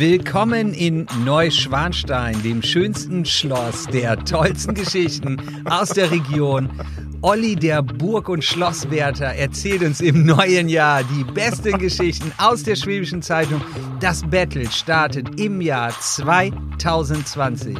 Willkommen 0.00 0.72
in 0.72 1.06
Neuschwanstein, 1.26 2.42
dem 2.42 2.62
schönsten 2.62 3.26
Schloss 3.26 3.84
der 3.84 4.16
tollsten 4.24 4.72
Geschichten 4.72 5.36
aus 5.66 5.90
der 5.90 6.10
Region. 6.10 6.70
Olli, 7.20 7.54
der 7.54 7.82
Burg- 7.82 8.30
und 8.30 8.42
Schlosswärter, 8.42 9.26
erzählt 9.26 9.82
uns 9.82 10.00
im 10.00 10.24
neuen 10.24 10.70
Jahr 10.70 11.02
die 11.04 11.22
besten 11.22 11.76
Geschichten 11.76 12.32
aus 12.38 12.62
der 12.62 12.76
Schwäbischen 12.76 13.20
Zeitung. 13.20 13.60
Das 14.00 14.22
Battle 14.22 14.70
startet 14.70 15.38
im 15.38 15.60
Jahr 15.60 15.90
2020. 15.90 17.76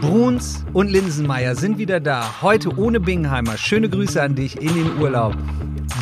Bruns 0.00 0.64
und 0.72 0.88
Linsenmeier 0.88 1.54
sind 1.54 1.78
wieder 1.78 2.00
da. 2.00 2.42
Heute 2.42 2.76
ohne 2.76 2.98
Bingheimer. 2.98 3.56
Schöne 3.56 3.88
Grüße 3.88 4.20
an 4.20 4.34
dich 4.34 4.60
in 4.60 4.74
den 4.74 4.98
Urlaub. 4.98 5.36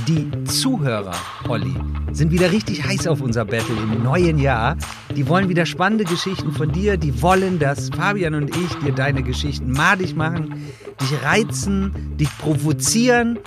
Die 0.07 0.31
Zuhörer, 0.45 1.17
Olli, 1.49 1.75
sind 2.13 2.31
wieder 2.31 2.53
richtig 2.53 2.85
heiß 2.85 3.09
auf 3.09 3.21
unser 3.21 3.45
Battle 3.45 3.75
im 3.75 4.05
neuen 4.05 4.39
Jahr. 4.39 4.77
Die 5.17 5.27
wollen 5.29 5.49
wieder 5.49 5.67
spannende 5.67 6.05
Geschichten 6.05 6.53
von 6.53 6.71
dir. 6.71 6.97
Die 6.97 7.21
wollen, 7.23 7.59
dass 7.59 7.91
Fabian 7.91 8.35
und 8.35 8.57
ich 8.57 8.73
dir 8.77 8.93
deine 8.93 9.25
Geschichten 9.25 9.73
madig 9.73 10.15
machen, 10.15 10.63
dich 11.01 11.25
reizen, 11.25 12.17
dich 12.17 12.29
provozieren. 12.39 13.41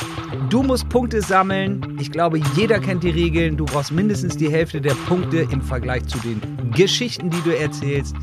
Du 0.50 0.62
musst 0.62 0.90
Punkte 0.90 1.22
sammeln. 1.22 1.98
Ich 1.98 2.12
glaube, 2.12 2.42
jeder 2.58 2.80
kennt 2.80 3.04
die 3.04 3.12
Regeln. 3.12 3.56
Du 3.56 3.64
brauchst 3.64 3.94
mindestens 3.94 4.36
die 4.36 4.52
Hälfte 4.52 4.82
der 4.82 4.96
Punkte 5.08 5.48
im 5.52 5.62
Vergleich 5.62 6.08
zu 6.08 6.18
den 6.20 6.42
Geschichten, 6.72 7.30
die 7.30 7.42
du 7.42 7.58
erzählst. 7.58 8.18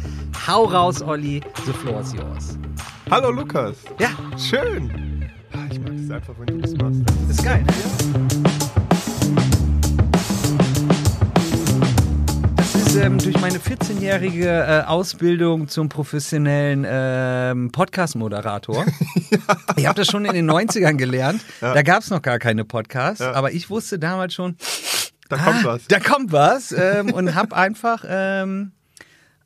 Hau 0.47 0.65
raus, 0.65 1.01
Olli. 1.01 1.41
The 1.65 1.73
floor 1.73 2.03
is 2.03 2.13
yours. 2.13 2.59
Hallo 3.11 3.30
Lukas. 3.30 3.77
Ja. 3.99 4.11
Schön. 4.37 5.07
Ich 5.71 5.80
mag 5.80 5.93
es 5.95 6.11
einfach, 6.11 6.35
wenn 6.39 6.47
du 6.47 6.59
das 6.59 6.75
machst. 6.75 7.03
Ist 7.29 7.45
geil, 7.45 7.63
ne? 7.63 7.66
Das 7.66 8.26
ähm, 12.97 13.19
durch 13.19 13.39
meine 13.41 13.59
14-jährige 13.59 14.49
äh, 14.49 14.83
Ausbildung 14.87 15.69
zum 15.69 15.89
professionellen 15.89 16.85
ähm, 16.89 17.71
Podcast-Moderator. 17.73 18.87
Ich 19.77 19.87
habe 19.87 19.97
das 19.97 20.07
schon 20.09 20.25
in 20.25 20.33
den 20.33 20.51
90ern 20.51 20.95
gelernt. 20.95 21.43
Da 21.61 21.83
gab 21.83 22.03
es 22.03 22.11
noch 22.11 22.23
gar 22.23 22.38
keine 22.38 22.65
Podcasts, 22.65 23.21
Ja. 23.21 23.33
aber 23.33 23.53
ich 23.53 23.69
wusste 23.69 23.99
damals 23.99 24.33
schon, 24.35 24.57
Da 25.29 25.37
kommt 25.37 25.65
ah, 25.65 25.65
was. 25.65 25.87
Da 25.88 26.01
kommt 26.01 26.33
was 26.33 26.73
ähm, 26.73 27.13
und 27.13 27.35
habe 27.35 27.55
einfach 27.55 28.05
ähm, 28.09 28.73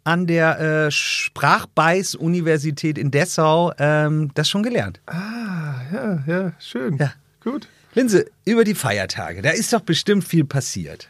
an 0.05 0.27
der 0.27 0.87
äh, 0.87 0.91
Sprachbeiß-Universität 0.91 2.99
in 2.99 3.11
Dessau 3.11 3.73
ähm, 3.79 4.31
das 4.35 4.49
schon 4.49 4.63
gelernt. 4.63 5.01
Ah, 5.07 5.75
ja, 5.93 6.23
ja, 6.27 6.53
schön. 6.61 6.99
Ja. 6.99 7.13
Gut. 7.43 7.69
Linse, 7.95 8.27
über 8.45 8.65
die 8.65 8.75
Feiertage, 8.75 9.43
da 9.43 9.51
ist 9.51 9.73
doch 9.73 9.81
bestimmt 9.81 10.25
viel 10.25 10.45
passiert. 10.45 11.09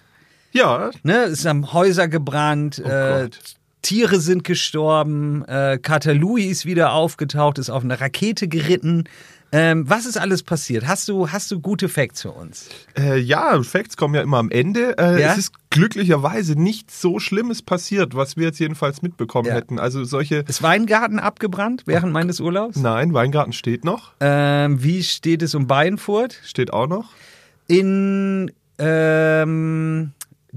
Ja, 0.53 0.91
Ne, 1.03 1.25
es 1.25 1.45
haben 1.45 1.73
Häuser 1.73 2.09
gebrannt, 2.09 2.83
Oh 2.85 2.89
äh. 2.89 3.31
Tiere 3.83 4.21
sind 4.21 4.45
gestorben, 4.45 5.43
äh, 5.47 5.79
Kater 5.81 6.13
Louis 6.13 6.51
ist 6.51 6.67
wieder 6.67 6.93
aufgetaucht, 6.93 7.59
ist 7.59 7.71
auf 7.71 7.83
eine 7.83 7.99
Rakete 8.01 8.47
geritten. 8.47 9.05
Ähm, 9.53 9.89
was 9.89 10.07
ist 10.07 10.17
alles 10.19 10.43
passiert? 10.45 10.87
Hast 10.87 11.09
du, 11.09 11.31
hast 11.31 11.51
du 11.51 11.59
gute 11.61 11.89
Facts 11.89 12.23
für 12.23 12.31
uns? 12.31 12.69
äh, 12.97 13.19
ja, 13.19 13.61
Facts 13.63 13.97
kommen 13.97 14.15
ja 14.15 14.21
immer 14.21 14.37
am 14.37 14.51
Ende. 14.51 14.97
Äh, 14.99 15.21
Ja? 15.23 15.33
Es 15.33 15.39
ist 15.39 15.53
glücklicherweise 15.71 16.61
nichts 16.61 17.01
so 17.01 17.19
Schlimmes 17.19 17.63
passiert, 17.63 18.15
was 18.15 18.37
wir 18.37 18.45
jetzt 18.45 18.61
jedenfalls 18.61 19.03
mitbekommen 19.03 19.49
Ja. 19.49 19.55
hätten. 19.55 19.79
Also 19.81 20.05
solche. 20.05 20.45
Ist 20.47 20.63
Weingarten 20.63 21.19
abgebrannt 21.19 21.83
während 21.87 22.13
meines 22.13 22.39
Urlaubs? 22.39 22.77
Nein, 22.77 23.13
Weingarten 23.15 23.53
steht 23.53 23.85
noch. 23.85 24.13
Ähm, 24.21 24.83
wie 24.85 25.03
steht 25.03 25.43
es 25.43 25.55
um 25.57 25.67
Beinfurt? 25.67 26.39
Steht 26.45 26.73
auch 26.73 26.87
noch. 26.87 27.11
In 27.67 28.53
ähm, 28.79 30.13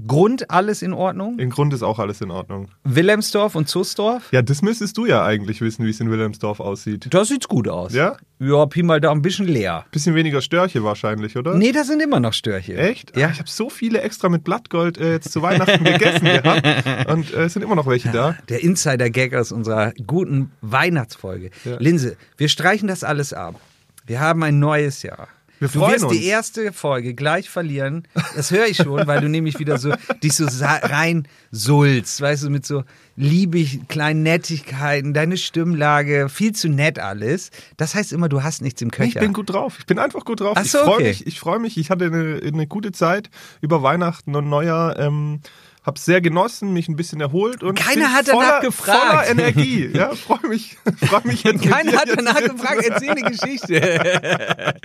Grund 0.06 0.50
alles 0.50 0.82
in 0.82 0.92
Ordnung? 0.92 1.38
Im 1.38 1.50
Grund 1.50 1.72
ist 1.72 1.82
auch 1.82 1.98
alles 1.98 2.20
in 2.20 2.30
Ordnung. 2.30 2.68
Wilhelmsdorf 2.84 3.54
und 3.54 3.68
Zusdorf? 3.68 4.32
Ja, 4.32 4.42
das 4.42 4.62
müsstest 4.62 4.96
du 4.96 5.06
ja 5.06 5.24
eigentlich 5.24 5.60
wissen, 5.60 5.86
wie 5.86 5.90
es 5.90 6.00
in 6.00 6.10
Wilhelmsdorf 6.10 6.60
aussieht. 6.60 7.06
Das 7.10 7.28
sieht 7.28 7.48
gut 7.48 7.68
aus. 7.68 7.94
Ja? 7.94 8.16
Ja, 8.40 8.66
Pi 8.66 8.82
mal 8.82 9.00
da 9.00 9.12
ein 9.12 9.22
bisschen 9.22 9.46
leer. 9.46 9.86
Bisschen 9.92 10.14
weniger 10.14 10.40
Störche 10.40 10.82
wahrscheinlich, 10.82 11.36
oder? 11.36 11.54
Nee, 11.54 11.72
da 11.72 11.84
sind 11.84 12.02
immer 12.02 12.18
noch 12.18 12.32
Störche. 12.32 12.76
Echt? 12.76 13.16
Ja. 13.16 13.28
Ah, 13.28 13.30
ich 13.32 13.38
habe 13.38 13.48
so 13.48 13.70
viele 13.70 14.00
extra 14.00 14.28
mit 14.28 14.42
Blattgold 14.44 14.98
äh, 14.98 15.12
jetzt 15.12 15.32
zu 15.32 15.42
Weihnachten 15.42 15.84
gegessen 15.84 16.24
gehabt. 16.24 17.08
Und 17.08 17.32
äh, 17.32 17.44
es 17.44 17.52
sind 17.52 17.62
immer 17.62 17.76
noch 17.76 17.86
welche 17.86 18.10
da. 18.10 18.36
Der 18.48 18.62
Insider-Gag 18.62 19.34
aus 19.34 19.52
unserer 19.52 19.92
guten 20.06 20.50
Weihnachtsfolge. 20.60 21.50
Ja. 21.64 21.76
Linse, 21.78 22.16
wir 22.36 22.48
streichen 22.48 22.88
das 22.88 23.04
alles 23.04 23.32
ab. 23.32 23.60
Wir 24.06 24.20
haben 24.20 24.42
ein 24.42 24.58
neues 24.58 25.02
Jahr. 25.02 25.28
Wir 25.60 25.68
du 25.68 25.78
freuen 25.78 25.92
wirst 25.94 26.10
die 26.10 26.16
uns. 26.16 26.24
erste 26.26 26.72
Folge 26.72 27.14
gleich 27.14 27.48
verlieren. 27.48 28.06
Das 28.34 28.50
höre 28.50 28.66
ich 28.66 28.76
schon, 28.76 29.06
weil 29.06 29.20
du 29.20 29.28
nämlich 29.28 29.58
wieder 29.58 29.78
so 29.78 29.94
dich 30.22 30.34
so 30.34 30.46
rein 30.60 31.28
sulzt, 31.50 32.20
weißt 32.20 32.44
du, 32.44 32.50
mit 32.50 32.66
so 32.66 32.84
liebig 33.16 33.86
kleinen 33.88 34.22
Nettigkeiten, 34.22 35.14
deine 35.14 35.36
Stimmlage, 35.36 36.28
viel 36.28 36.52
zu 36.52 36.68
nett 36.68 36.98
alles. 36.98 37.50
Das 37.76 37.94
heißt 37.94 38.12
immer, 38.12 38.28
du 38.28 38.42
hast 38.42 38.62
nichts 38.62 38.82
im 38.82 38.90
Köcher. 38.90 39.08
Ich 39.08 39.14
bin 39.14 39.32
gut 39.32 39.50
drauf. 39.50 39.76
Ich 39.78 39.86
bin 39.86 39.98
einfach 39.98 40.24
gut 40.24 40.40
drauf. 40.40 40.54
Ach 40.56 40.64
so, 40.64 40.78
ich 40.78 40.84
freue 40.84 40.94
okay. 40.94 41.08
mich. 41.08 41.26
Ich 41.26 41.40
freue 41.40 41.58
mich. 41.58 41.76
Ich 41.78 41.90
hatte 41.90 42.06
eine, 42.06 42.40
eine 42.44 42.66
gute 42.66 42.92
Zeit 42.92 43.30
über 43.60 43.82
Weihnachten 43.82 44.34
und 44.34 44.48
Neujahr. 44.48 44.98
Ähm, 44.98 45.40
Hab's 45.84 46.04
sehr 46.06 46.22
genossen, 46.22 46.72
mich 46.72 46.88
ein 46.88 46.96
bisschen 46.96 47.20
erholt 47.20 47.62
und 47.62 47.78
Keiner 47.78 48.12
hat 48.12 48.28
danach 48.28 48.42
voller, 48.42 48.60
gefragt. 48.60 49.06
Voller 49.06 49.26
Energie. 49.28 49.90
Ja, 49.92 50.14
freue 50.14 50.48
mich. 50.48 50.78
Freue 50.96 51.26
mich 51.26 51.42
jetzt. 51.42 51.62
Keiner 51.62 51.92
hat 51.92 52.08
danach 52.08 52.40
gefragt, 52.40 52.82
erzähl 52.88 53.10
eine 53.10 53.22
Geschichte. 53.22 54.80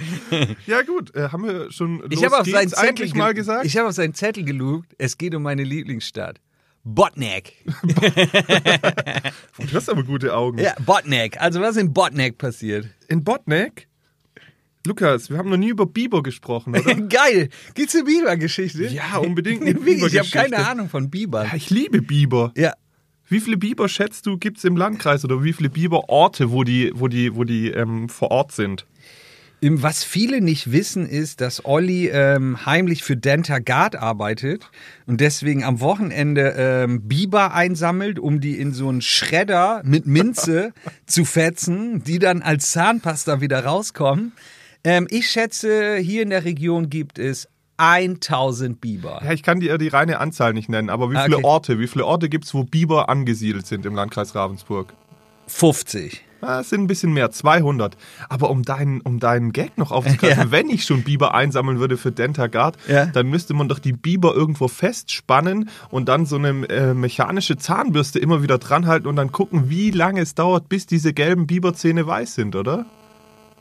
Ja 0.67 0.81
gut, 0.81 1.15
äh, 1.15 1.29
haben 1.29 1.45
wir 1.45 1.71
schon. 1.71 2.03
Ich 2.09 2.23
habe 2.23 2.37
auf 2.39 2.47
seinen 2.47 2.69
Zettel 2.69 3.09
mal 3.15 3.33
gesagt. 3.33 3.65
Ich 3.65 3.77
habe 3.77 3.87
auf 3.87 3.95
seinen 3.95 4.13
Zettel 4.13 4.43
gelugt. 4.43 4.93
Es 4.97 5.17
geht 5.17 5.33
um 5.35 5.43
meine 5.43 5.63
Lieblingsstadt. 5.63 6.41
Botneck. 6.83 7.53
du 9.57 9.73
hast 9.73 9.89
aber 9.89 10.03
gute 10.03 10.35
Augen. 10.35 10.59
Ja, 10.59 10.73
Botneck. 10.85 11.39
Also 11.39 11.61
was 11.61 11.71
ist 11.71 11.81
in 11.81 11.93
Botneck 11.93 12.37
passiert? 12.37 12.87
In 13.07 13.23
Botneck. 13.23 13.88
Lukas, 14.85 15.29
wir 15.29 15.37
haben 15.37 15.49
noch 15.49 15.57
nie 15.57 15.69
über 15.69 15.85
Biber 15.85 16.23
gesprochen, 16.23 16.75
oder? 16.75 16.95
Geil. 17.09 17.49
Gibt's 17.73 17.95
eine 17.95 18.05
Biber-Geschichte? 18.05 18.87
Ja, 18.87 19.17
unbedingt 19.17 19.61
eine 19.61 19.73
Wirklich, 19.73 20.13
ich 20.13 20.19
habe 20.19 20.29
keine 20.29 20.65
Ahnung 20.65 20.87
von 20.87 21.09
Bibern. 21.09 21.47
Ja, 21.47 21.55
ich 21.55 21.69
liebe 21.69 22.01
Biber. 22.01 22.53
Ja. 22.55 22.73
Wie 23.27 23.41
viele 23.41 23.57
Biber 23.57 23.89
schätzt 23.89 24.25
du 24.25 24.37
gibt's 24.37 24.63
im 24.63 24.77
Landkreis 24.77 25.23
oder 25.25 25.43
wie 25.43 25.53
viele 25.53 25.69
Biberorte, 25.69 26.51
wo 26.51 26.63
die, 26.63 26.91
wo 26.95 27.07
die, 27.07 27.35
wo 27.35 27.43
die 27.43 27.69
ähm, 27.69 28.09
vor 28.09 28.31
Ort 28.31 28.53
sind? 28.53 28.85
Was 29.61 30.05
viele 30.05 30.39
nicht 30.39 30.71
wissen, 30.71 31.05
ist, 31.05 31.41
dass 31.41 31.65
Olli 31.65 32.07
ähm, 32.07 32.65
heimlich 32.65 33.03
für 33.03 33.17
Dentagard 33.17 33.97
arbeitet 33.97 34.71
und 35.05 35.19
deswegen 35.19 35.65
am 35.65 35.81
Wochenende 35.81 36.55
ähm, 36.57 37.01
Biber 37.09 37.53
einsammelt, 37.53 38.17
um 38.19 38.39
die 38.39 38.57
in 38.57 38.71
so 38.71 38.87
einen 38.87 39.01
Schredder 39.01 39.81
mit 39.83 40.07
Minze 40.07 40.71
zu 41.05 41.25
fetzen, 41.25 42.01
die 42.05 42.19
dann 42.19 42.41
als 42.41 42.71
Zahnpasta 42.71 43.41
wieder 43.41 43.65
rauskommen. 43.65 44.31
Ähm, 44.89 45.05
ich 45.11 45.29
schätze, 45.29 45.97
hier 45.97 46.23
in 46.23 46.31
der 46.31 46.45
Region 46.45 46.89
gibt 46.89 47.19
es 47.19 47.47
1000 47.77 48.81
Biber. 48.81 49.21
Ja, 49.23 49.33
ich 49.33 49.43
kann 49.43 49.59
dir 49.59 49.77
die 49.77 49.87
reine 49.87 50.19
Anzahl 50.19 50.53
nicht 50.53 50.67
nennen, 50.67 50.89
aber 50.89 51.11
wie 51.11 51.15
Ah, 51.15 51.25
viele 51.25 51.37
okay. 51.37 51.45
Orte, 51.45 51.79
wie 51.79 51.85
viele 51.87 52.05
Orte 52.07 52.27
gibt's, 52.27 52.55
wo 52.55 52.63
Biber 52.63 53.07
angesiedelt 53.07 53.67
sind 53.67 53.85
im 53.85 53.93
Landkreis 53.93 54.33
Ravensburg? 54.33 54.93
50. 55.45 56.25
Ah, 56.41 56.61
Es 56.61 56.69
sind 56.69 56.81
ein 56.81 56.87
bisschen 56.87 57.13
mehr, 57.13 57.29
200. 57.29 57.97
Aber 58.29 58.49
um 58.49 58.63
deinen, 58.63 59.01
um 59.01 59.19
deinen 59.19 59.51
Gag 59.51 59.77
noch 59.77 59.91
aufzugreifen, 59.91 60.39
Ja. 60.45 60.51
wenn 60.51 60.69
ich 60.69 60.85
schon 60.85 61.03
Biber 61.03 61.35
einsammeln 61.35 61.79
würde 61.79 61.97
für 61.97 62.11
Dentagard, 62.11 62.75
Ja. 62.87 63.05
dann 63.07 63.27
müsste 63.29 63.53
man 63.53 63.67
doch 63.67 63.77
die 63.79 63.93
Biber 63.93 64.33
irgendwo 64.33 64.67
festspannen 64.69 65.69
und 65.91 66.07
dann 66.09 66.25
so 66.25 66.37
eine 66.37 66.67
äh, 66.69 66.93
mechanische 66.95 67.57
Zahnbürste 67.57 68.17
immer 68.17 68.41
wieder 68.41 68.57
dranhalten 68.57 69.07
und 69.07 69.17
dann 69.17 69.31
gucken, 69.31 69.69
wie 69.69 69.91
lange 69.91 70.21
es 70.21 70.33
dauert, 70.33 70.67
bis 70.69 70.87
diese 70.87 71.13
gelben 71.13 71.45
Biberzähne 71.45 72.07
weiß 72.07 72.33
sind, 72.35 72.55
oder? 72.55 72.85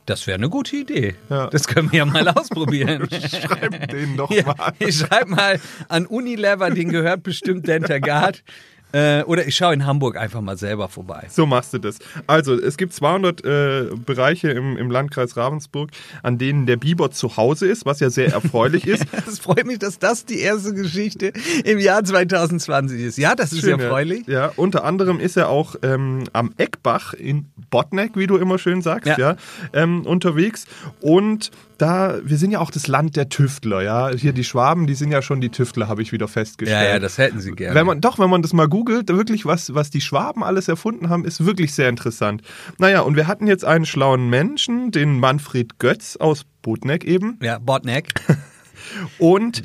Das 0.09 0.25
wäre 0.25 0.39
eine 0.39 0.49
gute 0.49 0.75
Idee. 0.75 1.13
Ja. 1.29 1.47
Das 1.51 1.67
können 1.67 1.91
wir 1.91 1.99
ja 1.99 2.05
mal 2.05 2.27
ausprobieren. 2.35 3.07
Schreib 3.11 3.89
den 3.89 4.17
doch 4.17 4.31
Ja, 4.31 4.43
mal. 4.43 4.73
ich 4.79 4.97
schreibe 4.97 5.29
mal 5.29 5.59
an 5.87 6.07
Unilever, 6.07 6.71
den 6.71 6.89
gehört 6.89 7.21
bestimmt 7.21 7.67
Dentagard. 7.67 8.43
Äh, 8.91 9.23
oder 9.23 9.45
ich 9.47 9.55
schaue 9.55 9.73
in 9.73 9.85
Hamburg 9.85 10.17
einfach 10.17 10.41
mal 10.41 10.57
selber 10.57 10.87
vorbei. 10.89 11.27
So 11.29 11.45
machst 11.45 11.73
du 11.73 11.77
das. 11.77 11.99
Also, 12.27 12.55
es 12.59 12.75
gibt 12.77 12.93
200 12.93 13.43
äh, 13.45 13.85
Bereiche 14.05 14.49
im, 14.49 14.77
im 14.77 14.89
Landkreis 14.89 15.37
Ravensburg, 15.37 15.91
an 16.23 16.37
denen 16.37 16.65
der 16.65 16.77
Biber 16.77 17.11
zu 17.11 17.37
Hause 17.37 17.67
ist, 17.67 17.85
was 17.85 17.99
ja 17.99 18.09
sehr 18.09 18.31
erfreulich 18.33 18.87
ist. 18.87 19.05
Es 19.27 19.39
freut 19.39 19.65
mich, 19.67 19.79
dass 19.79 19.99
das 19.99 20.25
die 20.25 20.39
erste 20.39 20.73
Geschichte 20.73 21.33
im 21.65 21.77
Jahr 21.79 22.03
2020 22.03 22.99
ist. 23.01 23.17
Ja, 23.17 23.35
das 23.35 23.53
ist 23.53 23.61
Schön, 23.61 23.79
erfreulich. 23.79 24.25
Ja. 24.27 24.33
ja, 24.47 24.51
unter 24.55 24.83
anderem 24.83 25.19
ist 25.19 25.37
er 25.37 25.49
auch 25.49 25.75
ähm, 25.83 26.23
am 26.33 26.53
Eckbach 26.57 27.13
in 27.13 27.45
Botneck, 27.69 28.13
wie 28.15 28.25
du 28.27 28.37
immer 28.37 28.57
schön 28.57 28.81
sagst, 28.81 29.07
Ja. 29.07 29.17
ja, 29.17 29.35
ähm, 29.73 30.05
unterwegs. 30.05 30.65
Und 30.99 31.51
da, 31.81 32.19
wir 32.23 32.37
sind 32.37 32.51
ja 32.51 32.59
auch 32.59 32.71
das 32.71 32.87
Land 32.87 33.15
der 33.15 33.29
Tüftler, 33.29 33.81
ja. 33.81 34.09
Hier 34.09 34.33
die 34.33 34.43
Schwaben, 34.43 34.85
die 34.87 34.95
sind 34.95 35.11
ja 35.11 35.21
schon 35.21 35.41
die 35.41 35.49
Tüftler, 35.49 35.87
habe 35.87 36.01
ich 36.01 36.11
wieder 36.11 36.27
festgestellt. 36.27 36.85
Ja, 36.85 36.93
ja, 36.93 36.99
das 36.99 37.17
hätten 37.17 37.39
sie 37.39 37.51
gerne. 37.51 37.75
Wenn 37.75 37.85
man, 37.85 38.01
doch, 38.01 38.19
wenn 38.19 38.29
man 38.29 38.41
das 38.41 38.53
mal 38.53 38.67
googelt, 38.67 39.09
wirklich, 39.09 39.45
was, 39.45 39.73
was 39.73 39.89
die 39.89 40.01
Schwaben 40.01 40.43
alles 40.43 40.67
erfunden 40.67 41.09
haben, 41.09 41.25
ist 41.25 41.45
wirklich 41.45 41.73
sehr 41.73 41.89
interessant. 41.89 42.41
Naja, 42.77 43.01
und 43.01 43.15
wir 43.15 43.27
hatten 43.27 43.47
jetzt 43.47 43.65
einen 43.65 43.85
schlauen 43.85 44.29
Menschen, 44.29 44.91
den 44.91 45.19
Manfred 45.19 45.79
Götz 45.79 46.17
aus 46.17 46.45
Botneck 46.61 47.03
eben. 47.03 47.39
ja, 47.41 47.59
Botneck. 47.59 48.09
Und 49.17 49.63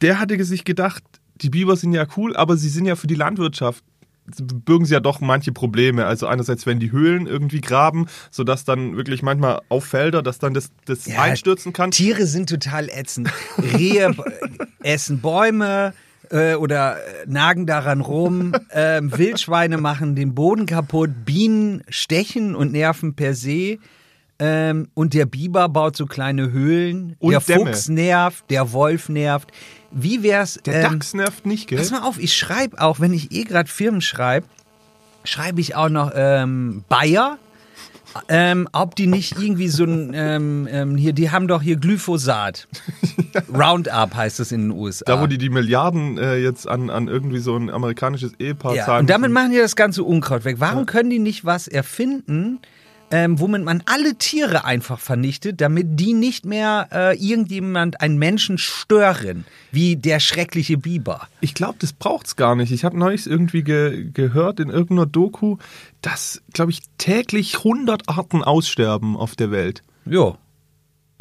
der 0.00 0.20
hatte 0.20 0.42
sich 0.44 0.64
gedacht, 0.64 1.02
die 1.36 1.50
Biber 1.50 1.76
sind 1.76 1.92
ja 1.92 2.06
cool, 2.16 2.36
aber 2.36 2.56
sie 2.56 2.68
sind 2.68 2.86
ja 2.86 2.96
für 2.96 3.06
die 3.06 3.14
Landwirtschaft 3.14 3.84
bürgen 4.26 4.84
sie 4.84 4.94
ja 4.94 5.00
doch 5.00 5.20
manche 5.20 5.52
Probleme. 5.52 6.06
Also 6.06 6.26
einerseits, 6.26 6.66
wenn 6.66 6.78
die 6.78 6.92
Höhlen 6.92 7.26
irgendwie 7.26 7.60
graben, 7.60 8.06
sodass 8.30 8.64
dann 8.64 8.96
wirklich 8.96 9.22
manchmal 9.22 9.60
auf 9.68 9.84
Felder, 9.84 10.22
dass 10.22 10.38
dann 10.38 10.54
das, 10.54 10.70
das 10.84 11.06
Ja, 11.06 11.22
einstürzen 11.22 11.72
kann. 11.72 11.90
Tiere 11.90 12.26
sind 12.26 12.48
total 12.48 12.88
ätzend. 12.88 13.30
Rehe 13.76 14.10
b- 14.10 14.22
essen 14.82 15.20
Bäume 15.20 15.92
äh, 16.30 16.54
oder 16.54 16.96
äh, 16.96 17.00
nagen 17.26 17.66
daran 17.66 18.00
rum. 18.00 18.52
Ähm, 18.72 19.16
Wildschweine 19.16 19.78
machen 19.78 20.14
den 20.14 20.34
Boden 20.34 20.66
kaputt. 20.66 21.10
Bienen 21.24 21.82
stechen 21.88 22.54
und 22.54 22.72
nerven 22.72 23.14
per 23.14 23.34
se. 23.34 23.78
Ähm, 24.44 24.88
und 24.94 25.14
der 25.14 25.24
Biber 25.24 25.68
baut 25.68 25.96
so 25.96 26.06
kleine 26.06 26.50
Höhlen. 26.50 27.14
Und 27.20 27.30
der 27.30 27.38
Dämme. 27.38 27.66
Fuchs 27.66 27.88
nervt, 27.88 28.44
der 28.50 28.72
Wolf 28.72 29.08
nervt. 29.08 29.52
Wie 29.92 30.24
wär's? 30.24 30.58
Der 30.66 30.82
ähm, 30.82 30.98
Dachs 30.98 31.14
nervt 31.14 31.46
nicht, 31.46 31.68
gell? 31.68 31.78
Pass 31.78 31.92
mal 31.92 32.02
auf, 32.02 32.18
ich 32.18 32.36
schreibe 32.36 32.80
auch, 32.80 32.98
wenn 32.98 33.12
ich 33.12 33.30
eh 33.30 33.44
gerade 33.44 33.70
Firmen 33.70 34.00
schreibe, 34.00 34.48
schreibe 35.22 35.60
ich 35.60 35.76
auch 35.76 35.90
noch 35.90 36.10
ähm, 36.16 36.82
Bayer. 36.88 37.38
Ähm, 38.28 38.68
ob 38.72 38.96
die 38.96 39.06
nicht 39.06 39.38
irgendwie 39.38 39.68
so 39.68 39.84
ein, 39.84 40.12
ähm, 40.12 40.68
ähm, 40.70 40.96
hier, 40.96 41.12
die 41.12 41.30
haben 41.30 41.46
doch 41.46 41.62
hier 41.62 41.76
Glyphosat. 41.76 42.66
Roundup 43.56 44.14
heißt 44.14 44.40
das 44.40 44.50
in 44.50 44.68
den 44.68 44.70
USA. 44.72 45.04
Da, 45.06 45.20
wo 45.22 45.28
die 45.28 45.38
die 45.38 45.50
Milliarden 45.50 46.18
äh, 46.18 46.36
jetzt 46.36 46.68
an, 46.68 46.90
an 46.90 47.06
irgendwie 47.06 47.38
so 47.38 47.56
ein 47.56 47.70
amerikanisches 47.70 48.32
Ehepaar 48.40 48.74
ja, 48.74 48.84
zahlen. 48.86 49.00
und 49.02 49.10
damit 49.10 49.30
machen 49.30 49.52
die 49.52 49.58
das 49.58 49.76
ganze 49.76 50.02
Unkraut 50.02 50.44
weg. 50.44 50.56
Warum 50.58 50.84
können 50.84 51.10
die 51.10 51.20
nicht 51.20 51.44
was 51.46 51.68
erfinden, 51.68 52.58
ähm, 53.12 53.38
womit 53.38 53.62
man 53.62 53.82
alle 53.86 54.16
Tiere 54.16 54.64
einfach 54.64 54.98
vernichtet, 54.98 55.60
damit 55.60 56.00
die 56.00 56.14
nicht 56.14 56.46
mehr 56.46 56.88
äh, 56.90 57.16
irgendjemand, 57.16 58.00
einen 58.00 58.18
Menschen 58.18 58.58
stören, 58.58 59.44
wie 59.70 59.96
der 59.96 60.18
schreckliche 60.18 60.78
Biber? 60.78 61.28
Ich 61.40 61.54
glaube, 61.54 61.76
das 61.78 61.92
braucht's 61.92 62.36
gar 62.36 62.56
nicht. 62.56 62.72
Ich 62.72 62.84
habe 62.84 62.98
neulich 62.98 63.26
irgendwie 63.26 63.62
ge 63.62 64.10
gehört 64.12 64.60
in 64.60 64.70
irgendeiner 64.70 65.06
Doku, 65.06 65.58
dass, 66.00 66.42
glaube 66.52 66.72
ich, 66.72 66.80
täglich 66.98 67.58
100 67.58 68.08
Arten 68.08 68.42
aussterben 68.42 69.16
auf 69.16 69.36
der 69.36 69.50
Welt. 69.50 69.82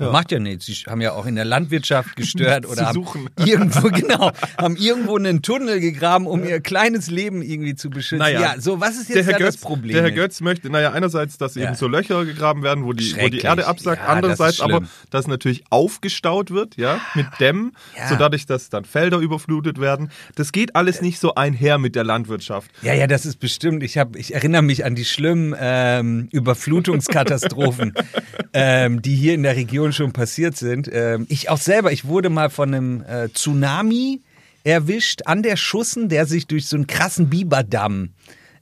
Jo. 0.01 0.11
Macht 0.11 0.31
ja 0.31 0.39
nichts. 0.39 0.65
Sie 0.65 0.73
haben 0.87 0.99
ja 1.01 1.13
auch 1.13 1.25
in 1.25 1.35
der 1.35 1.45
Landwirtschaft 1.45 2.15
gestört 2.15 2.65
oder 2.69 2.87
haben 2.87 2.93
suchen. 2.95 3.29
irgendwo, 3.45 3.89
genau, 3.89 4.31
haben 4.57 4.75
irgendwo 4.75 5.15
einen 5.17 5.41
Tunnel 5.41 5.79
gegraben, 5.79 6.27
um 6.27 6.43
ihr 6.43 6.59
kleines 6.59 7.09
Leben 7.09 7.41
irgendwie 7.41 7.75
zu 7.75 7.89
beschützen. 7.89 8.25
ja, 8.31 8.55
so, 8.59 8.79
was 8.81 8.97
ist 8.97 9.09
jetzt 9.09 9.27
da 9.29 9.37
Götz, 9.37 9.55
das 9.55 9.57
Problem? 9.57 9.93
der 9.93 10.03
Herr? 10.03 10.11
Götz 10.11 10.41
möchte, 10.41 10.69
naja, 10.69 10.91
einerseits, 10.91 11.37
dass 11.37 11.55
Ja. 11.55 11.65
eben 11.67 11.75
so 11.75 11.87
Löcher 11.87 12.25
gegraben 12.25 12.63
werden, 12.63 12.83
wo 12.85 12.93
die, 12.93 13.15
wo 13.19 13.27
die. 13.27 13.39
Erde 13.39 13.67
absackt, 13.67 14.01
Ja, 14.01 14.07
das 14.07 14.15
andererseits 14.15 14.53
ist 14.55 14.61
aber, 14.61 14.81
dass 15.09 15.27
natürlich 15.27 15.63
aufgestaut 15.69 16.51
wird, 16.51 16.77
ja, 16.77 16.99
mit 17.15 17.27
Dämmen, 17.39 17.73
Ja. 17.97 18.07
so 18.09 18.15
dadurch, 18.15 18.45
dass 18.45 18.69
dann 18.69 18.85
Felder 18.85 19.19
überflutet 19.19 19.79
werden. 19.79 20.11
Das 20.35 20.51
geht 20.51 20.75
alles 20.75 21.01
nicht 21.01 21.19
so 21.19 21.35
einher 21.35 21.77
mit 21.77 21.95
der 21.95 22.03
Landwirtschaft. 22.03 22.71
Ja, 22.81 22.93
ja, 22.93 23.07
das 23.07 23.25
ist 23.25 23.39
bestimmt. 23.39 23.83
Ich, 23.83 23.97
hab, 23.97 24.15
ich 24.15 24.33
erinnere 24.33 24.61
mich 24.61 24.85
an 24.85 24.95
die 24.95 25.05
schlimmen 25.05 25.55
ähm, 25.59 26.27
Überflutungskatastrophen, 26.31 27.93
ähm, 28.53 29.01
die 29.01 29.15
hier 29.15 29.33
in 29.33 29.43
der 29.43 29.55
Region 29.55 29.90
schon 29.91 30.13
passiert 30.13 30.55
sind. 30.55 30.89
Ähm, 30.91 31.25
ich 31.29 31.49
auch 31.49 31.57
selber, 31.57 31.91
ich 31.91 32.05
wurde 32.05 32.29
mal 32.29 32.49
von 32.49 32.73
einem 32.73 33.03
äh, 33.03 33.29
Tsunami 33.29 34.21
erwischt 34.63 35.21
an 35.25 35.43
der 35.43 35.57
Schussen, 35.57 36.09
der 36.09 36.25
sich 36.25 36.47
durch 36.47 36.67
so 36.67 36.75
einen 36.75 36.87
krassen 36.87 37.29
Biberdamm 37.29 38.11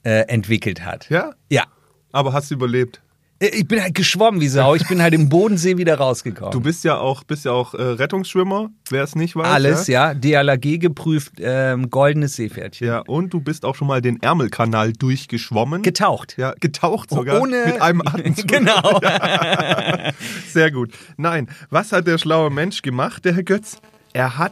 äh, 0.04 0.28
entwickelt 0.28 0.86
hat. 0.86 1.10
Ja? 1.10 1.34
Ja. 1.50 1.66
Aber 2.12 2.34
hast 2.34 2.50
du 2.52 2.56
überlebt? 2.56 3.02
Äh, 3.40 3.48
Ich 3.48 3.68
bin 3.68 3.82
halt 3.82 3.96
geschwommen 3.96 4.42
wie 4.42 4.48
Sau. 4.48 4.76
Ich 4.76 4.88
bin 4.88 5.02
halt 5.02 5.14
im 5.14 5.30
Bodensee 5.30 5.78
wieder 5.78 5.98
rausgekommen. 5.98 6.52
Du 6.52 6.60
bist 6.62 6.84
ja 6.84 6.98
auch, 6.98 7.24
bist 7.24 7.46
ja 7.46 7.52
auch 7.52 7.74
äh, 7.74 7.82
Rettungsschwimmer, 7.82 8.70
wer 8.90 9.04
es 9.04 9.16
nicht 9.16 9.36
weiß. 9.36 9.48
Alles, 9.48 9.88
ja. 9.88 10.14
DLAG 10.14 10.80
geprüft, 10.80 11.34
ähm, 11.40 11.90
goldenes 11.90 12.36
Seepferdchen. 12.36 12.88
Ja, 12.88 13.00
und 13.00 13.34
du 13.34 13.40
bist 13.42 13.66
auch 13.66 13.76
schon 13.76 13.88
mal 13.88 14.02
den 14.02 14.22
Ärmelkanal 14.22 14.94
durchgeschwommen. 14.94 15.82
Getaucht. 15.82 16.36
ja, 16.38 16.54
getaucht 16.60 17.10
sogar. 17.10 17.42
Ohne- 17.42 17.66
Mit 17.66 17.82
einem 17.82 18.02
Atemzug. 18.02 18.48
Genau. 18.48 19.00
Sehr 20.52 20.72
gut. 20.72 20.92
Nein, 21.18 21.48
was 21.70 21.92
hat 21.92 22.08
der 22.08 22.18
schlaue 22.18 22.50
Mensch 22.50 22.82
gemacht, 22.82 23.26
der 23.26 23.36
Herr 23.36 23.44
Götz? 23.44 23.78
Er 24.14 24.38
hat 24.38 24.52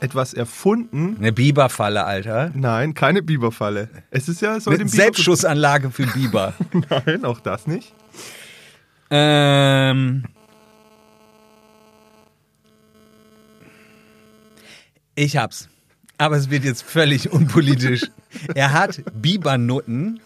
etwas 0.00 0.34
erfunden. 0.34 1.16
Eine 1.18 1.32
Biberfalle, 1.32 2.04
Alter. 2.04 2.50
Nein, 2.54 2.94
keine 2.94 3.22
Biberfalle. 3.22 3.88
Es 4.10 4.28
ist 4.28 4.40
ja 4.42 4.60
so 4.60 4.70
Biber- 4.70 4.88
Selbstschussanlage 4.88 5.90
für 5.90 6.06
Biber. 6.06 6.52
Nein, 7.06 7.24
auch 7.24 7.40
das 7.40 7.66
nicht. 7.66 7.92
Ähm. 9.14 10.24
Ich 15.14 15.36
hab's. 15.36 15.68
Aber 16.18 16.36
es 16.36 16.50
wird 16.50 16.64
jetzt 16.64 16.82
völlig 16.82 17.32
unpolitisch. 17.32 18.02
Er 18.54 18.72
hat 18.72 19.02
Bibernutten 19.14 20.20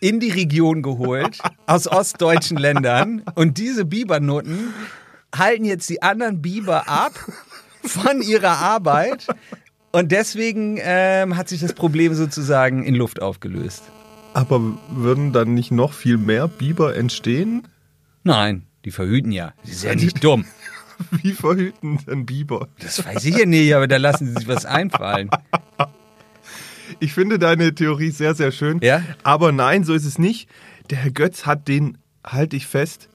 in 0.00 0.18
die 0.20 0.30
Region 0.30 0.82
geholt 0.82 1.38
aus 1.66 1.86
ostdeutschen 1.86 2.56
Ländern 2.56 3.22
und 3.36 3.58
diese 3.58 3.84
Bibernutten 3.84 4.74
halten 5.34 5.64
jetzt 5.64 5.88
die 5.88 6.02
anderen 6.02 6.42
Biber 6.42 6.88
ab 6.88 7.12
von 7.82 8.20
ihrer 8.20 8.58
Arbeit 8.58 9.26
und 9.92 10.10
deswegen 10.10 10.78
ähm, 10.80 11.36
hat 11.36 11.48
sich 11.48 11.60
das 11.60 11.72
Problem 11.72 12.14
sozusagen 12.14 12.82
in 12.82 12.96
Luft 12.96 13.22
aufgelöst. 13.22 13.84
Aber 14.32 14.60
würden 14.90 15.32
dann 15.32 15.54
nicht 15.54 15.70
noch 15.70 15.92
viel 15.92 16.18
mehr 16.18 16.48
Biber 16.48 16.96
entstehen? 16.96 17.62
Nein, 18.24 18.66
die 18.84 18.90
verhüten 18.90 19.30
ja. 19.32 19.52
Die 19.66 19.72
sind 19.72 19.88
ja 19.88 19.94
nicht 19.94 20.24
dumm. 20.24 20.44
Wie 21.22 21.32
verhüten 21.32 21.98
denn 22.06 22.24
Biber? 22.26 22.68
Das 22.78 23.04
weiß 23.04 23.24
ich 23.24 23.36
ja 23.36 23.46
nicht, 23.46 23.74
aber 23.74 23.86
da 23.88 23.96
lassen 23.96 24.26
sie 24.28 24.32
sich 24.34 24.48
was 24.48 24.64
einfallen. 24.64 25.28
Ich 27.00 27.12
finde 27.12 27.38
deine 27.38 27.74
Theorie 27.74 28.10
sehr, 28.10 28.34
sehr 28.34 28.52
schön. 28.52 28.78
Ja? 28.82 29.02
Aber 29.24 29.50
nein, 29.52 29.84
so 29.84 29.92
ist 29.94 30.04
es 30.04 30.18
nicht. 30.18 30.48
Der 30.90 30.98
Herr 30.98 31.10
Götz 31.10 31.46
hat 31.46 31.66
den, 31.68 31.98
halte 32.24 32.56
ich 32.56 32.66
fest. 32.66 33.08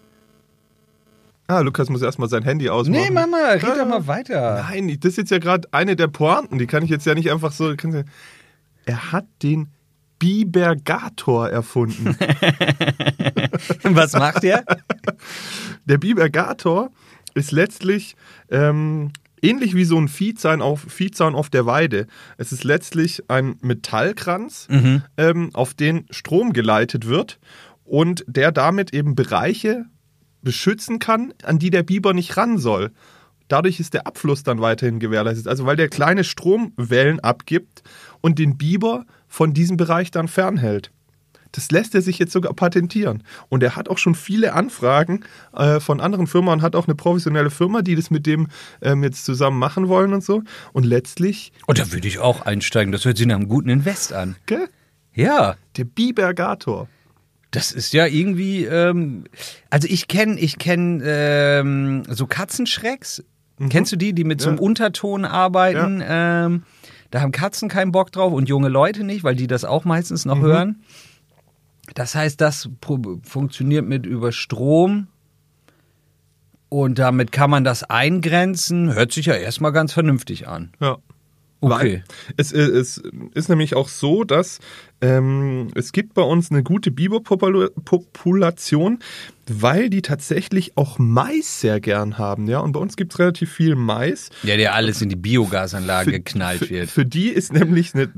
Ah, 1.48 1.62
Lukas 1.62 1.90
muss 1.90 2.02
erstmal 2.02 2.30
sein 2.30 2.44
Handy 2.44 2.70
ausmachen. 2.70 3.02
Nee, 3.02 3.10
Mama, 3.12 3.38
red 3.54 3.64
doch 3.64 3.88
mal 3.88 4.06
weiter. 4.06 4.66
Nein, 4.70 4.98
das 5.00 5.12
ist 5.14 5.18
jetzt 5.18 5.32
ja 5.32 5.40
gerade 5.40 5.68
eine 5.72 5.96
der 5.96 6.08
Pointen. 6.08 6.60
Die 6.60 6.68
kann 6.68 6.84
ich 6.84 6.90
jetzt 6.90 7.06
ja 7.06 7.16
nicht 7.16 7.32
einfach 7.32 7.52
so. 7.52 7.72
sie- 7.72 8.04
Er 8.86 9.12
hat 9.12 9.26
den 9.42 9.70
Bibergator 10.20 11.50
erfunden. 11.50 12.16
Was 13.84 14.14
macht 14.14 14.44
er? 14.44 14.64
Der 15.86 15.98
Bibergator 15.98 16.92
ist 17.34 17.52
letztlich 17.52 18.16
ähm, 18.50 19.12
ähnlich 19.42 19.76
wie 19.76 19.86
so 19.86 19.98
ein 19.98 20.08
Viehzahn 20.08 20.62
auf, 20.62 20.86
Viehzahn 20.88 21.36
auf 21.36 21.50
der 21.50 21.66
Weide. 21.66 22.08
Es 22.38 22.52
ist 22.52 22.64
letztlich 22.64 23.24
ein 23.30 23.58
Metallkranz, 23.62 24.68
ähm, 25.18 25.50
auf 25.54 25.74
den 25.74 26.06
Strom 26.10 26.54
geleitet 26.54 27.08
wird 27.08 27.40
und 27.86 28.24
der 28.28 28.52
damit 28.52 28.94
eben 28.94 29.16
Bereiche 29.16 29.86
beschützen 30.42 31.00
kann, 31.00 31.34
an 31.44 31.60
die 31.60 31.70
der 31.70 31.84
Biber 31.84 32.14
nicht 32.14 32.38
ran 32.38 32.58
soll. 32.58 32.92
Dadurch 33.48 33.80
ist 33.80 33.96
der 33.96 34.06
Abfluss 34.06 34.44
dann 34.44 34.62
weiterhin 34.62 35.00
gewährleistet. 35.00 35.48
Also 35.48 35.66
weil 35.66 35.76
der 35.76 35.90
kleine 35.90 36.24
Stromwellen 36.24 37.20
abgibt 37.20 37.82
und 38.22 38.38
den 38.38 38.58
Biber 38.58 39.06
von 39.28 39.54
diesem 39.54 39.76
Bereich 39.76 40.12
dann 40.12 40.28
fernhält. 40.28 40.92
Das 41.52 41.72
lässt 41.72 41.96
er 41.96 42.02
sich 42.02 42.20
jetzt 42.20 42.32
sogar 42.32 42.54
patentieren. 42.54 43.24
Und 43.50 43.64
er 43.64 43.76
hat 43.76 43.90
auch 43.90 43.98
schon 43.98 44.14
viele 44.16 44.54
Anfragen 44.54 45.26
äh, 45.56 45.80
von 45.80 46.00
anderen 46.00 46.28
Firmen 46.28 46.54
und 46.54 46.62
hat 46.62 46.76
auch 46.76 46.88
eine 46.88 46.96
professionelle 46.96 47.50
Firma, 47.50 47.82
die 47.82 47.96
das 47.96 48.12
mit 48.12 48.26
dem 48.28 48.48
ähm, 48.82 49.04
jetzt 49.04 49.26
zusammen 49.26 49.58
machen 49.58 49.88
wollen 49.88 50.14
und 50.14 50.24
so. 50.24 50.44
Und 50.74 50.86
letztlich, 50.86 51.52
Und 51.66 51.80
da 51.80 51.92
würde 51.92 52.08
ich 52.08 52.20
auch 52.20 52.42
einsteigen. 52.42 52.92
Das 52.92 53.04
hört 53.06 53.18
sich 53.18 53.26
nach 53.26 53.36
einem 53.38 53.48
guten 53.48 53.70
Invest 53.70 54.14
an. 54.14 54.36
gell, 54.46 54.68
Ja, 55.16 55.56
der 55.78 55.86
Bibergator. 55.86 56.88
das 57.52 57.72
ist 57.72 57.94
ja 57.94 58.06
irgendwie. 58.06 58.66
Ähm, 58.66 59.24
also 59.72 59.88
ich 59.90 60.08
kenne, 60.08 60.40
ich 60.40 60.60
kenne 60.60 61.02
ähm, 61.04 62.04
so 62.10 62.28
Katzenschrecks. 62.28 63.24
Kennst 63.70 63.92
du 63.92 63.96
die, 63.98 64.14
die 64.14 64.24
mit 64.24 64.40
so 64.40 64.50
einem 64.50 64.58
Ja. 64.58 64.64
Unterton 64.64 65.26
arbeiten? 65.26 66.02
Ähm, 66.08 66.64
da 67.12 67.22
haben 67.22 67.32
Katzen 67.32 67.68
keinen 67.70 67.92
Bock 67.92 68.12
drauf 68.12 68.32
und 68.32 68.48
junge 68.48 68.70
Leute 68.70 69.04
nicht, 69.04 69.24
weil 69.24 69.36
die 69.36 69.48
das 69.48 69.66
auch 69.66 69.84
meistens 69.84 70.26
noch 70.26 70.40
hören. 70.40 70.84
Das 72.00 72.16
heißt, 72.16 72.40
das 72.40 72.70
funktioniert 73.24 73.86
mit 73.86 74.06
über 74.06 74.32
Strom. 74.32 75.10
Und 76.70 76.98
damit 76.98 77.34
kann 77.34 77.50
man 77.50 77.66
das 77.66 77.84
eingrenzen. 77.84 78.94
Hört 78.94 79.12
sich 79.12 79.26
ja 79.26 79.34
erstmal 79.34 79.74
ganz 79.74 79.92
vernünftig 79.92 80.48
an. 80.48 80.72
Ja. 80.80 81.00
Okay. 81.60 81.74
Weil 81.74 82.04
es, 82.38 82.54
es 82.54 83.04
ist 83.34 83.50
nämlich 83.50 83.76
auch 83.76 83.90
so, 83.90 84.24
dass 84.24 84.60
ähm, 85.02 85.70
es 85.76 85.92
gibt 85.92 86.14
bei 86.14 86.22
uns 86.22 86.52
eine 86.52 86.64
gute 86.64 86.92
Biberpopulation, 86.92 89.00
weil 89.48 89.90
die 89.90 90.02
tatsächlich 90.02 90.78
auch 90.78 91.00
Mais 91.00 91.62
sehr 91.62 91.80
gern 91.80 92.18
haben. 92.18 92.48
Ja? 92.48 92.60
Und 92.60 92.74
bei 92.74 92.80
uns 92.80 92.98
gibt 92.98 93.14
es 93.14 93.20
relativ 93.20 93.52
viel 93.52 93.76
Mais. 93.76 94.30
Ja, 94.44 94.58
der 94.58 94.76
alles 94.76 95.02
in 95.02 95.10
die 95.10 95.16
Biogasanlage 95.16 96.12
geknallt 96.12 96.60
für, 96.60 96.70
wird. 96.70 96.90
Für 96.90 97.06
die 97.06 97.30
ist 97.30 97.54
nämlich 97.54 97.96
eine, 97.96 98.12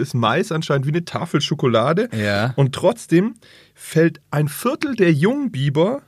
ist 0.00 0.14
Mais 0.14 0.52
anscheinend 0.52 0.86
wie 0.86 0.90
eine 0.90 1.04
Tafel 1.04 1.40
Schokolade. 1.40 2.08
Ja. 2.16 2.52
Und 2.56 2.74
trotzdem 2.74 3.34
fällt 3.74 4.20
ein 4.30 4.48
Viertel 4.48 4.94
der 4.94 5.12
Jungbiber 5.12 6.02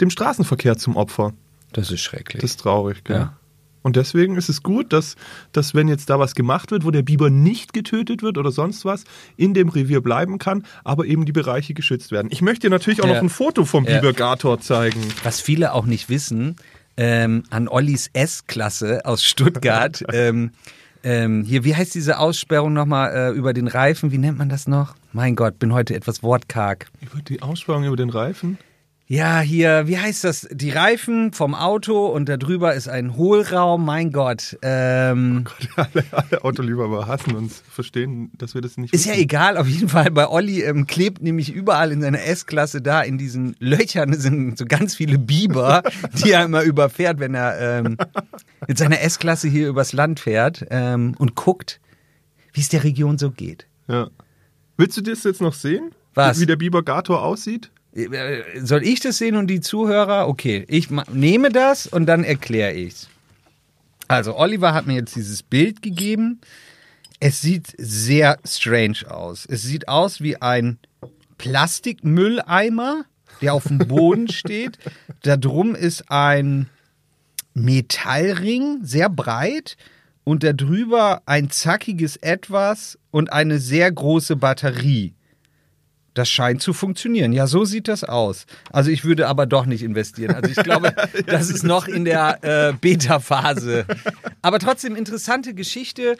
dem 0.00 0.10
Straßenverkehr 0.10 0.78
zum 0.78 0.96
Opfer. 0.96 1.32
Das 1.72 1.90
ist 1.90 2.00
schrecklich. 2.00 2.42
Das 2.42 2.52
ist 2.52 2.60
traurig, 2.60 3.04
gell? 3.04 3.16
Ja. 3.16 3.36
Und 3.82 3.96
deswegen 3.96 4.36
ist 4.36 4.48
es 4.48 4.62
gut, 4.62 4.92
dass, 4.92 5.16
dass 5.52 5.74
wenn 5.74 5.88
jetzt 5.88 6.08
da 6.10 6.18
was 6.18 6.34
gemacht 6.34 6.70
wird, 6.70 6.84
wo 6.84 6.90
der 6.90 7.02
Biber 7.02 7.30
nicht 7.30 7.72
getötet 7.72 8.22
wird 8.22 8.38
oder 8.38 8.52
sonst 8.52 8.84
was, 8.84 9.04
in 9.36 9.54
dem 9.54 9.68
Revier 9.68 10.00
bleiben 10.00 10.38
kann, 10.38 10.64
aber 10.84 11.04
eben 11.06 11.24
die 11.24 11.32
Bereiche 11.32 11.74
geschützt 11.74 12.12
werden. 12.12 12.28
Ich 12.30 12.42
möchte 12.42 12.66
dir 12.68 12.70
natürlich 12.70 13.02
auch 13.02 13.06
Ja. 13.08 13.14
noch 13.14 13.22
ein 13.22 13.28
Foto 13.28 13.64
vom 13.64 13.84
Ja. 13.84 13.98
Biber 14.00 14.12
Gator 14.12 14.60
zeigen. 14.60 15.00
Was 15.24 15.40
viele 15.40 15.72
auch 15.74 15.86
nicht 15.86 16.08
wissen, 16.08 16.56
ähm, 16.96 17.42
an 17.50 17.68
Ollis 17.68 18.08
S-Klasse 18.12 19.04
aus 19.04 19.24
Stuttgart, 19.24 20.02
ähm, 20.12 20.50
ähm, 21.04 21.42
hier, 21.44 21.64
wie 21.64 21.74
heißt 21.74 21.94
diese 21.96 22.18
Aussperrung 22.18 22.72
nochmal 22.72 23.12
äh, 23.12 23.36
über 23.36 23.52
den 23.52 23.66
Reifen? 23.66 24.12
Wie 24.12 24.18
nennt 24.18 24.38
man 24.38 24.48
das 24.48 24.68
noch? 24.68 24.94
Mein 25.12 25.34
Gott, 25.34 25.58
bin 25.58 25.72
heute 25.72 25.94
etwas 25.96 26.22
wortkarg. 26.22 26.86
Über 27.00 27.20
die 27.22 27.42
Aussparung 27.42 27.84
über 27.84 27.96
den 27.96 28.10
Reifen. 28.10 28.58
Ja, 29.08 29.40
hier, 29.40 29.88
wie 29.88 29.98
heißt 29.98 30.24
das? 30.24 30.48
Die 30.50 30.70
Reifen 30.70 31.32
vom 31.32 31.54
Auto 31.54 32.06
und 32.06 32.28
da 32.30 32.38
drüber 32.38 32.72
ist 32.74 32.88
ein 32.88 33.16
Hohlraum. 33.16 33.84
Mein 33.84 34.10
Gott. 34.10 34.56
Ähm, 34.62 35.44
Alle, 35.76 36.04
alle 36.12 36.44
Autoliebhaber 36.44 37.06
hassen 37.06 37.34
uns, 37.34 37.62
verstehen, 37.68 38.30
dass 38.38 38.54
wir 38.54 38.62
das 38.62 38.78
nicht 38.78 38.94
ist 38.94 39.04
ja 39.04 39.12
wissen. 39.12 39.22
egal, 39.22 39.56
auf 39.58 39.66
jeden 39.66 39.88
Fall. 39.88 40.10
Bei 40.12 40.28
Olli 40.28 40.62
ähm, 40.62 40.86
klebt 40.86 41.20
nämlich 41.20 41.52
überall 41.52 41.92
in 41.92 42.00
seiner 42.00 42.22
S-Klasse 42.24 42.80
da 42.80 43.02
in 43.02 43.18
diesen 43.18 43.54
Löchern 43.58 44.14
sind 44.14 44.56
so 44.56 44.64
ganz 44.64 44.94
viele 44.94 45.18
Biber, 45.18 45.82
die 46.24 46.30
er 46.30 46.44
immer 46.44 46.62
überfährt, 46.62 47.18
wenn 47.20 47.34
er 47.34 47.60
ähm, 47.60 47.98
mit 48.66 48.78
seiner 48.78 49.00
S-Klasse 49.02 49.48
hier 49.48 49.68
übers 49.68 49.92
Land 49.92 50.20
fährt 50.20 50.64
ähm, 50.70 51.14
und 51.18 51.34
guckt, 51.34 51.80
wie 52.54 52.60
es 52.60 52.68
der 52.70 52.84
Region 52.84 53.18
so 53.18 53.30
geht. 53.30 53.66
Ja. 53.88 54.08
Willst 54.78 54.96
du 54.96 55.02
das 55.02 55.22
jetzt 55.24 55.42
noch 55.42 55.54
sehen? 55.54 55.90
Was? 56.14 56.40
Wie 56.40 56.46
der 56.46 56.56
Biber 56.56 56.82
Gator 56.82 57.22
aussieht? 57.22 57.70
Äh, 57.94 58.42
Soll 58.62 58.82
ich 58.84 59.00
das 59.00 59.18
sehen 59.18 59.36
und 59.36 59.48
die 59.48 59.60
Zuhörer? 59.60 60.28
Okay, 60.28 60.64
ich 60.68 60.88
nehme 60.90 61.50
das 61.50 61.86
und 61.86 62.06
dann 62.06 62.24
erkläre 62.24 62.72
ich's. 62.72 63.08
Also 64.08 64.36
Oliver 64.36 64.74
hat 64.74 64.86
mir 64.86 64.94
jetzt 64.94 65.16
dieses 65.16 65.42
Bild 65.42 65.82
gegeben. 65.82 66.40
Es 67.20 67.40
sieht 67.40 67.72
sehr 67.78 68.38
strange 68.44 69.08
aus. 69.08 69.46
Es 69.48 69.62
sieht 69.62 69.88
aus 69.88 70.20
wie 70.20 70.40
ein 70.40 70.78
Plastikmülleimer, 71.38 73.04
der 73.40 73.54
auf 73.54 73.68
dem 73.68 73.78
Boden 73.78 74.28
steht. 74.32 74.78
Da 75.22 75.36
drum 75.36 75.74
ist 75.74 76.10
ein 76.10 76.68
Metallring, 77.54 78.80
sehr 78.82 79.08
breit. 79.08 79.76
Und 80.24 80.44
da 80.44 80.52
drüber 80.52 81.22
ein 81.26 81.50
zackiges 81.50 82.16
Etwas 82.16 82.98
und 83.10 83.32
eine 83.32 83.58
sehr 83.58 83.90
große 83.90 84.36
Batterie. 84.36 85.14
Das 86.14 86.28
scheint 86.28 86.60
zu 86.60 86.72
funktionieren. 86.72 87.32
Ja, 87.32 87.46
so 87.46 87.64
sieht 87.64 87.88
das 87.88 88.04
aus. 88.04 88.46
Also 88.70 88.90
ich 88.90 89.04
würde 89.04 89.28
aber 89.28 89.46
doch 89.46 89.64
nicht 89.64 89.82
investieren. 89.82 90.34
Also 90.34 90.50
ich 90.50 90.62
glaube, 90.62 90.94
das 91.26 91.48
ist 91.48 91.62
noch 91.62 91.88
in 91.88 92.04
der 92.04 92.38
äh, 92.42 92.72
Beta-Phase. 92.78 93.86
Aber 94.42 94.58
trotzdem 94.58 94.94
interessante 94.94 95.54
Geschichte. 95.54 96.16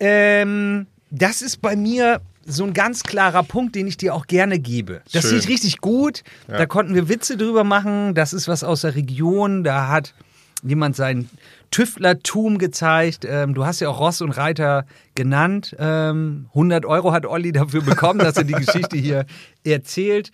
Ähm, 0.00 0.86
das 1.10 1.42
ist 1.42 1.62
bei 1.62 1.76
mir 1.76 2.20
so 2.44 2.64
ein 2.64 2.72
ganz 2.72 3.04
klarer 3.04 3.44
Punkt, 3.44 3.76
den 3.76 3.86
ich 3.86 3.96
dir 3.96 4.14
auch 4.14 4.26
gerne 4.26 4.58
gebe. 4.58 5.02
Das 5.12 5.28
Schön. 5.28 5.40
sieht 5.40 5.48
richtig 5.48 5.78
gut. 5.80 6.24
Da 6.48 6.66
konnten 6.66 6.94
wir 6.94 7.08
Witze 7.08 7.36
drüber 7.36 7.62
machen. 7.62 8.14
Das 8.14 8.32
ist 8.32 8.48
was 8.48 8.64
aus 8.64 8.80
der 8.80 8.96
Region. 8.96 9.62
Da 9.62 9.88
hat 9.88 10.14
jemand 10.62 10.96
sein 10.96 11.28
Tüftlertum 11.70 12.58
gezeigt. 12.58 13.26
Ähm, 13.28 13.54
du 13.54 13.64
hast 13.64 13.80
ja 13.80 13.88
auch 13.88 13.98
Ross 13.98 14.20
und 14.20 14.30
Reiter 14.30 14.86
genannt. 15.14 15.74
Ähm, 15.78 16.46
100 16.50 16.84
Euro 16.86 17.12
hat 17.12 17.26
Olli 17.26 17.50
dafür 17.52 17.82
bekommen, 17.82 18.18
dass 18.20 18.36
er 18.36 18.44
die 18.44 18.52
Geschichte 18.52 18.96
hier 18.96 19.26
erzählt. 19.64 20.30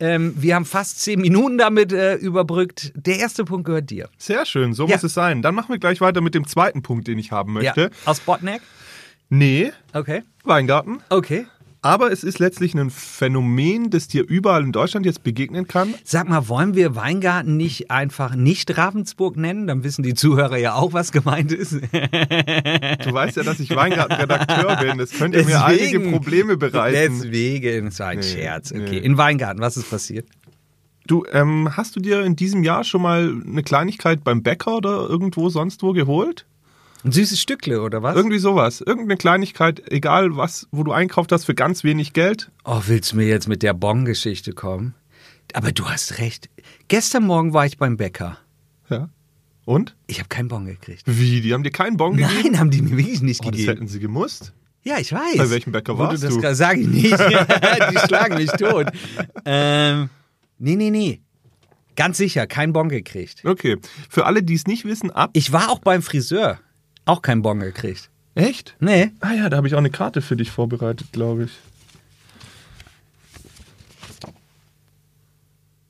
Ähm, 0.00 0.34
wir 0.36 0.54
haben 0.54 0.64
fast 0.64 1.00
10 1.02 1.20
Minuten 1.20 1.58
damit 1.58 1.92
äh, 1.92 2.14
überbrückt. 2.14 2.92
Der 2.94 3.18
erste 3.18 3.44
Punkt 3.44 3.66
gehört 3.66 3.90
dir. 3.90 4.08
Sehr 4.16 4.46
schön, 4.46 4.72
so 4.74 4.86
Ja. 4.86 4.94
muss 4.94 5.02
es 5.04 5.14
sein. 5.14 5.42
Dann 5.42 5.54
machen 5.54 5.70
wir 5.72 5.78
gleich 5.78 6.00
weiter 6.00 6.20
mit 6.20 6.34
dem 6.34 6.46
zweiten 6.46 6.82
Punkt, 6.82 7.08
den 7.08 7.18
ich 7.18 7.32
haben 7.32 7.52
möchte. 7.52 7.80
Ja. 7.82 7.88
Aus 8.04 8.20
Botneck? 8.20 8.62
Nee, 9.28 9.72
Okay. 9.92 10.22
Weingarten. 10.44 11.00
Okay. 11.08 11.46
Aber 11.86 12.10
es 12.10 12.24
ist 12.24 12.40
letztlich 12.40 12.74
ein 12.74 12.90
Phänomen, 12.90 13.90
das 13.90 14.08
dir 14.08 14.26
überall 14.26 14.64
in 14.64 14.72
Deutschland 14.72 15.06
jetzt 15.06 15.22
begegnen 15.22 15.68
kann. 15.68 15.94
Sag 16.02 16.28
mal, 16.28 16.48
wollen 16.48 16.74
wir 16.74 16.96
Weingarten 16.96 17.56
nicht 17.56 17.92
einfach 17.92 18.34
nicht 18.34 18.76
Ravensburg 18.76 19.36
nennen? 19.36 19.68
Dann 19.68 19.84
wissen 19.84 20.02
die 20.02 20.14
Zuhörer 20.14 20.56
ja 20.56 20.74
auch, 20.74 20.94
was 20.94 21.12
gemeint 21.12 21.52
ist. 21.52 21.74
Du 23.04 23.12
weißt 23.12 23.36
ja, 23.36 23.44
dass 23.44 23.60
ich 23.60 23.74
Weingarten-Redakteur 23.74 24.76
bin. 24.78 24.98
Das 24.98 25.12
könnte 25.12 25.44
mir 25.44 25.64
einige 25.64 26.00
Probleme 26.00 26.56
bereiten. 26.56 27.20
Deswegen, 27.22 27.86
es 27.86 28.00
war 28.00 28.08
ein 28.08 28.18
Nee, 28.18 28.24
Scherz. 28.24 28.72
Okay. 28.72 28.84
nee. 28.90 28.98
In 28.98 29.16
Weingarten, 29.16 29.60
was 29.60 29.76
ist 29.76 29.88
passiert? 29.88 30.26
Du, 31.06 31.24
ähm, 31.32 31.76
hast 31.76 31.94
du 31.94 32.00
dir 32.00 32.24
in 32.24 32.34
diesem 32.34 32.64
Jahr 32.64 32.82
schon 32.82 33.02
mal 33.02 33.32
eine 33.46 33.62
Kleinigkeit 33.62 34.24
beim 34.24 34.42
Bäcker 34.42 34.78
oder 34.78 35.08
irgendwo 35.08 35.50
sonst 35.50 35.84
wo 35.84 35.92
geholt? 35.92 36.46
Ein 37.06 37.12
süßes 37.12 37.40
Stückle, 37.40 37.82
oder 37.82 38.02
was? 38.02 38.16
Irgendwie 38.16 38.40
sowas. 38.40 38.80
Irgendeine 38.80 39.16
Kleinigkeit, 39.16 39.80
egal 39.92 40.36
was, 40.36 40.66
wo 40.72 40.82
du 40.82 40.90
einkauft 40.90 41.30
hast 41.30 41.44
für 41.44 41.54
ganz 41.54 41.84
wenig 41.84 42.14
Geld. 42.14 42.50
Oh, 42.64 42.82
willst 42.86 43.12
du 43.12 43.16
mir 43.18 43.28
jetzt 43.28 43.46
mit 43.46 43.62
der 43.62 43.74
Bon-Geschichte 43.74 44.52
kommen? 44.54 44.92
Aber 45.52 45.70
du 45.70 45.84
hast 45.88 46.18
recht. 46.18 46.50
Gestern 46.88 47.24
Morgen 47.24 47.52
war 47.54 47.64
ich 47.64 47.78
beim 47.78 47.96
Bäcker. 47.96 48.38
Ja. 48.90 49.08
Und? 49.64 49.94
Ich 50.08 50.18
habe 50.18 50.28
keinen 50.28 50.48
Bon 50.48 50.66
gekriegt. 50.66 51.04
Wie? 51.06 51.40
Die 51.40 51.54
haben 51.54 51.62
dir 51.62 51.70
keinen 51.70 51.96
Bon 51.96 52.16
gegeben? 52.16 52.40
Nein, 52.42 52.58
haben 52.58 52.72
die 52.72 52.82
mir 52.82 52.96
wirklich 52.96 53.22
nicht 53.22 53.40
Oh, 53.42 53.50
das 53.50 53.52
gegeben. 53.52 53.68
hätten 53.72 53.88
sie 53.88 54.00
gemusst. 54.00 54.52
Ja, 54.82 54.98
ich 54.98 55.12
weiß. 55.12 55.36
Bei 55.36 55.48
welchem 55.50 55.70
Bäcker 55.70 55.94
Wo 55.96 56.00
warst 56.00 56.24
du? 56.24 56.26
Das 56.26 56.34
du? 56.38 56.54
sag 56.56 56.76
ich 56.76 56.88
nicht. 56.88 57.12
die 57.12 57.98
schlagen 58.04 58.34
mich 58.34 58.50
tot. 58.50 58.88
Ähm, 59.44 60.10
nee, 60.58 60.74
nee, 60.74 60.90
nee. 60.90 61.20
Ganz 61.94 62.16
sicher, 62.16 62.48
kein 62.48 62.72
Bon 62.72 62.88
gekriegt. 62.88 63.44
Okay. 63.44 63.76
Für 64.10 64.26
alle, 64.26 64.42
die 64.42 64.54
es 64.54 64.66
nicht 64.66 64.84
wissen, 64.84 65.12
ab. 65.12 65.30
Ich 65.34 65.52
war 65.52 65.70
auch 65.70 65.78
beim 65.78 66.02
Friseur. 66.02 66.58
Auch 67.06 67.22
kein 67.22 67.40
Bon 67.40 67.58
gekriegt. 67.58 68.10
Echt? 68.34 68.76
Nee. 68.80 69.12
Ah 69.20 69.32
ja, 69.32 69.48
da 69.48 69.56
habe 69.56 69.66
ich 69.66 69.74
auch 69.74 69.78
eine 69.78 69.88
Karte 69.90 70.20
für 70.20 70.36
dich 70.36 70.50
vorbereitet, 70.50 71.10
glaube 71.12 71.44
ich. 71.44 71.52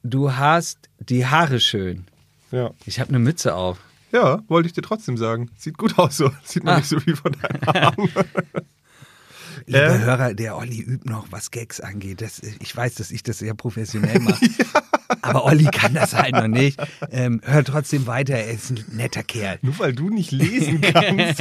Du 0.05 0.33
hast 0.33 0.89
die 1.01 1.27
Haare 1.27 1.59
schön. 1.59 2.05
Ja. 2.53 2.71
Ich 2.85 3.01
habe 3.01 3.09
eine 3.09 3.19
Mütze 3.19 3.55
auf. 3.55 3.79
Ja, 4.13 4.41
wollte 4.47 4.69
ich 4.69 4.73
dir 4.73 4.83
trotzdem 4.83 5.17
sagen. 5.17 5.51
Sieht 5.57 5.79
gut 5.79 5.99
aus 5.99 6.17
so. 6.17 6.31
Sieht 6.45 6.63
man 6.65 6.75
Ah. 6.75 6.77
nicht 6.79 6.89
so 6.89 7.01
viel 7.01 7.17
von 7.17 7.33
deinen 7.33 7.63
Armen. 7.65 8.09
Lieber 9.67 9.95
Äh? 9.95 9.99
Hörer, 9.99 10.35
der 10.35 10.57
Olli 10.57 10.81
übt 10.81 11.09
noch, 11.09 11.27
was 11.31 11.51
Gags 11.51 11.81
angeht. 11.81 12.21
Das, 12.23 12.41
ich 12.61 12.77
weiß, 12.77 12.95
dass 12.95 13.11
ich 13.11 13.23
das 13.23 13.39
sehr 13.39 13.55
professionell 13.55 14.21
mache. 14.21 14.45
Aber 15.23 15.45
Olli 15.45 15.65
kann 15.65 15.95
das 15.95 16.15
halt 16.15 16.33
noch 16.33 16.47
nicht. 16.49 16.81
Ähm, 17.11 17.41
hör 17.45 17.63
trotzdem 17.65 18.07
weiter, 18.09 18.35
er 18.35 18.51
ist 18.51 18.71
ein 18.71 18.85
netter 18.93 19.23
Kerl. 19.23 19.59
Nur 19.63 19.79
weil 19.79 19.93
du 19.93 20.09
nicht 20.09 20.31
lesen 20.33 20.81
kannst. 20.93 21.41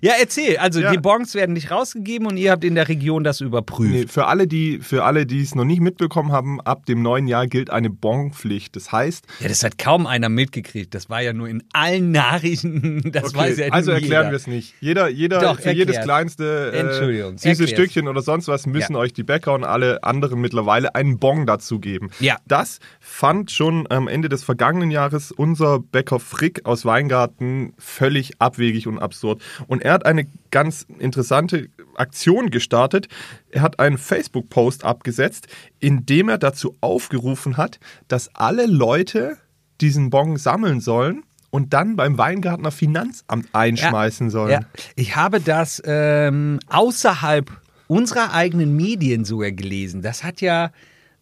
Ja, 0.00 0.12
erzähl. 0.20 0.56
Also 0.58 0.80
Ja. 0.80 0.90
die 0.92 0.98
Bons 0.98 1.34
werden 1.34 1.52
nicht 1.52 1.70
rausgegeben 1.70 2.26
und 2.26 2.36
ihr 2.36 2.50
habt 2.50 2.64
in 2.64 2.74
der 2.74 2.88
Region 2.88 3.24
das 3.24 3.40
überprüft. 3.40 3.90
Nee, 3.92 4.06
für 4.08 4.26
alle, 4.26 4.46
die 4.46 4.78
für 4.80 5.04
alle, 5.04 5.26
die 5.26 5.40
es 5.42 5.54
noch 5.54 5.64
nicht 5.64 5.80
mitbekommen 5.80 6.32
haben, 6.32 6.60
ab 6.60 6.86
dem 6.86 7.02
neuen 7.02 7.26
Jahr 7.28 7.46
gilt 7.46 7.70
eine 7.70 7.90
Bonpflicht. 7.90 8.74
Das 8.76 8.90
heißt, 8.92 9.26
Ja, 9.40 9.48
das 9.48 9.62
hat 9.64 9.78
kaum 9.78 10.06
einer 10.06 10.28
mitgekriegt. 10.28 10.94
Das 10.94 11.08
war 11.08 11.22
ja 11.22 11.32
nur 11.32 11.48
in 11.48 11.62
allen 11.72 12.10
Nachrichten. 12.12 13.10
Das 13.12 13.26
okay, 13.30 13.36
weiß 13.36 13.58
ja 13.58 13.68
also 13.68 13.92
erklären 13.92 14.30
wir 14.30 14.36
es 14.36 14.46
nicht. 14.46 14.74
Jeder, 14.80 15.08
jeder 15.08 15.40
Doch, 15.40 15.60
für 15.60 15.70
jedes 15.70 15.96
erklär's. 15.96 16.04
kleinste 16.04 16.72
äh, 16.74 16.78
Entschuldigung, 16.80 17.15
süße 17.16 17.48
erklär's. 17.48 17.70
Stückchen 17.70 18.08
oder 18.08 18.22
sonst 18.22 18.48
was 18.48 18.66
müssen 18.66 18.94
Ja. 18.94 18.98
euch 18.98 19.12
die 19.12 19.22
Bäcker 19.22 19.54
und 19.54 19.64
alle 19.64 20.02
anderen 20.04 20.40
mittlerweile 20.40 20.94
einen 20.94 21.18
Bon 21.18 21.46
dazu 21.46 21.78
geben. 21.80 22.10
Ja. 22.20 22.36
Das 22.46 22.78
fand 23.00 23.50
schon 23.50 23.86
am 23.90 24.08
Ende 24.08 24.28
des 24.28 24.44
vergangenen 24.44 24.90
Jahres 24.90 25.32
unser 25.32 25.78
Bäcker 25.80 26.20
Frick 26.20 26.64
aus 26.64 26.84
Weingarten 26.84 27.72
völlig 27.78 28.40
abwegig 28.40 28.86
und 28.86 28.98
absurd. 28.98 29.42
Und 29.66 29.82
er 29.82 29.92
hat 29.92 30.06
eine 30.06 30.26
ganz 30.50 30.86
interessante 30.98 31.68
Aktion 31.96 32.50
gestartet. 32.50 33.08
Er 33.50 33.62
hat 33.62 33.78
einen 33.80 33.98
Facebook-Post 33.98 34.84
abgesetzt, 34.84 35.48
in 35.80 36.06
dem 36.06 36.28
er 36.28 36.38
dazu 36.38 36.74
aufgerufen 36.80 37.56
hat, 37.56 37.78
dass 38.08 38.34
alle 38.34 38.66
Leute 38.66 39.38
diesen 39.80 40.10
Bon 40.10 40.36
sammeln 40.36 40.80
sollen 40.80 41.22
und 41.56 41.72
dann 41.72 41.96
beim 41.96 42.18
Weingartner 42.18 42.70
Finanzamt 42.70 43.48
einschmeißen 43.54 44.28
sollen. 44.28 44.50
Ja, 44.50 44.60
ich 44.94 45.16
habe 45.16 45.40
das 45.40 45.82
ähm, 45.86 46.60
außerhalb 46.68 47.50
unserer 47.86 48.34
eigenen 48.34 48.76
Medien 48.76 49.24
sogar 49.24 49.52
gelesen. 49.52 50.02
Das 50.02 50.22
hat 50.22 50.42
ja 50.42 50.70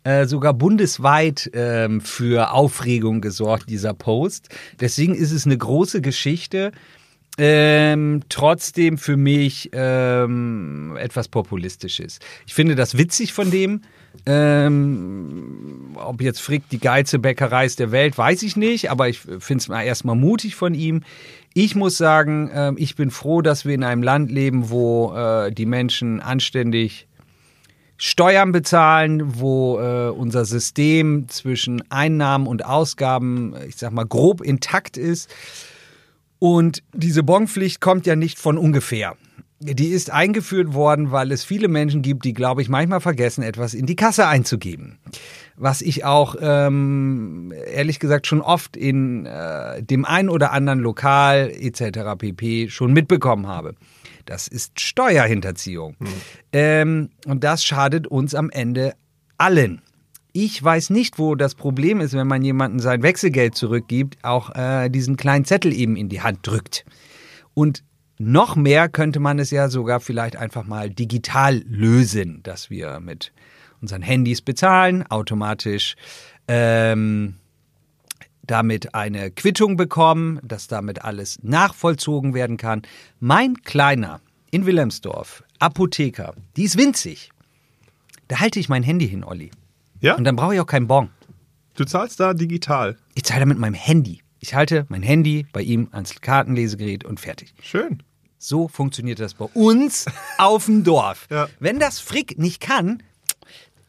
äh, 0.03 0.26
sogar 0.26 0.53
bundesweit 0.53 1.49
ähm, 1.55 2.00
für 2.00 2.50
Aufregung 2.50 3.21
gesorgt, 3.21 3.71
dieser 3.71 3.95
Post. 3.95 4.49
Deswegen 4.81 5.14
ist 5.14 5.31
es 5.31 5.47
eine 5.47 5.57
große 5.57 6.00
Geschichte. 6.00 6.73
Ähm, 7.38 8.23
trotzdem 8.29 8.99
für 8.99 9.17
mich 9.17 9.71
ähm, 9.73 10.97
etwas 10.99 11.29
Populistisches. 11.29 12.19
Ich 12.45 12.55
finde 12.55 12.75
das 12.75 12.99
witzig 12.99 13.33
von 13.33 13.53
dem. 13.53 13.83
Ähm, 14.26 15.97
ob 15.97 16.23
jetzt 16.23 16.40
Frick 16.40 16.68
die 16.71 16.78
geilste 16.78 17.18
Bäckerei 17.18 17.66
ist 17.66 17.78
der 17.78 17.92
Welt, 17.92 18.16
weiß 18.16 18.42
ich 18.42 18.56
nicht, 18.56 18.90
aber 18.90 19.09
ich 19.09 19.21
finde 19.21 19.56
es 19.56 19.68
mal 19.68 19.83
erstmal 19.83 20.16
mutig 20.16 20.54
von 20.54 20.75
ihm. 20.75 21.02
Ich 21.52 21.75
muss 21.75 21.97
sagen, 21.97 22.50
ähm, 22.52 22.76
ich 22.78 22.97
bin 22.97 23.11
froh, 23.11 23.42
dass 23.42 23.64
wir 23.64 23.75
in 23.75 23.85
einem 23.85 24.02
Land 24.02 24.30
leben, 24.30 24.71
wo 24.71 25.14
äh, 25.14 25.52
die 25.52 25.66
Menschen 25.66 26.21
anständig 26.21 27.06
Steuern 27.97 28.50
bezahlen, 28.50 29.38
wo 29.38 29.78
äh, 29.78 30.09
unser 30.09 30.44
System 30.44 31.28
zwischen 31.28 31.88
Einnahmen 31.90 32.47
und 32.47 32.64
Ausgaben, 32.64 33.54
ich 33.68 33.76
sag 33.76 33.92
mal, 33.92 34.06
grob 34.06 34.40
intakt 34.40 34.97
ist. 34.97 35.33
Und 36.38 36.83
diese 36.92 37.23
Bonpflicht 37.23 37.80
kommt 37.80 38.06
ja 38.06 38.16
nicht 38.16 38.38
von 38.38 38.59
ungefähr. 38.59 39.16
Die 39.73 39.88
ist 39.88 40.11
eingeführt 40.11 40.75
worden, 40.75 41.11
weil 41.11 41.33
es 41.33 41.42
viele 41.42 41.68
Menschen 41.68 42.02
gibt, 42.02 42.26
die, 42.26 42.35
glaube 42.35 42.61
ich, 42.61 42.68
manchmal 42.68 43.00
vergessen, 43.00 43.42
etwas 43.42 43.73
in 43.73 43.87
die 43.87 43.97
Kasse 43.97 44.26
einzugeben. 44.26 44.99
Was 45.56 45.80
ich 45.80 46.04
auch, 46.04 46.37
ähm, 46.38 47.50
ehrlich 47.73 47.99
gesagt, 47.99 48.26
schon 48.26 48.42
oft 48.42 48.76
in 48.76 49.25
äh, 49.25 49.83
dem 49.83 50.04
einen 50.04 50.28
oder 50.28 50.52
anderen 50.52 50.80
Lokal 50.80 51.50
etc. 51.50 52.18
pp. 52.18 52.68
schon 52.68 52.92
mitbekommen 52.92 53.47
habe. 53.47 53.75
Das 54.26 54.49
ist 54.49 54.80
Steuerhinterziehung. 54.80 55.97
Hm. 55.99 56.09
Ähm, 56.52 57.11
und 57.25 57.42
das 57.42 57.64
schadet 57.64 58.06
uns 58.06 58.35
am 58.35 58.50
Ende 58.50 58.92
allen. 59.38 59.80
Ich 60.35 60.62
weiß 60.62 60.90
nicht, 60.90 61.18
wo 61.18 61.37
das 61.37 61.54
Problem 61.54 62.02
ist, 62.02 62.12
wenn 62.12 62.26
man 62.26 62.42
jemandem 62.42 62.80
sein 62.80 63.02
Wechselgeld 63.02 63.54
zurückgibt, 63.54 64.18
auch 64.23 64.54
äh, 64.54 64.90
diesen 64.90 65.16
kleinen 65.16 65.47
Zettel 65.47 65.73
eben 65.73 65.97
in 65.97 66.11
die 66.11 66.21
Hand 66.21 66.40
drückt. 66.42 66.85
Und 67.54 67.83
noch 68.18 68.56
mehr 68.56 68.88
könnte 68.88 69.21
man 69.21 69.38
es 69.38 69.50
ja 69.50 69.68
sogar 69.68 70.00
vielleicht 70.00 70.37
einfach 70.37 70.64
mal 70.64 70.90
digital 70.90 71.62
lösen, 71.66 72.42
dass 72.42 72.71
wir 72.71 73.00
mit 73.00 73.33
unseren 73.80 74.02
Handys 74.02 74.40
bezahlen, 74.40 75.04
automatisch 75.09 75.97
ähm, 76.49 77.37
damit 78.47 78.94
eine 78.94 79.30
Quittung 79.30 79.76
bekommen, 79.76 80.38
dass 80.42 80.68
damit 80.68 81.02
alles 81.04 81.38
nachvollzogen 81.42 82.35
werden 82.35 82.56
kann. 82.56 82.83
Mein 83.21 83.62
Kleiner 83.62 84.21
in 84.50 84.66
Wilhelmsdorf, 84.66 85.42
Apotheker, 85.59 86.35
die 86.56 86.64
ist 86.64 86.78
winzig. 86.78 87.30
Da 88.28 88.40
halte 88.40 88.61
ich 88.61 88.68
mein 88.68 88.83
Handy 88.83 89.09
hin, 89.09 89.25
Olli. 89.25 89.50
Ja? 90.00 90.14
Und 90.14 90.25
dann 90.25 90.37
brauche 90.37 90.54
ich 90.54 90.61
auch 90.61 90.66
keinen 90.66 90.87
Bon. 90.87 91.11
Du 91.75 91.85
zahlst 91.85 92.21
da 92.21 92.35
digital. 92.35 92.97
Ich 93.14 93.25
zahle 93.25 93.40
da 93.40 93.47
mit 93.47 93.59
meinem 93.59 93.75
Handy. 93.75 94.24
Ich 94.44 94.52
halte 94.52 94.84
mein 94.90 95.02
Handy 95.02 95.46
bei 95.54 95.62
ihm 95.62 95.88
ans 95.92 96.20
Kartenlesegerät 96.20 97.02
und 97.02 97.18
fertig. 97.18 97.54
Schön. 97.62 98.02
So 98.36 98.68
funktioniert 98.68 99.18
das 99.18 99.32
bei 99.32 99.46
uns 99.46 100.04
auf 100.36 100.66
dem 100.66 100.84
Dorf. 100.84 101.26
Ja. 101.30 101.48
Wenn 101.60 101.78
das 101.78 101.98
Frick 101.98 102.38
nicht 102.38 102.60
kann, 102.60 103.02